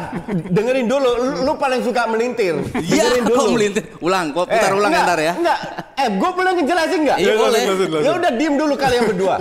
Dengerin 0.51 0.88
dulu, 0.89 1.09
lu, 1.15 1.32
lu 1.43 1.53
paling 1.55 1.82
suka 1.82 2.01
melintir. 2.07 2.55
Iya, 2.76 3.03
Dengerin 3.13 3.24
kok 3.24 3.45
melintir. 3.53 3.84
Ulang, 4.01 4.26
kok 4.32 4.45
putar 4.47 4.72
ulang 4.74 4.89
enggak, 4.89 5.05
ntar 5.05 5.19
ya. 5.22 5.34
Enggak, 5.38 5.57
eh 5.95 6.07
gue 6.11 6.30
boleh 6.34 6.51
ngejelasin 6.55 6.99
enggak? 6.99 7.17
Iya, 7.17 7.34
boleh. 7.36 7.61
Ya 8.01 8.11
udah 8.11 8.32
diem 8.34 8.55
dulu 8.55 8.74
kalian 8.74 9.03
berdua. 9.05 9.36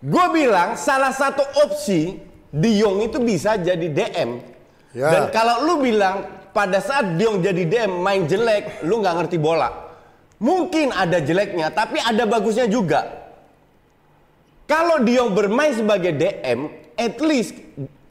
gue 0.00 0.26
bilang 0.30 0.76
salah 0.76 1.10
satu 1.10 1.42
opsi 1.60 2.20
Di 2.48 2.78
Jong 2.78 3.02
itu 3.02 3.18
bisa 3.18 3.58
jadi 3.58 3.82
DM. 3.82 4.53
Ya. 4.94 5.10
Dan 5.10 5.22
kalau 5.34 5.66
lu 5.66 5.82
bilang 5.82 6.22
pada 6.54 6.78
saat 6.78 7.18
Di 7.18 7.26
Jong 7.26 7.42
jadi 7.42 7.66
DM 7.66 7.92
main 7.98 8.24
jelek, 8.30 8.86
lu 8.86 9.02
nggak 9.02 9.14
ngerti 9.26 9.36
bola. 9.42 9.68
Mungkin 10.38 10.94
ada 10.94 11.18
jeleknya, 11.18 11.74
tapi 11.74 11.98
ada 11.98 12.22
bagusnya 12.24 12.70
juga. 12.70 13.26
Kalau 14.70 15.02
Di 15.02 15.18
Jong 15.18 15.34
bermain 15.34 15.74
sebagai 15.74 16.14
DM, 16.14 16.70
at 16.94 17.18
least 17.18 17.58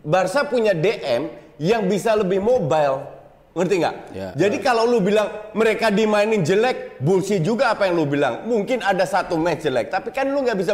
Barca 0.03 0.43
punya 0.43 0.75
DM 0.75 1.31
yang 1.55 1.87
bisa 1.87 2.11
lebih 2.19 2.43
mobile. 2.43 3.07
Ngerti 3.55 3.75
nggak? 3.79 3.95
Ya. 4.11 4.29
Jadi 4.35 4.57
kalau 4.59 4.83
lu 4.83 4.99
bilang 4.99 5.53
mereka 5.55 5.87
dimainin 5.87 6.43
jelek, 6.43 6.99
bullshit 6.99 7.39
juga 7.39 7.71
apa 7.71 7.87
yang 7.87 7.95
lu 7.95 8.05
bilang. 8.09 8.43
Mungkin 8.43 8.83
ada 8.83 9.07
satu 9.07 9.39
match 9.39 9.63
jelek, 9.63 9.87
tapi 9.87 10.11
kan 10.11 10.27
lu 10.27 10.43
nggak 10.43 10.57
bisa 10.59 10.73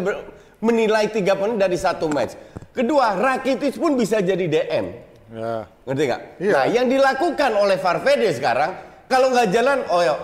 menilai 0.63 1.11
tiga 1.11 1.37
poin 1.37 1.53
dari 1.59 1.77
satu 1.77 2.09
match. 2.09 2.33
Kedua, 2.73 3.19
Rakitic 3.19 3.77
pun 3.77 3.99
bisa 3.99 4.23
jadi 4.23 4.47
DM. 4.47 5.08
Ya. 5.29 5.69
Ngerti 5.85 6.03
nggak? 6.05 6.21
Iya. 6.41 6.53
Nah, 6.53 6.65
yang 6.65 6.85
dilakukan 6.87 7.51
oleh 7.53 7.77
Valverde 7.77 8.29
sekarang, 8.33 8.71
kalau 9.05 9.29
nggak 9.29 9.47
jalan, 9.49 9.85
oh 9.87 10.01
ya, 10.01 10.15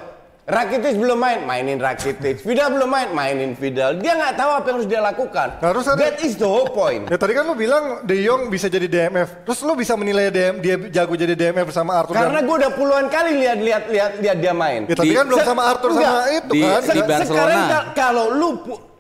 Rakitic 0.46 1.02
belum 1.02 1.18
main, 1.18 1.42
mainin 1.42 1.82
Rakitic. 1.82 2.46
Vidal 2.46 2.70
belum 2.70 2.86
main, 2.86 3.10
mainin 3.10 3.58
Vidal. 3.58 3.98
Dia 3.98 4.14
nggak 4.14 4.34
tahu 4.36 4.52
apa 4.52 4.66
yang 4.66 4.76
harus 4.78 4.86
dia 4.86 5.02
lakukan. 5.02 5.48
Harus 5.58 5.90
ada- 5.90 5.98
That 6.00 6.22
is 6.22 6.38
the 6.38 6.46
whole 6.46 6.70
point. 6.70 7.10
Ya 7.10 7.18
tadi 7.18 7.34
kan 7.34 7.50
lu 7.50 7.58
bilang 7.58 8.06
De 8.06 8.14
Jong 8.22 8.54
bisa 8.54 8.70
jadi 8.70 8.86
DMF. 8.86 9.42
Terus 9.42 9.66
lu 9.66 9.74
bisa 9.74 9.98
menilai 9.98 10.30
DM, 10.30 10.62
dia 10.62 10.78
jago 10.94 11.18
jadi 11.18 11.34
DMF 11.34 11.66
bersama 11.66 11.98
Arthur 11.98 12.14
Karena 12.14 12.38
dan 12.38 12.46
gue 12.46 12.56
udah 12.62 12.72
puluhan 12.78 13.10
kali 13.10 13.42
lihat 13.42 13.58
lihat 13.58 13.84
lihat 13.90 14.12
lihat 14.22 14.38
dia 14.38 14.54
main. 14.54 14.86
Ya 14.86 14.94
tapi 14.94 15.10
Di- 15.10 15.18
kan 15.18 15.26
belum 15.26 15.42
sama 15.42 15.62
Arthur 15.66 15.90
enggak. 15.92 16.14
sama 16.14 16.24
itu 16.30 16.52
Di- 16.54 16.62
kan. 16.62 16.82
di 16.84 17.02
Barcelona. 17.02 17.26
Sekarang 17.26 17.62
ka- 17.66 17.88
kalau 17.98 18.26
lu 18.30 18.50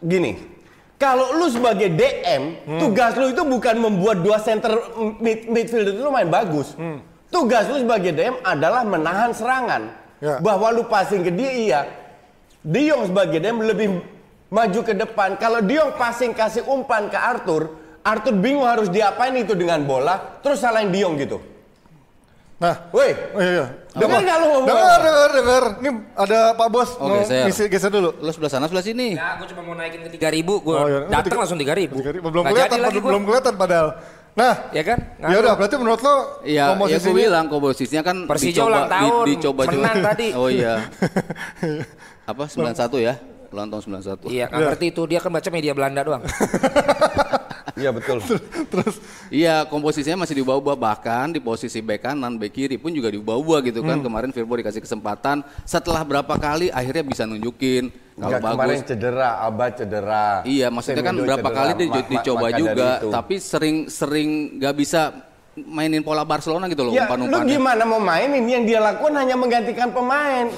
gini, 0.01 0.31
kalau 1.05 1.37
lu 1.37 1.45
sebagai 1.53 1.93
DM, 1.93 2.65
Hmm. 2.65 2.81
tugas 2.81 3.13
lu 3.13 3.29
itu 3.29 3.45
bukan 3.45 3.77
membuat 3.77 4.25
dua 4.25 4.41
center 4.41 4.73
mid, 5.21 5.45
midfielder 5.45 5.93
itu 5.93 6.09
main 6.09 6.25
bagus. 6.25 6.73
Hmm. 6.73 7.05
Tugas 7.29 7.69
lu 7.69 7.85
sebagai 7.85 8.09
DM 8.09 8.41
adalah 8.41 8.81
menahan 8.81 9.29
serangan. 9.29 9.93
Ya. 10.17 10.41
Bahwa 10.41 10.73
lu 10.73 10.89
passing 10.89 11.21
ke 11.21 11.29
dia 11.29 11.51
iya. 11.53 11.81
De 12.65 12.89
Jong 12.89 13.13
sebagai 13.13 13.37
DM 13.37 13.61
lebih 13.61 14.01
maju 14.49 14.79
ke 14.81 14.97
depan. 14.97 15.37
Kalau 15.37 15.61
De 15.61 15.77
Jong 15.77 15.93
passing 15.93 16.33
kasih 16.33 16.65
umpan 16.65 17.05
ke 17.05 17.17
Arthur, 17.21 17.77
Arthur 18.01 18.33
bingung 18.41 18.65
harus 18.65 18.89
diapain 18.89 19.37
itu 19.37 19.53
dengan 19.53 19.85
bola, 19.85 20.41
terus 20.41 20.57
salahin 20.57 20.89
De 20.89 20.97
Jong 21.05 21.21
gitu. 21.21 21.37
Nah, 22.55 22.87
Woi, 22.89 23.11
oh 23.35 23.41
iya 23.41 23.51
iya. 23.53 23.65
Dengar 23.91 24.19
nggak 24.21 24.37
lu 24.39 24.47
Dengar, 24.63 24.79
apa? 24.89 25.03
dengar, 25.03 25.29
dengar. 25.33 25.63
Ini 25.75 25.89
ada 26.15 26.39
Pak 26.53 26.67
Bos 26.69 26.89
Oh, 26.95 27.05
mau 27.05 27.19
geser. 27.19 27.43
ngisi 27.45 27.63
geser 27.67 27.91
dulu. 27.91 28.15
Lo 28.15 28.31
sebelah 28.31 28.47
sana 28.49 28.65
sebelah 28.65 28.79
sini. 28.81 29.11
Ya, 29.11 29.35
aku 29.35 29.43
cuma 29.51 29.61
mau 29.61 29.75
naikin 29.75 29.99
ke 30.01 30.15
3000, 30.15 30.39
gue 30.57 30.71
Oh, 30.73 30.87
iya. 30.87 30.99
datang 31.05 31.23
Tiga- 31.25 31.39
langsung 31.41 31.59
3000. 31.59 31.91
Tiga 31.93 32.11
ribu. 32.11 32.27
Belum 32.31 32.43
kelihatan, 32.45 32.77
belum, 32.95 33.21
kelihatan 33.23 33.53
padahal. 33.55 33.87
Nah, 34.35 34.71
Ya 34.71 34.83
kan? 34.83 34.99
ya 35.17 35.35
udah 35.37 35.53
berarti 35.53 35.75
menurut 35.75 35.99
lo 35.99 36.15
Iya, 36.43 36.55
ya 36.57 36.65
komposisi 36.71 37.07
gue 37.07 37.15
bilang 37.17 37.45
komposisinya 37.47 38.03
kan 38.03 38.17
Persija 38.23 38.51
dicoba, 38.55 38.67
ulang 38.67 38.87
tahun, 38.89 39.25
dicoba 39.25 39.61
menang 39.65 39.97
tadi. 40.01 40.27
Oh 40.31 40.47
iya. 40.47 40.73
Apa 42.31 42.43
91 42.45 42.99
ya? 43.01 43.13
Ulang 43.51 43.67
tahun 43.69 43.81
91. 43.99 44.27
Iya, 44.27 44.45
nggak 44.49 44.61
ngerti 44.69 44.85
itu 44.89 45.01
dia 45.05 45.19
kan 45.19 45.27
baca 45.29 45.49
media 45.49 45.71
Belanda 45.71 46.01
doang. 46.01 46.23
iya 47.75 47.89
betul. 47.89 48.17
Iya, 49.27 49.65
komposisinya 49.65 50.23
masih 50.23 50.39
diubah-ubah 50.39 50.75
bahkan 50.75 51.29
di 51.29 51.39
posisi 51.39 51.79
bek 51.79 52.03
kanan, 52.03 52.35
bek 52.35 52.51
kiri 52.51 52.75
pun 52.75 52.89
juga 52.89 53.09
diubah-ubah 53.09 53.59
gitu 53.63 53.81
kan. 53.81 53.97
Hmm. 53.97 54.05
Kemarin 54.05 54.29
Firpo 54.29 54.53
dikasih 54.53 54.79
kesempatan, 54.79 55.41
setelah 55.63 56.01
berapa 56.01 56.35
kali 56.35 56.69
akhirnya 56.69 57.03
bisa 57.03 57.23
nunjukin 57.23 57.89
kalau 58.15 58.31
Enggak, 58.31 58.41
kemarin 58.47 58.77
bagus. 58.77 58.87
cedera, 58.87 59.29
Abah 59.41 59.69
cedera. 59.71 60.25
Iya, 60.43 60.67
maksudnya 60.69 61.03
kan 61.03 61.15
berapa 61.15 61.41
cedera, 61.41 61.57
kali 61.57 61.71
dia 61.75 61.85
ma- 61.85 61.95
ma- 61.97 62.07
dicoba 62.07 62.47
juga, 62.53 62.89
itu. 62.95 63.09
tapi 63.11 63.35
sering-sering 63.37 64.29
nggak 64.55 64.75
bisa 64.77 65.01
mainin 65.57 66.03
pola 66.03 66.21
Barcelona 66.21 66.67
gitu 66.67 66.83
loh 66.83 66.91
Ya, 66.91 67.07
lu 67.07 67.15
umpan-umpannya. 67.15 67.47
gimana 67.49 67.83
mau 67.83 67.95
mainin? 67.97 68.43
Yang 68.43 68.63
dia 68.67 68.79
lakukan 68.81 69.15
hanya 69.15 69.35
menggantikan 69.35 69.87
pemain. 69.89 70.51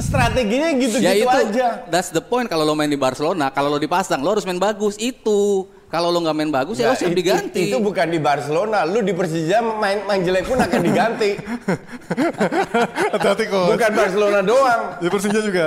Strateginya 0.00 0.70
Ya 0.70 0.78
gitu-gitu 0.78 1.26
itu, 1.26 1.38
aja. 1.50 1.66
that's 1.86 2.08
the 2.08 2.22
point 2.22 2.46
kalau 2.46 2.62
lo 2.62 2.72
main 2.72 2.86
di 2.86 2.94
Barcelona, 2.94 3.50
kalau 3.50 3.66
lo 3.68 3.78
dipasang, 3.78 4.18
lo 4.18 4.30
harus 4.30 4.42
main 4.42 4.58
bagus 4.58 4.94
itu. 4.96 5.66
Kalau 5.94 6.10
lo 6.10 6.18
nggak 6.18 6.34
main 6.34 6.50
bagus 6.50 6.74
ya 6.74 6.90
lo 6.90 6.98
siap 6.98 7.14
itu- 7.14 7.22
diganti. 7.22 7.70
Itu 7.70 7.78
bukan 7.78 8.10
di 8.10 8.18
Barcelona. 8.18 8.82
Lu 8.82 8.98
di 8.98 9.14
Persija 9.14 9.62
main 9.62 10.02
main 10.02 10.20
jelek 10.20 10.42
pun 10.44 10.58
akan 10.58 10.80
diganti. 10.82 11.38
hati-hati 13.14 13.44
kok. 13.46 13.64
bukan 13.70 13.90
Barcelona 13.94 14.38
doang. 14.42 14.82
Di 14.98 15.06
Persija 15.06 15.38
juga. 15.38 15.66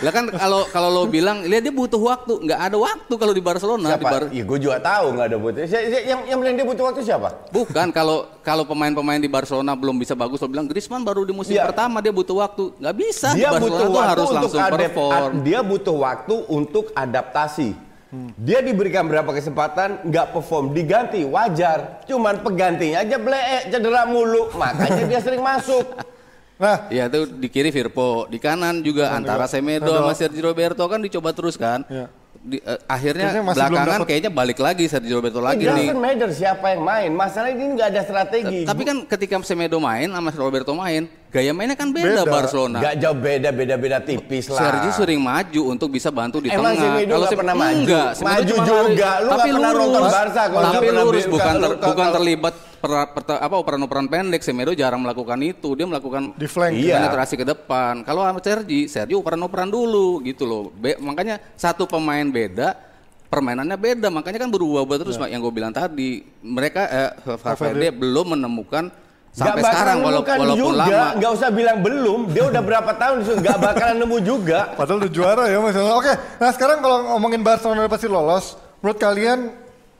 Lah 0.00 0.12
kan 0.12 0.30
kalau 0.30 0.70
kalau 0.70 0.88
lo 0.88 1.02
bilang, 1.04 1.42
lihat 1.42 1.62
dia 1.62 1.74
butuh 1.74 1.98
waktu, 1.98 2.38
nggak 2.40 2.60
ada 2.62 2.76
waktu 2.76 3.14
kalau 3.16 3.34
di 3.34 3.42
Barcelona. 3.42 3.88
Di 3.88 3.92
Siapa? 3.92 4.06
Bar- 4.06 4.30
Iya, 4.30 4.44
gue 4.44 4.58
juga 4.60 4.78
tahu 4.78 5.06
nggak 5.12 5.26
ada 5.26 5.38
butuh. 5.38 5.60
Si- 5.64 5.86
si- 5.88 6.04
Yang 6.06 6.20
yang 6.26 6.38
bilang 6.38 6.54
dia 6.54 6.66
butuh 6.66 6.84
waktu 6.86 7.00
siapa? 7.02 7.28
Bukan 7.50 7.86
kalau 7.90 8.30
kalau 8.40 8.62
pemain-pemain 8.62 9.18
di 9.18 9.26
Barcelona 9.26 9.74
belum 9.74 9.98
bisa 9.98 10.14
bagus, 10.14 10.38
lo 10.38 10.46
bilang 10.46 10.70
Griezmann 10.70 11.02
baru 11.02 11.26
di 11.26 11.34
musim 11.34 11.58
Iya. 11.58 11.66
pertama 11.66 11.98
dia 11.98 12.14
butuh 12.14 12.38
waktu, 12.38 12.70
nggak 12.76 12.94
bisa. 12.94 13.34
Dia 13.34 13.50
di 13.50 13.52
Barcelona 13.52 13.66
butuh 13.66 13.82
tuh 13.82 13.90
waktu 13.90 14.06
harus 14.06 14.22
untuk 14.22 14.36
langsung 14.38 14.62
perform. 14.70 15.30
Dia 15.42 15.60
butuh 15.60 15.96
waktu 15.96 16.34
untuk 16.46 16.84
adaptasi. 16.92 17.85
Dia 18.38 18.62
diberikan 18.62 19.04
berapa 19.10 19.28
kesempatan 19.34 20.06
nggak 20.06 20.30
perform 20.30 20.70
diganti 20.70 21.26
wajar. 21.26 22.06
Cuman 22.06 22.38
penggantinya 22.40 23.02
aja 23.02 23.18
bleek 23.18 23.74
cedera 23.74 24.06
mulu 24.06 24.54
makanya 24.54 25.02
dia 25.04 25.20
sering 25.20 25.42
masuk. 25.42 25.84
Nah, 26.56 26.88
Iya 26.88 27.12
itu 27.12 27.28
di 27.36 27.52
kiri 27.52 27.68
Firpo, 27.68 28.24
di 28.32 28.40
kanan 28.40 28.80
juga 28.80 29.12
antara 29.12 29.44
Semedo 29.44 29.92
Semedo. 29.92 30.00
sama 30.00 30.16
Sergio 30.16 30.40
Roberto 30.40 30.88
kan 30.88 31.04
dicoba 31.04 31.36
terus 31.36 31.60
kan. 31.60 31.84
Iya. 31.84 32.08
Di- 32.46 32.62
eh, 32.62 32.78
akhirnya 32.86 33.26
masih 33.26 33.58
belum 33.58 33.58
belakangan 33.74 33.90
dapet- 33.98 34.06
kayaknya 34.06 34.30
balik 34.30 34.58
lagi 34.60 34.84
Sergio 34.86 35.18
Roberto 35.18 35.42
It 35.42 35.46
lagi 35.50 35.64
nih. 35.66 35.90
doesn't 35.90 35.98
matter 35.98 36.30
siapa 36.30 36.66
yang 36.70 36.82
main. 36.84 37.10
Masalah 37.10 37.50
ini 37.50 37.74
nggak 37.74 37.88
ada 37.90 38.00
strategi. 38.00 38.58
Tapi 38.62 38.82
kan 38.84 38.96
ketika 39.04 39.34
Semedo 39.42 39.78
main 39.78 40.06
sama 40.06 40.30
Roberto 40.30 40.70
main, 40.72 41.02
gaya 41.26 41.50
mainnya 41.50 41.74
kan 41.74 41.90
beda, 41.90 42.22
Beda. 42.22 42.30
Barcelona. 42.30 42.78
nggak 42.78 42.94
jauh 42.96 43.18
beda 43.18 43.50
beda 43.50 43.74
beda 43.76 43.98
tipis 44.00 44.46
lah. 44.46 44.62
Sergio 44.62 44.90
sering 44.94 45.18
maju 45.18 45.62
untuk 45.66 45.90
bisa 45.90 46.06
bantu 46.08 46.38
di 46.38 46.46
Emang 46.48 46.70
tengah. 46.70 46.86
Semedo 46.86 47.12
nggak 47.12 47.26
Sem- 47.26 47.40
pernah 47.42 47.54
maju? 47.56 47.74
Enggak, 47.82 48.10
Semedo 48.14 48.30
Maju 48.30 48.54
juga. 48.54 48.70
lari. 48.70 48.94
Lu 49.18 49.28
tapi 49.28 49.48
pernah 49.48 49.58
lurus. 49.66 49.82
nonton 49.82 50.02
Barca 50.06 50.42
kalau 50.46 50.66
tapi 50.70 50.86
lurus 50.88 51.24
bukan 51.26 51.42
kalau- 51.42 51.58
ter- 51.58 51.74
kalau- 51.74 51.90
bukan 51.90 52.06
terlibat 52.14 52.54
per- 52.86 53.26
per- 53.26 53.42
apa 53.42 53.54
operan-operan 53.54 54.06
pendek. 54.06 54.40
Semedo 54.40 54.70
jarang 54.70 55.02
melakukan 55.02 55.36
itu. 55.40 55.74
Dia 55.74 55.84
melakukan 55.84 56.32
di 56.32 56.46
flank. 56.46 56.72
Iya. 56.72 57.02
penetrasi 57.02 57.34
ke 57.34 57.44
depan. 57.44 58.00
Kalau 58.02 58.22
sama 58.22 58.38
Sergi, 58.38 58.86
Sergi 58.86 59.12
operan-operan 59.12 59.66
dulu 59.66 60.22
gitu 60.22 60.46
loh. 60.46 60.70
Be- 60.70 60.96
makanya 60.96 61.42
satu 61.54 61.84
pemain 61.84 62.22
beda, 62.22 62.78
permainannya 63.26 63.74
beda. 63.74 64.08
Makanya 64.08 64.38
kan 64.38 64.50
berubah-ubah 64.50 64.96
terus 64.98 65.16
Pak, 65.16 65.28
yang 65.28 65.42
gue 65.42 65.50
bilang 65.50 65.70
tadi. 65.70 66.22
Mereka 66.40 66.82
eh, 66.86 67.10
Valverde 67.36 67.90
belum 67.90 68.38
menemukan 68.38 68.88
sampai 69.30 69.60
Nggak 69.60 69.68
sekarang 69.68 69.96
bakalan 70.00 70.00
wala- 70.00 70.14
nemukan 70.16 70.36
walaupun 70.40 70.56
juga, 70.56 70.80
lama. 70.80 71.08
nggak 71.20 71.30
usah 71.34 71.48
bilang 71.52 71.78
belum. 71.80 72.20
Dia 72.32 72.44
udah 72.48 72.62
berapa 72.62 72.90
tahun 72.96 73.16
nggak 73.20 73.58
bakalan 73.60 73.96
nemu 74.00 74.18
juga. 74.24 74.60
Padahal 74.72 74.98
udah 75.04 75.12
juara 75.12 75.44
ya 75.44 75.58
masalah. 75.60 75.92
Oke, 75.94 76.12
nah 76.38 76.50
sekarang 76.50 76.78
kalau 76.80 76.96
ngomongin 77.12 77.40
Barcelona 77.40 77.84
udah 77.84 77.92
pasti 77.92 78.08
lolos, 78.08 78.56
menurut 78.80 78.96
kalian 78.96 79.38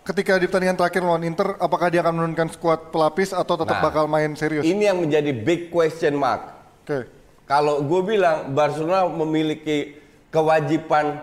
ketika 0.07 0.39
di 0.39 0.47
pertandingan 0.47 0.79
terakhir 0.79 1.03
lawan 1.03 1.23
Inter, 1.23 1.59
apakah 1.59 1.91
dia 1.91 2.01
akan 2.01 2.15
menurunkan 2.15 2.49
skuad 2.49 2.89
pelapis 2.89 3.35
atau 3.35 3.59
tetap 3.59 3.77
Nah, 3.77 3.85
bakal 3.85 4.07
main 4.07 4.33
serius? 4.33 4.63
Ini 4.63 4.95
yang 4.95 5.03
menjadi 5.03 5.35
big 5.35 5.69
question 5.69 6.15
mark. 6.15 6.55
Oke, 6.83 7.11
Kalau 7.45 7.79
gue 7.81 8.01
bilang 8.05 8.51
Barcelona 8.51 9.07
memiliki 9.07 9.95
kewajiban 10.31 11.23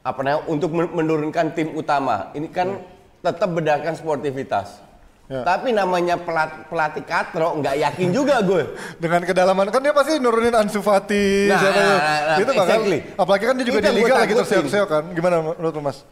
apa 0.00 0.18
namanya 0.20 0.42
untuk 0.46 0.70
men- 0.70 0.90
menurunkan 0.90 1.50
tim 1.52 1.70
utama. 1.72 2.30
Ini 2.32 2.46
kan 2.48 2.82
tetap 3.18 3.46
berdasarkan 3.48 3.94
sportivitas. 3.94 4.82
Ya. 5.30 5.46
Tapi 5.46 5.70
namanya 5.70 6.18
pelat- 6.18 6.66
pelatih 6.66 7.02
katro 7.02 7.54
nggak 7.56 7.78
yakin 7.78 8.08
juga 8.10 8.42
gue. 8.42 8.74
dengan 9.02 9.22
kedalaman 9.22 9.70
kan 9.70 9.78
dia 9.78 9.94
pasti 9.94 10.18
nurunin 10.18 10.50
Ansu 10.52 10.82
Fati, 10.82 11.46
Nah, 11.46 11.58
siapa 11.58 11.78
ya? 11.78 11.86
nah, 11.86 11.98
nah, 12.02 12.36
itu 12.36 12.50
bakal. 12.50 12.66
exactly. 12.66 12.98
Apalagi 13.14 13.44
kan 13.46 13.54
dia 13.54 13.66
juga 13.66 13.78
Itu 13.78 13.86
di 13.86 13.94
liga 13.96 14.14
lagi 14.16 14.32
terseok-seok 14.34 14.88
kan. 14.88 15.04
Gimana 15.14 15.34
menurut 15.40 15.74
Mas? 15.80 16.02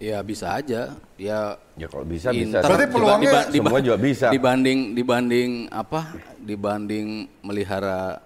Ya 0.00 0.24
bisa 0.24 0.56
aja. 0.56 0.96
Ya 1.14 1.60
Ya 1.76 1.86
kalau 1.86 2.02
bisa 2.02 2.32
bisa. 2.32 2.56
Inter 2.56 2.64
Berarti 2.64 2.82
diba- 2.82 2.94
peluangnya 2.96 3.30
diba- 3.30 3.48
diba- 3.52 3.68
semua 3.68 3.80
juga 3.84 3.98
bisa. 4.00 4.26
Dibanding 4.32 4.78
dibanding 4.96 5.50
apa? 5.68 6.00
Dibanding 6.40 7.06
melihara 7.44 8.16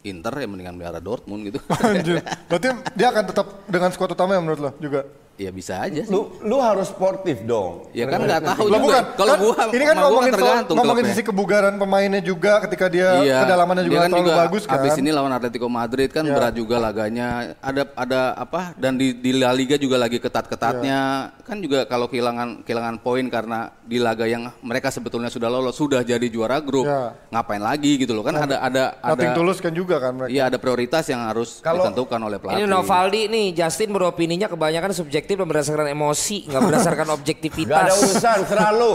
Inter 0.00 0.34
ya 0.34 0.46
mendingan 0.46 0.74
melihara 0.74 0.98
Dortmund 0.98 1.46
gitu. 1.46 1.58
Anjir. 1.70 2.18
Berarti 2.50 2.68
dia 2.94 3.06
akan 3.08 3.24
tetap 3.24 3.46
dengan 3.66 3.90
skuad 3.90 4.10
utama 4.10 4.34
ya 4.34 4.42
menurut 4.42 4.58
lo 4.58 4.70
juga? 4.78 5.06
Ya 5.38 5.50
bisa 5.50 5.78
aja 5.78 6.02
sih. 6.02 6.10
Lu 6.10 6.34
lu 6.42 6.58
harus 6.58 6.90
sportif 6.90 7.46
dong. 7.46 7.86
Ya 7.94 8.04
kan 8.04 8.18
nggak 8.20 8.42
tahu 8.42 8.66
Lah 8.66 8.76
juga. 8.76 8.82
bukan, 8.82 9.02
Kalau 9.14 9.30
kan 9.30 9.38
gua 9.38 9.54
ini 9.70 9.84
kan 9.86 9.94
gua 9.94 10.02
ngomongin 10.04 10.32
soal, 10.32 10.42
tergantung 10.42 10.76
ngomongin 10.76 11.04
sisi 11.06 11.22
kebugaran 11.22 11.74
pemainnya 11.78 12.18
juga 12.20 12.52
ketika 12.66 12.90
dia 12.90 13.08
kedalamannya 13.46 13.84
juga 13.86 13.94
dia 13.94 14.02
nggak 14.02 14.10
terlalu 14.18 14.40
bagus 14.42 14.62
kan. 14.66 14.82
Abis 14.82 14.92
ini 14.98 15.10
lawan 15.14 15.30
Atletico 15.30 15.68
Madrid 15.70 16.10
kan 16.10 16.26
Ya. 16.26 16.34
berat 16.34 16.52
juga 16.52 16.76
laganya. 16.76 17.54
Ada 17.62 17.82
ada 17.94 18.20
apa? 18.34 18.74
Dan 18.74 18.98
di 18.98 19.14
di 19.14 19.30
La 19.32 19.54
Liga 19.54 19.78
juga 19.78 19.96
lagi 19.96 20.18
ketat-ketatnya. 20.18 20.98
Ya. 21.30 21.46
Kan 21.46 21.62
juga 21.62 21.86
kalau 21.86 22.10
kehilangan 22.10 22.66
kehilangan 22.66 22.98
poin 22.98 23.24
karena 23.30 23.70
di 23.86 24.02
laga 24.02 24.26
yang 24.26 24.50
mereka 24.60 24.90
sebetulnya 24.90 25.30
sudah 25.30 25.46
lolos, 25.46 25.78
sudah 25.78 26.02
jadi 26.02 26.26
juara 26.26 26.58
grup. 26.58 26.84
Ya. 26.84 27.14
Ngapain 27.30 27.62
lagi 27.62 27.94
gitu 27.96 28.10
loh. 28.12 28.26
Kan 28.26 28.34
ada 28.34 28.58
ada 28.58 28.84
Nothing 28.98 29.30
ada 29.30 29.38
tulus 29.38 29.58
kan 29.62 29.70
juga 29.70 30.02
kan 30.02 30.12
mereka. 30.18 30.34
Iya 30.34 30.42
ada 30.50 30.58
prioritas 30.58 31.06
yang 31.06 31.22
harus 31.22 31.62
Kalau- 31.62 31.86
ditentukan 31.86 32.18
oleh 32.18 32.36
pelatih. 32.42 32.58
Ini 32.58 32.66
Novaldi 32.66 33.22
nih, 33.30 33.46
Justin 33.54 33.94
beropininya 33.94 34.50
kebanyakan 34.50 34.90
subjektif 35.28 35.44
dan 35.44 35.52
berdasarkan 35.52 35.86
emosi, 35.92 36.36
nggak 36.48 36.62
berdasarkan 36.64 36.96
Gak 37.04 37.12
ada 37.12 37.20
objektivitas. 37.20 37.88
urusan, 38.00 38.38
serah 38.48 38.70
lu. 38.72 38.92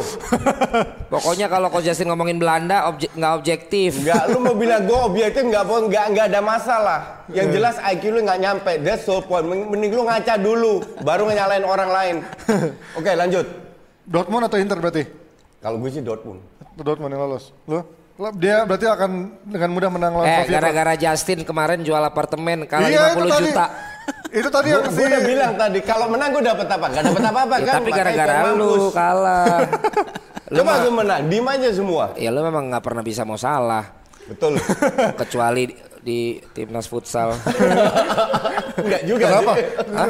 Pokoknya 1.14 1.46
kalau 1.46 1.70
Coach 1.70 1.86
Justin 1.86 2.10
ngomongin 2.10 2.42
Belanda, 2.42 2.90
objek 2.90 3.14
nggak 3.14 3.34
objektif. 3.38 4.02
Enggak, 4.02 4.34
lu 4.34 4.42
mau 4.42 4.58
bilang 4.58 4.82
gue 4.82 4.98
objektif 5.14 5.46
nggak 5.46 5.62
pun 5.64 5.82
nggak 5.94 6.06
nggak 6.10 6.26
ada 6.34 6.42
masalah. 6.42 7.00
Yang 7.30 7.48
jelas 7.54 7.76
IQ 7.86 8.04
lu 8.10 8.20
nggak 8.26 8.40
nyampe. 8.42 8.72
That's 8.82 9.06
the 9.06 9.22
point. 9.22 9.46
Mending 9.46 9.94
lu 9.94 10.02
ngaca 10.04 10.34
dulu, 10.42 10.82
baru 11.06 11.30
nyalain 11.30 11.62
orang 11.62 11.90
lain. 11.92 12.16
Oke, 12.98 13.14
lanjut. 13.14 13.46
Dortmund 14.04 14.50
atau 14.50 14.58
Inter 14.58 14.82
berarti? 14.82 15.04
Kalau 15.62 15.78
gue 15.78 15.90
sih 15.94 16.02
Dortmund. 16.02 16.42
Dortmund 16.76 17.14
yang 17.14 17.30
lolos. 17.30 17.54
Lo? 17.70 17.86
Lo- 18.14 18.34
Dia 18.34 18.62
berarti 18.62 18.86
akan 18.86 19.12
dengan 19.44 19.70
mudah 19.70 19.90
menang 19.90 20.14
lawan 20.14 20.28
Eh, 20.28 20.46
gara-gara 20.46 20.94
Justin 20.94 21.42
kemarin 21.42 21.82
jual 21.82 21.98
apartemen 21.98 22.66
kalah 22.66 22.86
Iya, 22.86 23.14
50 23.14 23.22
itu 23.22 23.54
tadi. 23.54 23.93
Itu 24.34 24.50
tadi 24.50 24.68
Gue 24.68 24.82
yang 24.82 24.90
si 24.90 25.02
udah 25.02 25.22
bilang 25.22 25.54
tadi, 25.54 25.80
kalau 25.82 26.10
menang 26.10 26.34
gue 26.34 26.44
dapat 26.44 26.66
apa? 26.68 26.86
Gak 26.90 27.04
dapat 27.06 27.24
apa-apa 27.24 27.56
Ya, 27.56 27.66
kan? 27.66 27.74
tapi 27.80 27.90
gara-gara 27.94 28.40
lu 28.52 28.90
kalah. 28.90 29.62
lu 30.54 30.58
Coba 30.58 30.74
gue 30.82 30.94
menang, 30.94 31.22
diem 31.28 31.48
aja 31.48 31.70
semua. 31.70 32.06
ya 32.16 32.30
lu 32.30 32.42
memang 32.42 32.70
nggak 32.70 32.84
pernah 32.84 33.02
bisa 33.02 33.22
mau 33.24 33.38
salah. 33.38 33.86
Betul. 34.24 34.58
Kecuali 35.16 35.64
di, 36.04 36.36
di 36.38 36.44
timnas 36.52 36.86
futsal. 36.86 37.32
Enggak 38.84 39.02
juga 39.06 39.26
Kenapa? 39.30 39.54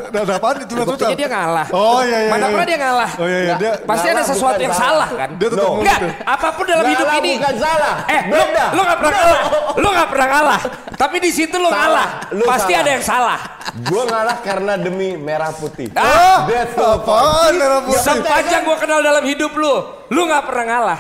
Ada 0.10 0.34
apaan 0.34 0.58
itu 0.64 0.74
Mas 0.74 0.88
Buktinya 0.88 1.14
Utal? 1.14 1.20
dia 1.20 1.30
ngalah. 1.30 1.68
Oh 1.70 2.00
iya 2.02 2.18
iya. 2.26 2.30
Mana 2.32 2.42
iya. 2.42 2.52
pernah 2.52 2.68
dia 2.68 2.80
ngalah? 2.80 3.10
Oh 3.20 3.28
iya 3.28 3.40
iya 3.40 3.54
dia 3.60 3.72
Pasti 3.84 4.08
ada 4.10 4.24
sesuatu 4.24 4.62
yang 4.62 4.74
salah. 4.74 5.10
kan? 5.14 5.30
dia 5.36 5.48
tetap 5.52 5.70
Enggak, 5.70 6.00
gitu. 6.00 6.08
apa 6.26 6.48
pun 6.56 6.66
dalam 6.66 6.86
hidup 6.88 7.08
ini. 7.20 7.32
bukan 7.38 7.56
salah. 7.60 7.96
Eh, 8.08 8.22
lu, 8.26 8.44
lu 8.74 8.82
gak 8.82 8.98
pernah 8.98 9.14
kalah. 9.14 9.42
Lu 9.76 9.88
gak 9.92 10.10
pernah 10.10 10.28
kalah. 10.28 10.62
Tapi 10.94 11.18
di 11.20 11.32
situ 11.34 11.56
lu 11.60 11.68
Salah. 11.68 11.78
ngalah. 11.78 12.10
Lu 12.34 12.44
Pasti 12.48 12.74
ada 12.74 12.90
yang 12.90 13.04
salah. 13.04 13.40
Gue 13.84 14.04
ngalah 14.08 14.38
karena 14.40 14.74
demi 14.80 15.14
merah 15.14 15.52
putih. 15.52 15.92
Ah, 15.94 16.48
That's 16.48 16.74
the 16.74 16.86
Apaan 16.86 17.52
merah 17.58 17.80
putih? 17.84 18.00
sepanjang 18.00 18.62
gua 18.64 18.78
kenal 18.78 19.00
dalam 19.02 19.24
hidup 19.26 19.52
lu, 19.54 19.74
lu 20.10 20.22
gak 20.26 20.44
pernah 20.48 20.66
ngalah. 20.66 21.00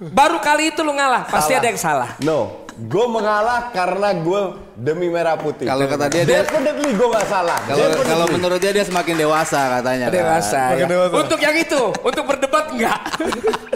Baru 0.00 0.40
kali 0.40 0.72
itu 0.72 0.80
lu 0.80 0.96
ngalah, 0.96 1.28
pasti 1.28 1.52
ada 1.52 1.68
yang 1.68 1.76
salah. 1.76 2.16
No, 2.24 2.64
gue 2.80 3.06
mengalah 3.12 3.68
karena 3.76 4.08
gue 4.16 4.40
demi 4.72 5.12
merah 5.12 5.36
putih. 5.36 5.68
Kalau 5.68 5.84
kata 5.84 6.08
dia, 6.08 6.24
dia- 6.24 6.40
definitely 6.48 6.96
gue 6.96 7.08
gak 7.12 7.28
salah. 7.28 7.60
Kalau 7.68 8.26
menurut 8.32 8.56
dia 8.56 8.72
dia 8.72 8.84
semakin 8.88 9.14
dewasa 9.20 9.60
katanya. 9.80 10.06
kan. 10.08 10.16
Dewasa. 10.16 10.62
Ya. 10.80 10.86
dewasa. 10.88 11.14
Untuk 11.20 11.38
yang 11.44 11.56
itu, 11.60 11.82
untuk 12.00 12.24
berdebat 12.24 12.72
enggak. 12.72 13.00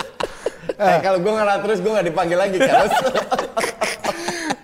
eh, 0.88 0.98
kalau 1.04 1.18
gue 1.20 1.32
ngalah 1.36 1.60
terus 1.60 1.78
gue 1.84 1.92
gak 1.92 2.06
dipanggil 2.08 2.38
lagi 2.40 2.56
kan. 2.56 2.88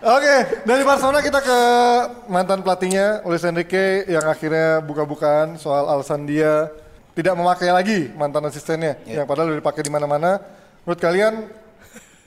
Oke, 0.01 0.65
dari 0.65 0.81
Barcelona 0.81 1.21
kita 1.21 1.45
ke 1.45 1.59
mantan 2.33 2.65
pelatihnya 2.65 3.21
Luis 3.29 3.45
Enrique 3.45 4.09
yang 4.09 4.25
akhirnya 4.25 4.81
buka-bukaan 4.81 5.61
soal 5.61 5.85
alasan 5.93 6.25
dia 6.25 6.73
tidak 7.13 7.37
memakai 7.37 7.69
lagi 7.69 8.09
mantan 8.17 8.49
asistennya 8.49 8.97
yang 9.05 9.29
padahal 9.29 9.53
udah 9.53 9.61
dipakai 9.61 9.85
di 9.85 9.93
mana-mana. 9.93 10.41
Menurut 10.89 11.01
kalian 11.05 11.45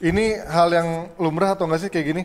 ini 0.04 0.36
hal 0.36 0.68
yang 0.68 0.90
lumrah 1.16 1.56
atau 1.56 1.64
enggak 1.64 1.88
sih 1.88 1.92
kayak 1.92 2.08
gini? 2.12 2.24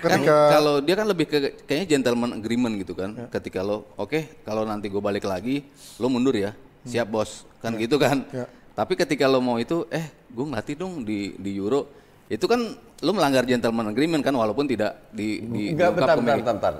Kan 0.00 0.24
Ketika 0.24 0.36
kalau 0.56 0.80
dia 0.80 0.96
kan 0.96 1.06
lebih 1.06 1.26
ke 1.28 1.38
kayaknya 1.68 1.86
gentleman 1.96 2.40
agreement 2.40 2.74
gitu 2.80 2.96
kan. 2.96 3.28
Ketika 3.28 3.60
lo 3.60 3.84
oke 4.00 4.40
kalau 4.48 4.64
nanti 4.64 4.88
gue 4.88 5.02
balik 5.04 5.28
lagi 5.28 5.60
lo 6.00 6.08
mundur 6.08 6.32
ya. 6.32 6.56
Siap 6.88 7.06
bos. 7.12 7.44
Kan 7.60 7.76
gitu 7.76 8.00
kan. 8.00 8.24
Ya. 8.32 8.48
Tapi 8.72 8.96
ketika 8.96 9.28
lo 9.28 9.44
mau 9.44 9.60
itu 9.60 9.84
eh 9.92 10.08
gue 10.32 10.44
ngelatih 10.48 10.74
dong 10.80 11.04
di 11.04 11.36
di 11.36 11.52
Euro 11.60 11.84
itu 12.32 12.48
kan 12.48 12.72
lo 13.04 13.10
melanggar 13.12 13.44
gentleman 13.44 13.92
agreement 13.92 14.24
kan 14.24 14.32
walaupun 14.32 14.64
tidak 14.64 15.04
di 15.12 15.44
di 15.44 15.76
Enggak, 15.76 15.92
diungkap 15.92 15.92
bentar, 15.92 16.16
bentar, 16.16 16.36
bentar, 16.40 16.54
bentar. 16.56 16.74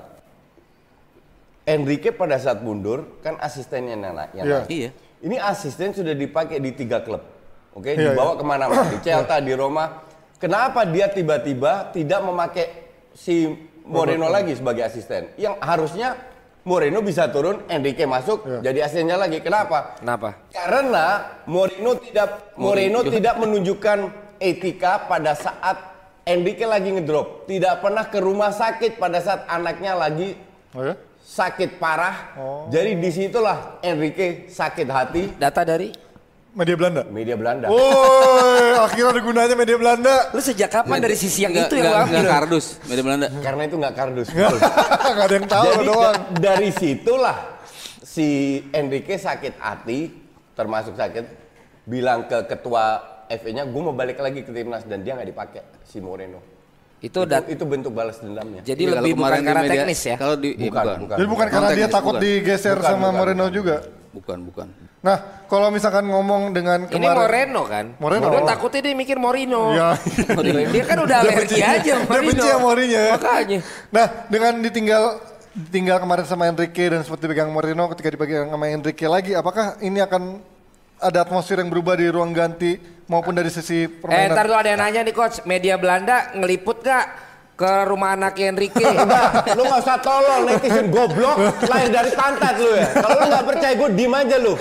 Enrique 1.61 2.09
pada 2.09 2.41
saat 2.41 2.65
mundur 2.65 3.21
kan 3.21 3.37
asistennya 3.37 3.93
yang 3.93 4.17
Iya. 4.33 4.57
naik. 4.65 4.69
Iya. 4.73 4.89
Ini 5.21 5.37
asisten 5.37 5.93
sudah 5.93 6.17
dipakai 6.17 6.57
di 6.57 6.73
tiga 6.73 7.05
klub. 7.05 7.21
Oke, 7.71 7.95
Iya, 7.95 8.11
dibawa 8.11 8.35
ke 8.35 8.43
mana-mana. 8.43 8.83
Di 8.93 8.99
Celta, 8.99 9.39
di 9.39 9.53
Roma. 9.55 10.03
Kenapa 10.35 10.83
dia 10.83 11.07
tiba-tiba 11.07 11.93
tidak 11.93 12.19
memakai 12.25 12.65
si 13.13 13.53
Moreno 13.85 14.27
lagi 14.27 14.57
sebagai 14.57 14.83
asisten? 14.83 15.31
Yang 15.37 15.55
harusnya 15.61 16.09
Moreno 16.61 17.01
bisa 17.01 17.29
turun, 17.29 17.65
Enrique 17.65 18.05
masuk, 18.05 18.45
Iya. 18.45 18.59
jadi 18.61 18.79
asistennya 18.85 19.17
lagi. 19.17 19.41
Kenapa? 19.41 19.97
Kenapa? 19.97 20.37
Karena 20.49 21.05
Moreno 21.45 21.97
tidak 21.97 22.53
Moreno 22.57 23.01
Mourinho. 23.01 23.13
tidak 23.13 23.35
menunjukkan 23.37 23.97
etika 24.37 25.05
pada 25.05 25.33
saat 25.33 25.77
Enrique 26.21 26.65
lagi 26.65 26.89
ngedrop. 26.91 27.45
Tidak 27.45 27.81
pernah 27.81 28.05
ke 28.05 28.21
rumah 28.21 28.53
sakit 28.53 28.97
pada 28.97 29.17
saat 29.17 29.41
anaknya 29.47 29.97
lagi 29.97 30.37
Oh 30.73 30.85
ya? 30.85 30.93
sakit 31.17 31.77
parah. 31.77 32.33
Oh. 32.37 32.65
Jadi 32.69 32.97
di 32.97 33.09
situlah 33.09 33.81
Enrique 33.81 34.45
sakit 34.45 34.85
hati 34.85 35.23
Data 35.37 35.61
dari 35.61 35.89
Media 36.51 36.75
Belanda. 36.75 37.01
media 37.07 37.33
Belanda. 37.33 37.65
Woi, 37.65 38.75
akhirnya 38.77 39.07
ada 39.09 39.21
gunanya 39.21 39.55
media 39.55 39.77
Belanda. 39.77 40.15
Lu 40.29 40.41
sejak 40.41 40.67
kapan 40.69 40.99
dari 40.99 41.15
sisi 41.15 41.41
yang 41.41 41.55
Nggak- 41.55 41.65
itu 41.65 41.75
yang 41.77 41.87
lu 41.87 41.95
ambil? 41.97 42.27
kardus 42.27 42.65
media 42.83 43.03
Belanda. 43.03 43.27
Karena 43.39 43.61
itu 43.63 43.75
nggak 43.77 43.95
kardus. 43.95 44.27
Gak 44.29 44.51
ada 45.25 45.33
yang 45.33 45.47
tahu 45.47 45.63
Jadi 45.69 45.87
doang. 45.87 46.11
da- 46.11 46.19
dari 46.43 46.69
situlah 46.69 47.37
si 48.01 48.27
Enrique 48.69 49.15
sakit 49.15 49.53
hati, 49.57 50.11
termasuk 50.51 50.91
sakit, 50.93 51.23
bilang 51.83 52.27
ke 52.27 52.43
ketua 52.45 52.99
FA-nya, 53.25 53.63
gue 53.63 53.81
mau 53.81 53.95
balik 53.95 54.19
lagi 54.19 54.43
ke 54.43 54.51
timnas 54.51 54.83
dan 54.83 55.01
dia 55.01 55.15
nggak 55.15 55.29
dipakai 55.29 55.63
si 55.81 55.97
Moreno. 55.97 56.43
Itu 56.99 57.07
Itu, 57.17 57.19
dat- 57.25 57.47
itu 57.47 57.63
bentuk 57.63 57.95
balas 57.95 58.19
dendamnya. 58.19 58.59
jadi 58.61 58.75
Iya, 58.77 58.89
kalau 58.91 58.99
lebih 59.01 59.13
bukan 59.15 59.39
karena 59.39 59.61
media- 59.63 59.71
teknis 59.81 60.01
ya. 60.03 60.15
Kalau 60.19 60.35
di 60.35 60.49
iya, 60.51 60.67
Bukan, 60.67 60.83
bukan. 60.83 60.97
bukan. 60.99 61.15
Jadi 61.15 61.27
bukan 61.31 61.47
karena 61.47 61.69
dia 61.71 61.87
takut 61.87 62.13
bukan. 62.13 62.23
digeser 62.27 62.75
Bukan, 62.75 62.89
sama 62.91 63.07
bukan, 63.07 63.15
Moreno 63.15 63.39
bukan. 63.41 63.55
juga. 63.55 63.75
Bukan, 64.11 64.43
bukan. 64.43 64.67
Nah, 64.99 65.47
kalau 65.47 65.71
misalkan 65.71 66.03
ngomong 66.03 66.51
dengan 66.51 66.83
Ini 66.83 66.91
kemarin 66.99 67.15
Moreno 67.15 67.61
kan? 67.63 67.85
Moreno. 67.95 68.27
Gua 68.27 68.43
takutnya 68.43 68.83
dia 68.83 68.95
mikir 68.95 69.15
Morino. 69.15 69.71
Ya. 69.71 69.95
Dia 70.75 70.83
kan 70.83 70.97
udah 70.99 71.17
alergi 71.23 71.63
aja 71.63 71.95
Dia 71.95 72.03
Morino. 72.03 72.27
benci 72.27 72.47
sama 72.51 72.59
Mourinho 72.59 72.99
ya. 72.99 73.15
Makanya. 73.15 73.59
Nah, 73.87 74.05
dengan 74.27 74.53
ditinggal 74.59 75.03
tinggal 75.71 75.97
kemarin 75.99 76.25
sama 76.27 76.47
Enrique 76.47 76.91
dan 76.91 77.07
seperti 77.07 77.27
pegang 77.31 77.51
Moreno 77.55 77.87
ketika 77.95 78.11
dipegang 78.11 78.51
sama 78.51 78.67
Enrique 78.67 79.07
lagi, 79.07 79.31
apakah 79.31 79.79
ini 79.79 80.03
akan 80.03 80.43
ada 81.01 81.25
atmosfer 81.25 81.57
yang 81.57 81.71
berubah 81.71 81.95
di 81.97 82.11
ruang 82.11 82.35
ganti 82.35 82.77
maupun 83.07 83.31
dari 83.33 83.47
sisi 83.49 83.87
Eh 83.87 83.89
permainan? 83.89 84.35
ntar 84.35 84.45
lu 84.45 84.55
ada 84.59 84.69
yang 84.69 84.79
nanya 84.79 85.01
nih 85.07 85.15
coach, 85.15 85.41
media 85.47 85.79
Belanda 85.79 86.35
ngeliput 86.35 86.83
gak 86.83 87.05
ke 87.61 87.73
rumah 87.85 88.17
anak 88.17 88.33
Enrique? 88.41 88.81
Lu 89.57 89.61
nggak 89.61 89.81
usah 89.85 89.97
tolong 90.01 90.49
netizen 90.49 90.89
goblok 90.89 91.37
lahir 91.69 91.89
dari 91.93 92.11
pantat 92.17 92.57
lu 92.57 92.73
ya. 92.73 92.89
Kalau 92.97 93.15
lu 93.21 93.25
nggak 93.29 93.45
percaya 93.45 93.73
gue 93.77 93.89
diem 93.93 94.13
aja 94.17 94.37
lu. 94.41 94.53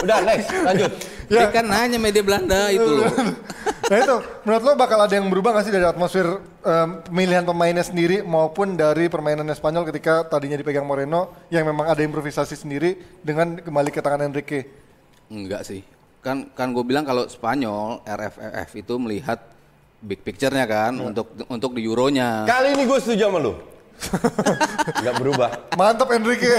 Udah 0.00 0.18
next 0.24 0.48
lanjut. 0.64 0.92
Dia 1.30 1.46
kan 1.52 1.64
nanya 1.68 1.98
media 2.00 2.22
Belanda 2.24 2.72
itu 2.72 2.90
loh. 2.90 3.06
nah 3.90 3.96
itu, 4.02 4.16
menurut 4.42 4.62
lo 4.66 4.72
bakal 4.74 4.98
ada 4.98 5.14
yang 5.14 5.30
berubah 5.30 5.54
nggak 5.54 5.64
sih 5.68 5.74
dari 5.74 5.86
atmosfer 5.86 6.26
em, 6.42 6.88
pemilihan 7.06 7.46
pemainnya 7.46 7.86
sendiri 7.86 8.26
maupun 8.26 8.74
dari 8.74 9.06
permainannya 9.06 9.54
Spanyol 9.54 9.86
ketika 9.94 10.26
tadinya 10.26 10.58
dipegang 10.58 10.82
Moreno 10.82 11.46
yang 11.54 11.62
memang 11.68 11.86
ada 11.86 12.02
improvisasi 12.02 12.58
sendiri 12.58 12.98
dengan 13.22 13.62
kembali 13.62 13.90
ke 13.94 14.02
tangan 14.02 14.26
Enrique? 14.26 14.66
Enggak 15.30 15.62
sih. 15.62 15.86
Kan 16.18 16.50
kan 16.50 16.74
gue 16.74 16.82
bilang 16.82 17.06
kalau 17.06 17.30
Spanyol 17.30 18.02
RFF 18.02 18.70
itu 18.74 18.94
melihat 18.98 19.38
big 20.00 20.24
picture-nya 20.24 20.64
kan 20.64 20.96
untuk 20.96 21.36
untuk 21.48 21.70
di 21.76 21.84
Euronya. 21.84 22.48
Kali 22.48 22.72
ini 22.76 22.88
gue 22.88 22.98
setuju 22.98 23.28
sama 23.28 23.38
lu. 23.40 23.52
Nggak 24.96 25.14
berubah. 25.16 25.48
Mantap 25.72 26.08
Enrique. 26.10 26.50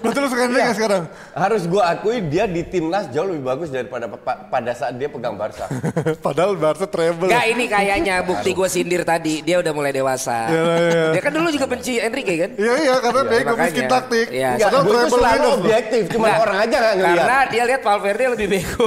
Berarti 0.00 0.18
lu 0.18 0.28
suka 0.28 0.42
Enrique 0.44 0.64
Iya. 0.64 0.74
sekarang? 0.74 1.02
Harus 1.32 1.62
gua 1.64 1.82
akui 1.88 2.18
dia 2.22 2.44
di 2.44 2.62
timnas 2.62 3.06
jauh 3.08 3.26
lebih 3.26 3.44
bagus 3.44 3.68
daripada 3.68 4.06
pa- 4.08 4.46
pada 4.46 4.72
saat 4.72 4.94
dia 4.94 5.06
pegang 5.06 5.34
Barca. 5.34 5.66
Padahal 6.26 6.54
Barca 6.54 6.86
treble. 6.86 7.28
Gak 7.28 7.46
ini 7.48 7.64
kayaknya 7.66 8.22
bukti 8.22 8.50
gue 8.50 8.66
sindir 8.66 9.02
tadi 9.02 9.40
dia 9.40 9.58
udah 9.58 9.72
mulai 9.72 9.90
dewasa. 9.90 10.46
Iya, 10.46 10.62
iya. 10.80 11.04
Dia 11.12 11.22
kan 11.22 11.32
dulu 11.32 11.48
juga 11.50 11.66
benci 11.66 11.92
Enrique 11.96 12.34
kan? 12.36 12.50
Iya 12.56 12.74
iya 12.80 12.94
karena 12.98 13.22
bego 13.22 13.48
makanya. 13.48 13.64
miskin 13.64 13.86
taktik. 13.86 14.26
Iya. 14.28 14.50
Enggak, 14.52 14.68
Padahal 14.68 14.82
gue 14.82 14.96
itu 14.96 15.10
selalu 15.12 15.46
objektif, 15.52 16.02
cuma 16.08 16.26
Nggak, 16.26 16.40
orang 16.40 16.58
aja 16.58 16.76
nggak 16.76 16.94
ngeliat. 16.96 17.16
Karena 17.18 17.38
dia 17.46 17.62
lihat 17.64 17.80
Valverde 17.82 18.24
lebih 18.32 18.46
bego. 18.48 18.84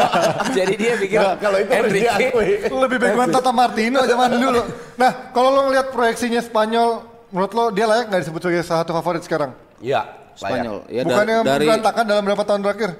Jadi 0.56 0.74
dia 0.76 0.92
pikir 0.96 1.18
Nah, 1.18 1.34
kalau 1.36 1.58
itu 1.58 1.70
Enrique. 1.72 2.28
Lebih 2.68 2.98
begoan 3.00 3.28
Tata 3.28 3.50
Martino 3.50 4.00
zaman 4.02 4.30
dulu. 4.32 4.60
Nah, 4.96 5.10
kalau 5.30 5.48
lo 5.50 5.60
ngeliat 5.66 5.88
proyeksinya 5.90 6.40
Spanyol, 6.40 7.15
menurut 7.28 7.52
lo 7.52 7.64
dia 7.70 7.84
layak 7.84 8.04
nggak 8.06 8.20
disebut 8.22 8.40
sebagai 8.40 8.62
salah 8.62 8.80
satu 8.82 8.92
favorit 8.92 9.22
sekarang? 9.22 9.50
Iya, 9.78 10.02
Spanyol. 10.32 10.84
Ya 10.86 11.00
da- 11.00 11.08
Bukannya 11.08 11.36
dari 11.42 11.66
berantakan 11.66 12.04
dalam 12.04 12.22
beberapa 12.22 12.44
tahun 12.44 12.60
terakhir? 12.62 12.90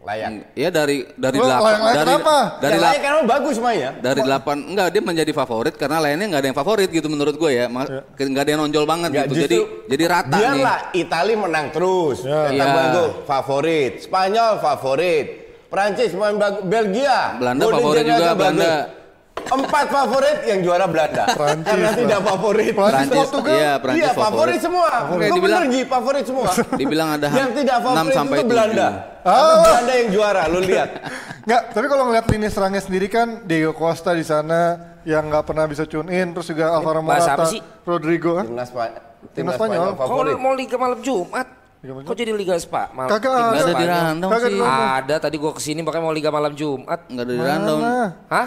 Layak. 0.00 0.56
ya 0.56 0.72
dari 0.72 1.04
dari 1.12 1.36
Lo 1.36 1.44
delapan 1.44 1.72
dari 1.76 2.08
kenapa? 2.08 2.36
dari 2.56 2.72
ya, 2.72 2.80
la- 2.80 2.88
layak 2.88 3.02
karena 3.04 3.20
bagus 3.28 3.56
mainnya. 3.60 3.90
dari 4.00 4.20
delapan 4.24 4.56
enggak 4.64 4.88
dia 4.88 5.02
menjadi 5.04 5.32
favorit 5.36 5.74
karena 5.76 5.96
lainnya 6.00 6.24
nggak 6.24 6.40
ada 6.40 6.48
yang 6.48 6.56
favorit 6.56 6.88
gitu 6.88 7.04
menurut 7.04 7.36
gue 7.36 7.50
ya 7.52 7.68
Ma- 7.68 7.84
nggak 8.08 8.40
ada 8.40 8.48
yang 8.48 8.60
nonjol 8.64 8.88
banget 8.88 9.12
Nggak, 9.12 9.26
gitu 9.28 9.36
jadi 9.44 9.58
jadi 9.92 10.04
rata 10.08 10.32
nih 10.32 10.40
Biarlah 10.40 10.78
Itali 10.96 11.34
menang 11.36 11.66
terus. 11.68 12.24
Ya. 12.24 12.48
Iya. 12.48 12.64
gol 12.90 13.08
favorit. 13.28 13.92
Spanyol 14.00 14.52
favorit. 14.56 15.26
Prancis 15.68 16.10
main 16.16 16.34
bagus. 16.34 16.62
Belgia. 16.64 17.36
Belanda 17.36 17.62
Golden 17.62 17.76
favorit 17.76 18.00
juga, 18.00 18.14
Generation 18.16 18.40
bagus. 18.40 18.72
Empat 19.46 19.84
favorit 19.86 20.38
yang 20.44 20.58
juara 20.60 20.84
Belanda. 20.84 21.24
Prancis, 21.30 21.64
Karena 21.64 21.90
tidak 21.92 22.20
favorit. 22.22 22.72
Prancis, 22.72 23.10
Portugal. 23.10 23.52
iya 23.52 23.72
Prancis 23.76 24.02
Iya 24.02 24.10
favorit 24.12 24.58
semua. 24.58 24.88
Oke, 25.08 25.24
Lu 25.24 25.34
dibilang- 25.34 25.64
bener 25.64 25.72
Ji, 25.72 25.80
favorit 25.84 26.24
semua. 26.24 26.50
dibilang 26.74 27.08
ada 27.12 27.26
yang 27.28 27.50
tidak 27.50 27.76
enam 27.76 27.86
favorit 27.86 28.14
sampai 28.14 28.34
itu 28.34 28.40
tujuh. 28.40 28.50
Belanda. 28.50 28.88
Tapi 29.20 29.54
Belanda 29.60 29.92
yang 29.94 30.08
juara, 30.10 30.42
lu 30.46 30.60
lihat. 30.60 30.90
Nggak, 31.46 31.62
tapi 31.72 31.86
kalau 31.86 32.02
ngeliat 32.04 32.26
lini 32.26 32.46
serangnya 32.46 32.80
sendiri 32.80 33.06
kan 33.06 33.28
Diego 33.42 33.72
Costa 33.72 34.12
di 34.12 34.22
sana 34.22 34.76
yang 35.02 35.24
nggak 35.26 35.44
pernah 35.44 35.64
bisa 35.64 35.82
tune 35.82 36.08
in, 36.08 36.30
terus 36.30 36.46
juga 36.46 36.68
Alvaro 36.70 37.00
bahasa 37.00 37.32
apa 37.32 37.42
Morata, 37.42 37.50
sih? 37.50 37.60
Rodrigo 37.82 38.36
kan? 38.36 38.44
Timnas, 38.44 38.68
Spa- 38.68 38.92
Timnas 39.32 39.54
Spanyol. 39.56 39.84
Kok 39.90 39.98
favorit. 39.98 40.36
mau 40.36 40.52
Liga 40.52 40.76
malam 40.76 41.00
Jumat? 41.00 41.48
Liga 41.80 41.92
Kok 42.04 42.12
jadi 42.14 42.32
Liga 42.32 42.52
Spa? 42.54 42.92
Mal 42.92 43.08
Kagak 43.08 43.32
ada. 43.32 43.72
di 43.72 43.86
random 43.88 44.28
sih 44.30 44.44
random. 44.52 44.68
Ada 44.68 45.14
tadi 45.18 45.36
gua 45.40 45.52
ke 45.56 45.60
sini 45.60 45.80
makanya 45.80 46.04
mau 46.04 46.12
Liga 46.12 46.28
malam 46.28 46.52
Jumat. 46.52 47.08
nggak 47.08 47.24
ada 47.24 47.32
di 47.32 47.40
Mana? 47.40 47.74
Hah? 48.28 48.46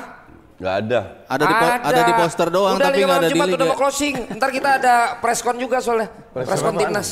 Gak 0.54 0.76
ada. 0.86 1.00
ada 1.26 1.44
di 1.44 1.54
po- 1.54 1.82
ada 1.84 2.02
di 2.02 2.14
poster 2.14 2.48
doang 2.48 2.76
udah 2.78 2.86
tapi 2.86 2.98
Liga 2.98 3.04
nggak 3.04 3.10
malam 3.10 3.20
ada 3.20 3.28
di 3.28 3.34
Jumat, 3.34 3.48
Udah 3.48 3.58
liga 3.58 3.66
mau 3.68 3.78
closing. 3.78 4.16
Ntar 4.38 4.50
kita 4.50 4.70
ada 4.78 4.94
preskon 5.18 5.56
juga 5.58 5.78
soalnya. 5.82 6.08
Preskon 6.32 6.74
timnas. 6.78 7.10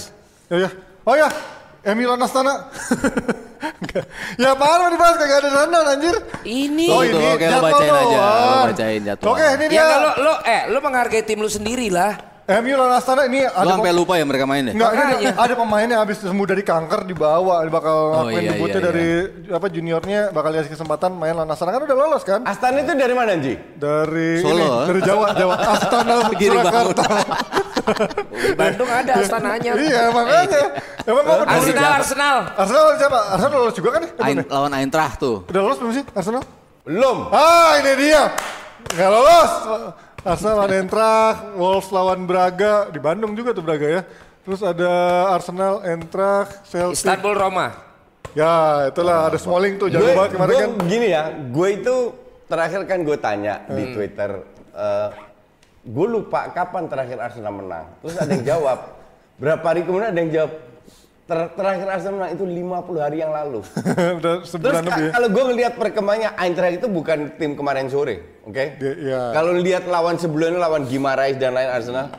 Ya, 0.47 0.57
ya. 0.61 0.69
Oh 1.01 1.15
ya, 1.15 1.27
Emilio 1.81 2.13
Nastana. 2.13 2.69
Nggak. 3.81 4.05
ya 4.41 4.51
mau 4.53 4.87
dibahas 4.87 5.15
kagak 5.17 5.37
ada 5.41 5.49
rundown 5.51 5.85
anjir. 5.89 6.15
Ini. 6.41 6.87
Oh 6.87 7.01
ini 7.01 7.17
oke, 7.17 7.45
lo 7.45 7.59
bacain 7.59 7.91
aja, 7.91 8.19
lo 8.21 8.57
bacain 8.69 9.01
jadwal. 9.03 9.29
Oke 9.33 9.45
ini 9.51 9.65
Ya 9.65 9.69
dia. 9.69 9.83
kalau 9.89 10.11
lo 10.21 10.33
eh 10.43 10.61
lo 10.69 10.77
menghargai 10.79 11.21
tim 11.25 11.39
lu 11.41 11.49
sendiri 11.49 11.89
lah. 11.89 12.30
Emilio 12.49 12.83
Nastana 12.83 13.29
ini 13.29 13.45
ada 13.45 13.63
lo 13.63 13.77
sampai 13.77 13.93
lupa 13.93 14.17
ya 14.17 14.25
mereka 14.25 14.49
main 14.49 14.65
ya 14.65 14.73
Enggak, 14.73 14.91
ini 14.97 15.13
ada, 15.29 15.45
ada 15.45 15.53
pemain 15.53 15.87
yang 15.87 16.01
habis 16.01 16.17
sembuh 16.19 16.47
dari 16.49 16.63
kanker 16.65 17.05
dibawa, 17.05 17.61
bakal 17.69 17.95
Oh, 18.01 18.09
ngelakuin 18.27 18.41
iya, 18.41 18.51
debutnya 18.51 18.79
iya, 18.81 18.87
dari 18.89 19.07
apa 19.53 19.67
juniornya 19.69 20.19
bakal 20.33 20.49
dikasih 20.51 20.71
kesempatan 20.73 21.11
main 21.13 21.37
lawan 21.37 21.53
Astana 21.53 21.71
kan 21.77 21.81
udah 21.85 21.97
lolos 21.97 22.23
kan? 22.25 22.41
Astana 22.43 22.81
itu 22.81 22.91
dari 22.97 23.13
mana, 23.13 23.37
Ji? 23.37 23.53
Dari 23.77 24.41
Solo, 24.41 24.57
ini, 24.57 24.65
eh? 24.65 24.85
dari 24.89 25.01
Jawa, 25.05 25.27
Jawa. 25.37 25.55
Astana 25.77 26.13
Giri 26.33 26.57
Surakarta. 26.57 27.05
Di 28.31 28.53
Bandung 28.59 28.89
ada 28.89 29.11
astananya. 29.21 29.71
iya, 29.77 30.03
makanya. 30.09 30.63
Emang 31.05 31.23
mau 31.23 31.35
peduli? 31.45 31.55
Arsenal, 31.55 31.91
Arsenal. 32.01 32.37
Arsenal 32.57 32.83
siapa? 32.97 33.19
Arsenal 33.37 33.57
lolos 33.61 33.75
juga 33.77 33.89
kan? 33.95 34.01
ya? 34.05 34.09
Ain, 34.21 34.37
lawan 34.45 34.71
Eintracht 34.75 35.17
tuh 35.17 35.45
Udah 35.49 35.61
lolos 35.61 35.77
belum 35.77 35.91
sih 35.93 36.03
Arsenal? 36.13 36.41
Belum. 36.83 37.29
Ah, 37.29 37.77
ini 37.79 37.91
dia. 38.01 38.33
Nggak 38.91 39.09
lolos. 39.13 39.51
Arsenal 40.21 40.53
lawan 40.61 40.73
Eintracht, 40.77 41.39
Wolves 41.57 41.89
lawan 41.89 42.29
Braga 42.29 42.93
di 42.93 43.01
Bandung 43.01 43.33
juga 43.33 43.57
tuh 43.57 43.65
Braga 43.65 43.87
ya. 43.89 44.01
Terus 44.41 44.61
ada 44.61 44.91
Arsenal, 45.33 45.81
Eintracht, 45.81 46.65
Celtic. 46.65 46.97
Istanbul 46.97 47.33
Roma. 47.33 47.73
Ya, 48.31 48.87
itulah 48.87 49.27
ada 49.27 49.37
Smalling 49.37 49.75
tuh 49.75 49.91
jago 49.91 50.07
banget 50.07 50.31
kemarin 50.33 50.53
gue 50.53 50.61
kan. 50.63 50.71
gini 50.87 51.07
ya, 51.09 51.23
gue 51.29 51.67
itu 51.73 51.95
terakhir 52.47 52.81
kan 52.85 52.99
gue 53.03 53.17
tanya 53.19 53.65
di 53.67 53.83
Hmm. 53.83 53.93
Twitter, 53.93 54.29
eh, 54.71 55.09
gue 55.83 56.07
lupa 56.07 56.47
kapan 56.47 56.87
terakhir 56.87 57.17
Arsenal 57.19 57.51
menang. 57.51 57.85
Terus 57.99 58.15
ada 58.15 58.31
yang 58.31 58.45
jawab, 58.47 58.79
berapa 59.41 59.65
hari 59.65 59.83
kemudian 59.83 60.15
ada 60.15 60.21
yang 60.21 60.31
jawab, 60.31 60.51
"Ter- 61.31 61.51
terakhir 61.55 61.87
Arsenal 61.87 62.13
menang 62.13 62.31
itu 62.33 62.43
50 62.43 62.99
hari 62.99 63.17
yang 63.17 63.31
lalu. 63.31 63.63
Udah 64.19 64.33
Terus 64.37 64.51
sebulan 64.51 64.73
ka- 64.75 64.83
lebih 64.83 65.01
ya. 65.01 65.11
kalau 65.15 65.27
gue 65.29 65.43
ngelihat 65.47 65.73
perkembangannya 65.75 66.29
Eintracht 66.35 66.75
itu 66.75 66.87
bukan 66.87 67.17
tim 67.39 67.55
kemarin 67.55 67.87
sore, 67.87 68.15
oke? 68.43 68.65
Dia- 68.75 68.97
iya. 68.99 69.21
Kalau 69.31 69.55
lihat 69.55 69.87
lawan 69.87 70.19
sebelumnya 70.19 70.59
lawan 70.59 70.83
Gimarais 70.83 71.39
dan 71.39 71.55
lain 71.55 71.71
Arsenal, 71.71 72.11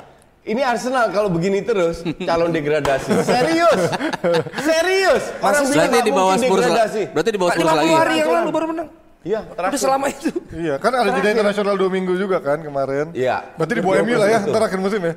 ini 0.42 0.64
Arsenal 0.64 1.12
kalau 1.12 1.28
begini 1.28 1.60
terus 1.60 2.00
calon 2.28 2.48
degradasi. 2.48 3.12
Serius, 3.20 3.80
serius. 4.72 5.22
Orang 5.38 5.68
berarti 5.68 6.00
di 6.00 6.10
bawah 6.10 6.34
Spurs 6.34 6.64
degradasi. 6.64 7.02
berarti 7.12 7.30
di 7.30 7.38
bawah 7.38 7.52
Spurs 7.52 7.68
50 7.68 7.76
lagi 7.76 7.92
hari 7.92 8.14
yang 8.16 8.30
lalu 8.32 8.48
baru 8.48 8.66
menang. 8.72 8.88
Iya, 9.22 9.38
Udah 9.38 9.54
terakhir. 9.54 9.78
selama 9.78 10.06
itu. 10.10 10.30
Iya, 10.50 10.74
kan 10.82 10.90
ada 10.90 11.14
jeda 11.14 11.30
internasional 11.30 11.78
dua 11.78 11.86
minggu 11.86 12.16
juga 12.16 12.42
kan 12.42 12.58
kemarin. 12.58 13.14
Iya. 13.14 13.54
Berarti 13.54 13.72
di 13.76 13.82
bawah 13.84 14.02
MU 14.02 14.16
lah 14.16 14.26
ya, 14.26 14.40
ntar 14.42 14.62
akhir 14.66 14.80
musim 14.80 14.98
ya. 14.98 15.14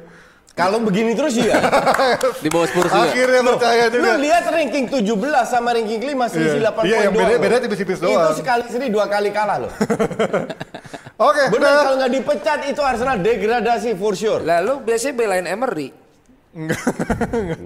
Kalau 0.55 0.79
begini 0.79 1.11
terus 1.11 1.35
iya. 1.35 1.59
di 2.43 2.47
bawah 2.47 2.63
Spurs 2.63 2.87
juga 2.87 3.03
Akhirnya 3.05 3.41
percaya 3.43 3.83
Lu 3.85 3.99
juga. 3.99 4.15
lihat 4.15 4.43
ranking 4.47 4.85
17 4.87 5.03
sama 5.43 5.69
ranking 5.69 5.99
5 5.99 6.31
selisih 6.31 6.59
Iya. 6.61 6.71
8 6.71 6.79
Iya, 6.79 6.95
poin 6.95 7.03
yang 7.03 7.11
beda- 7.11 7.27
doang 7.27 7.43
beda 7.43 7.55
tipis-tipis 7.59 7.97
Itu 7.97 8.07
doang. 8.07 8.31
sekali 8.33 8.63
seri 8.65 8.87
dua 8.87 9.05
kali 9.05 9.29
kalah 9.29 9.57
loh. 9.59 9.71
Oke, 11.27 11.43
Bener 11.49 11.59
udah. 11.61 11.75
kalau 11.81 11.95
nggak 11.97 12.13
dipecat 12.13 12.59
itu 12.65 12.81
Arsenal 12.81 13.17
degradasi 13.17 13.89
for 13.93 14.13
sure. 14.13 14.39
Lalu 14.41 14.73
biasanya 14.81 15.13
belain 15.13 15.45
Emery. 15.45 15.91
Ini 16.53 16.71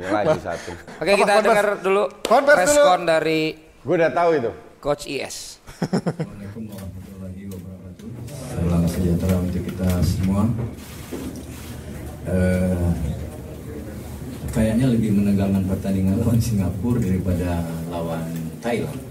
lagi 0.07 0.41
satu. 0.47 0.71
Oke, 0.97 1.11
Apa, 1.11 1.19
kita 1.19 1.33
dengar 1.39 1.67
dulu 1.77 2.03
preskon 2.25 3.01
dari 3.05 3.41
Gue 3.79 3.95
udah 3.95 4.09
tahu 4.11 4.29
itu. 4.33 4.51
Coach 4.79 5.05
IS. 5.05 5.61
Assalamualaikum 5.77 6.63
warahmatullahi 6.67 7.41
wabarakatuh. 7.47 8.07
Salam 8.49 8.81
sejahtera 8.87 9.35
untuk 9.37 9.61
kita 9.63 9.87
semua. 10.01 10.43
Eh, 12.29 12.89
kayaknya 14.53 14.85
lebih 14.93 15.17
menegangkan 15.17 15.65
pertandingan 15.65 16.17
lawan 16.21 16.37
Singapura 16.37 17.01
daripada 17.01 17.65
lawan 17.89 18.29
Thailand. 18.61 19.01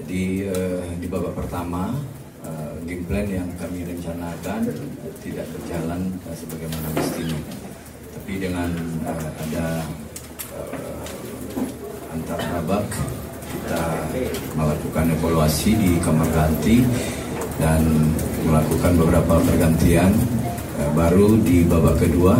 Jadi 0.00 0.48
eh, 0.48 0.84
di 1.00 1.06
babak 1.08 1.36
pertama 1.36 1.92
eh, 2.40 2.72
game 2.88 3.04
plan 3.04 3.28
yang 3.28 3.48
kami 3.60 3.84
rencanakan 3.84 4.60
tidak 5.20 5.46
berjalan 5.52 6.00
eh, 6.24 6.36
sebagaimana 6.36 6.88
mestinya. 6.96 7.40
Tapi 8.16 8.32
dengan 8.40 8.70
eh, 9.04 9.28
ada 9.44 9.66
eh, 10.56 12.12
antar 12.16 12.40
babak 12.40 12.88
kita 13.52 13.84
melakukan 14.56 15.12
evaluasi 15.12 15.76
di 15.76 15.90
kamar 16.00 16.26
ganti 16.32 16.80
dan 17.60 17.84
melakukan 18.48 18.92
beberapa 18.98 19.34
pergantian 19.44 20.10
baru 20.94 21.38
di 21.38 21.62
babak 21.66 22.02
kedua 22.02 22.38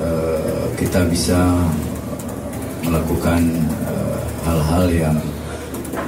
eh, 0.00 0.64
kita 0.76 1.04
bisa 1.08 1.56
melakukan 2.84 3.42
eh, 3.88 4.18
hal-hal 4.46 4.86
yang 4.92 5.18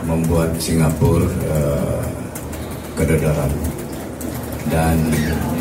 membuat 0.04 0.56
Singapura 0.56 1.28
eh, 1.28 2.00
kedodoran 2.96 3.52
dan 4.68 4.96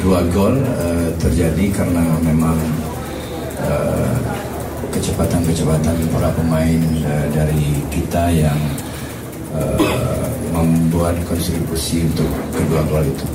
dua 0.03 0.23
gol 0.31 0.59
eh, 0.59 1.09
terjadi 1.19 1.65
karena 1.71 2.03
memang 2.23 2.57
eh, 3.63 4.15
kecepatan-kecepatan 4.91 5.95
para 6.11 6.29
pemain 6.35 6.81
eh, 7.03 7.27
dari 7.31 7.83
kita 7.91 8.31
yang 8.31 8.59
eh, 9.55 10.27
membuat 10.51 11.15
kontribusi 11.27 12.07
untuk 12.07 12.29
kedua 12.55 12.81
gol 12.87 13.05
itu. 13.05 13.27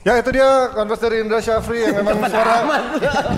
Ya 0.00 0.16
itu 0.16 0.32
dia 0.32 0.48
konvers 0.72 0.96
dari 0.98 1.20
Indra 1.20 1.38
Syafri 1.38 1.84
yang 1.84 2.00
memang 2.00 2.24
suara 2.24 2.54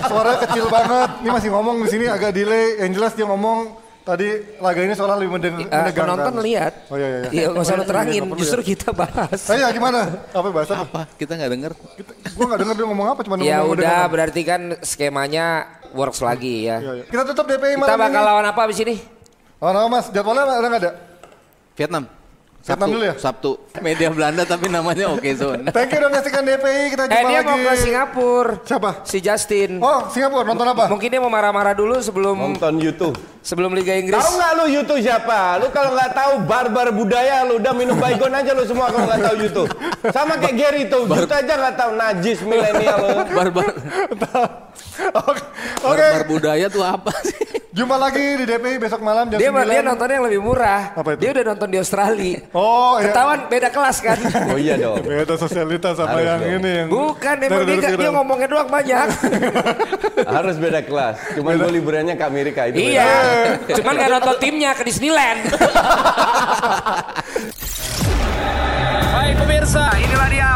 suara 0.01 0.31
kecil 0.39 0.65
banget. 0.67 1.09
Ini 1.19 1.29
masih 1.29 1.49
ngomong 1.51 1.75
di 1.83 1.89
sini 1.89 2.05
agak 2.07 2.31
delay. 2.31 2.79
Yang 2.79 2.91
jelas 2.95 3.11
dia 3.13 3.27
ngomong 3.27 3.75
tadi 4.01 4.27
laga 4.57 4.79
ini 4.79 4.93
soalnya 4.93 5.17
lebih 5.17 5.31
mendeng- 5.33 5.59
Eh, 5.59 5.67
menegangkan. 5.67 6.23
penonton 6.23 6.35
lihat. 6.39 6.73
Oh 6.87 6.95
iya 6.95 7.03
iya. 7.05 7.19
iya. 7.19 7.29
Iya, 7.29 7.45
nggak 7.51 7.63
usah 7.63 7.75
lu 7.75 7.83
Iya, 7.83 7.89
terangin. 7.91 8.11
nggak 8.17 8.31
perlu 8.31 8.39
Justru 8.39 8.61
ya. 8.61 8.67
kita 8.69 8.89
bahas. 8.91 9.39
Saya 9.41 9.65
gimana? 9.69 9.99
Apa 10.29 10.47
bahasa? 10.49 10.73
apa 10.77 11.01
kita 11.13 11.31
nggak 11.35 11.51
denger 11.51 11.71
Gue 12.31 12.45
gak 12.47 12.59
denger 12.59 12.75
dia 12.77 12.85
ngomong 12.85 13.07
apa, 13.09 13.19
cuma 13.21 13.35
Ya 13.37 13.59
udah, 13.61 13.99
berarti 14.07 14.41
kan 14.41 14.61
skemanya 14.81 15.45
works 15.91 16.23
lagi 16.23 16.63
ya. 16.63 16.79
Iya, 16.79 16.91
iya. 16.95 17.05
Kita 17.05 17.21
tutup 17.25 17.43
DPI 17.45 17.75
Kita 17.75 17.83
malam 17.85 17.99
bakal 18.01 18.17
ini. 18.17 18.29
lawan 18.31 18.45
apa 18.47 18.61
abis 18.63 18.79
ini? 18.79 18.95
Oh, 19.59 19.69
no, 19.69 19.87
mas, 19.87 20.07
jadwalnya 20.09 20.47
ada 20.49 20.63
nggak 20.65 20.81
ada? 20.81 20.91
Vietnam 21.75 22.03
Sabtu, 22.63 22.87
dulu 22.87 23.03
ya? 23.03 23.15
Sabtu. 23.19 23.51
Media 23.83 24.07
Belanda 24.07 24.47
tapi 24.47 24.71
namanya 24.71 25.11
Oke 25.11 25.35
Zone. 25.35 25.67
Thank 25.75 25.91
you 25.91 25.99
udah 25.99 26.09
nyaksikan 26.09 26.41
DPI, 26.41 26.83
kita 26.89 27.03
jumpa 27.05 27.11
Eh 27.11 27.23
dia 27.25 27.35
lagi. 27.35 27.47
mau 27.51 27.57
ke 27.59 27.73
Singapura. 27.75 28.51
Siapa? 28.63 28.89
Si 29.03 29.17
Justin. 29.19 29.71
Oh, 29.77 30.07
Singapura 30.07 30.47
nonton 30.47 30.67
apa? 30.71 30.87
Mungkin 30.87 31.11
dia 31.11 31.19
mau 31.19 31.27
marah-marah 31.27 31.75
dulu 31.75 31.99
sebelum 31.99 32.39
Nonton 32.39 32.79
YouTube. 32.79 33.19
sebelum 33.43 33.75
Liga 33.75 33.91
Inggris. 33.93 34.15
Tahu 34.15 34.31
nggak 34.33 34.51
lu 34.55 34.65
YouTube 34.71 35.03
siapa? 35.03 35.59
Lu 35.59 35.67
kalau 35.69 35.91
nggak 35.91 36.11
tahu 36.15 36.33
barbar 36.47 36.87
budaya 36.89 37.43
lu 37.43 37.59
udah 37.59 37.73
minum 37.75 37.99
baygon 37.99 38.31
aja 38.31 38.55
lu 38.55 38.63
semua 38.63 38.87
kalau 38.87 39.11
nggak 39.11 39.21
tahu 39.21 39.35
YouTube. 39.43 39.69
Sama 40.07 40.39
kayak 40.39 40.55
Gary 40.55 40.83
tuh, 40.87 41.03
YouTube 41.03 41.35
aja 41.35 41.53
nggak 41.59 41.75
tahu 41.75 41.91
najis 41.93 42.39
milenial 42.41 42.99
lu. 43.01 43.15
Barbar, 43.27 43.67
Oke. 45.19 45.41
Oke. 45.83 45.99
barbar 45.99 46.23
budaya 46.25 46.65
tuh 46.67 46.79
apa 46.79 47.11
sih? 47.21 47.35
Jumpa 47.73 47.97
lagi 47.97 48.37
di 48.37 48.45
DPI 48.45 48.77
besok 48.77 49.01
malam 49.01 49.25
jam 49.27 49.41
Dia 49.41 49.49
9. 49.49 49.65
dia 49.65 49.81
nontonnya 49.81 50.15
yang 50.15 50.25
lebih 50.29 50.41
murah. 50.41 50.93
Apa 50.93 51.17
itu? 51.17 51.25
Dia 51.25 51.31
udah 51.33 51.45
nonton 51.49 51.67
di 51.67 51.77
Australia. 51.81 52.37
Oh, 52.53 53.01
iya. 53.01 53.09
Ketahuan 53.09 53.39
beda 53.49 53.69
kelas 53.73 53.97
kan? 53.97 54.17
Oh 54.53 54.57
iya 54.61 54.77
dong. 54.77 55.01
Beda 55.01 55.33
sosialitas 55.41 55.97
sama 55.97 56.21
Harus 56.21 56.29
yang 56.29 56.39
dong. 56.39 56.53
ini 56.61 56.71
yang 56.85 56.89
Bukan, 56.93 57.35
emang 57.41 57.65
dia, 57.65 57.97
dia 57.97 58.11
ngomongnya 58.13 58.47
doang 58.47 58.69
banyak. 58.69 59.07
Harus 60.37 60.55
beda 60.61 60.85
kelas. 60.85 61.15
Cuman 61.33 61.57
gue 61.57 61.71
liburannya 61.81 62.13
ke 62.13 62.25
Amerika 62.29 62.69
itu. 62.69 62.77
beda. 62.77 62.93
iya, 62.93 63.11
cuman 63.73 63.93
gak 63.97 64.11
nonton 64.21 64.35
timnya 64.37 64.71
ke 64.77 64.85
Disneyland. 64.85 65.49
Hai 69.13 69.33
pemirsa, 69.33 69.89
inilah 69.97 70.29
dia 70.29 70.53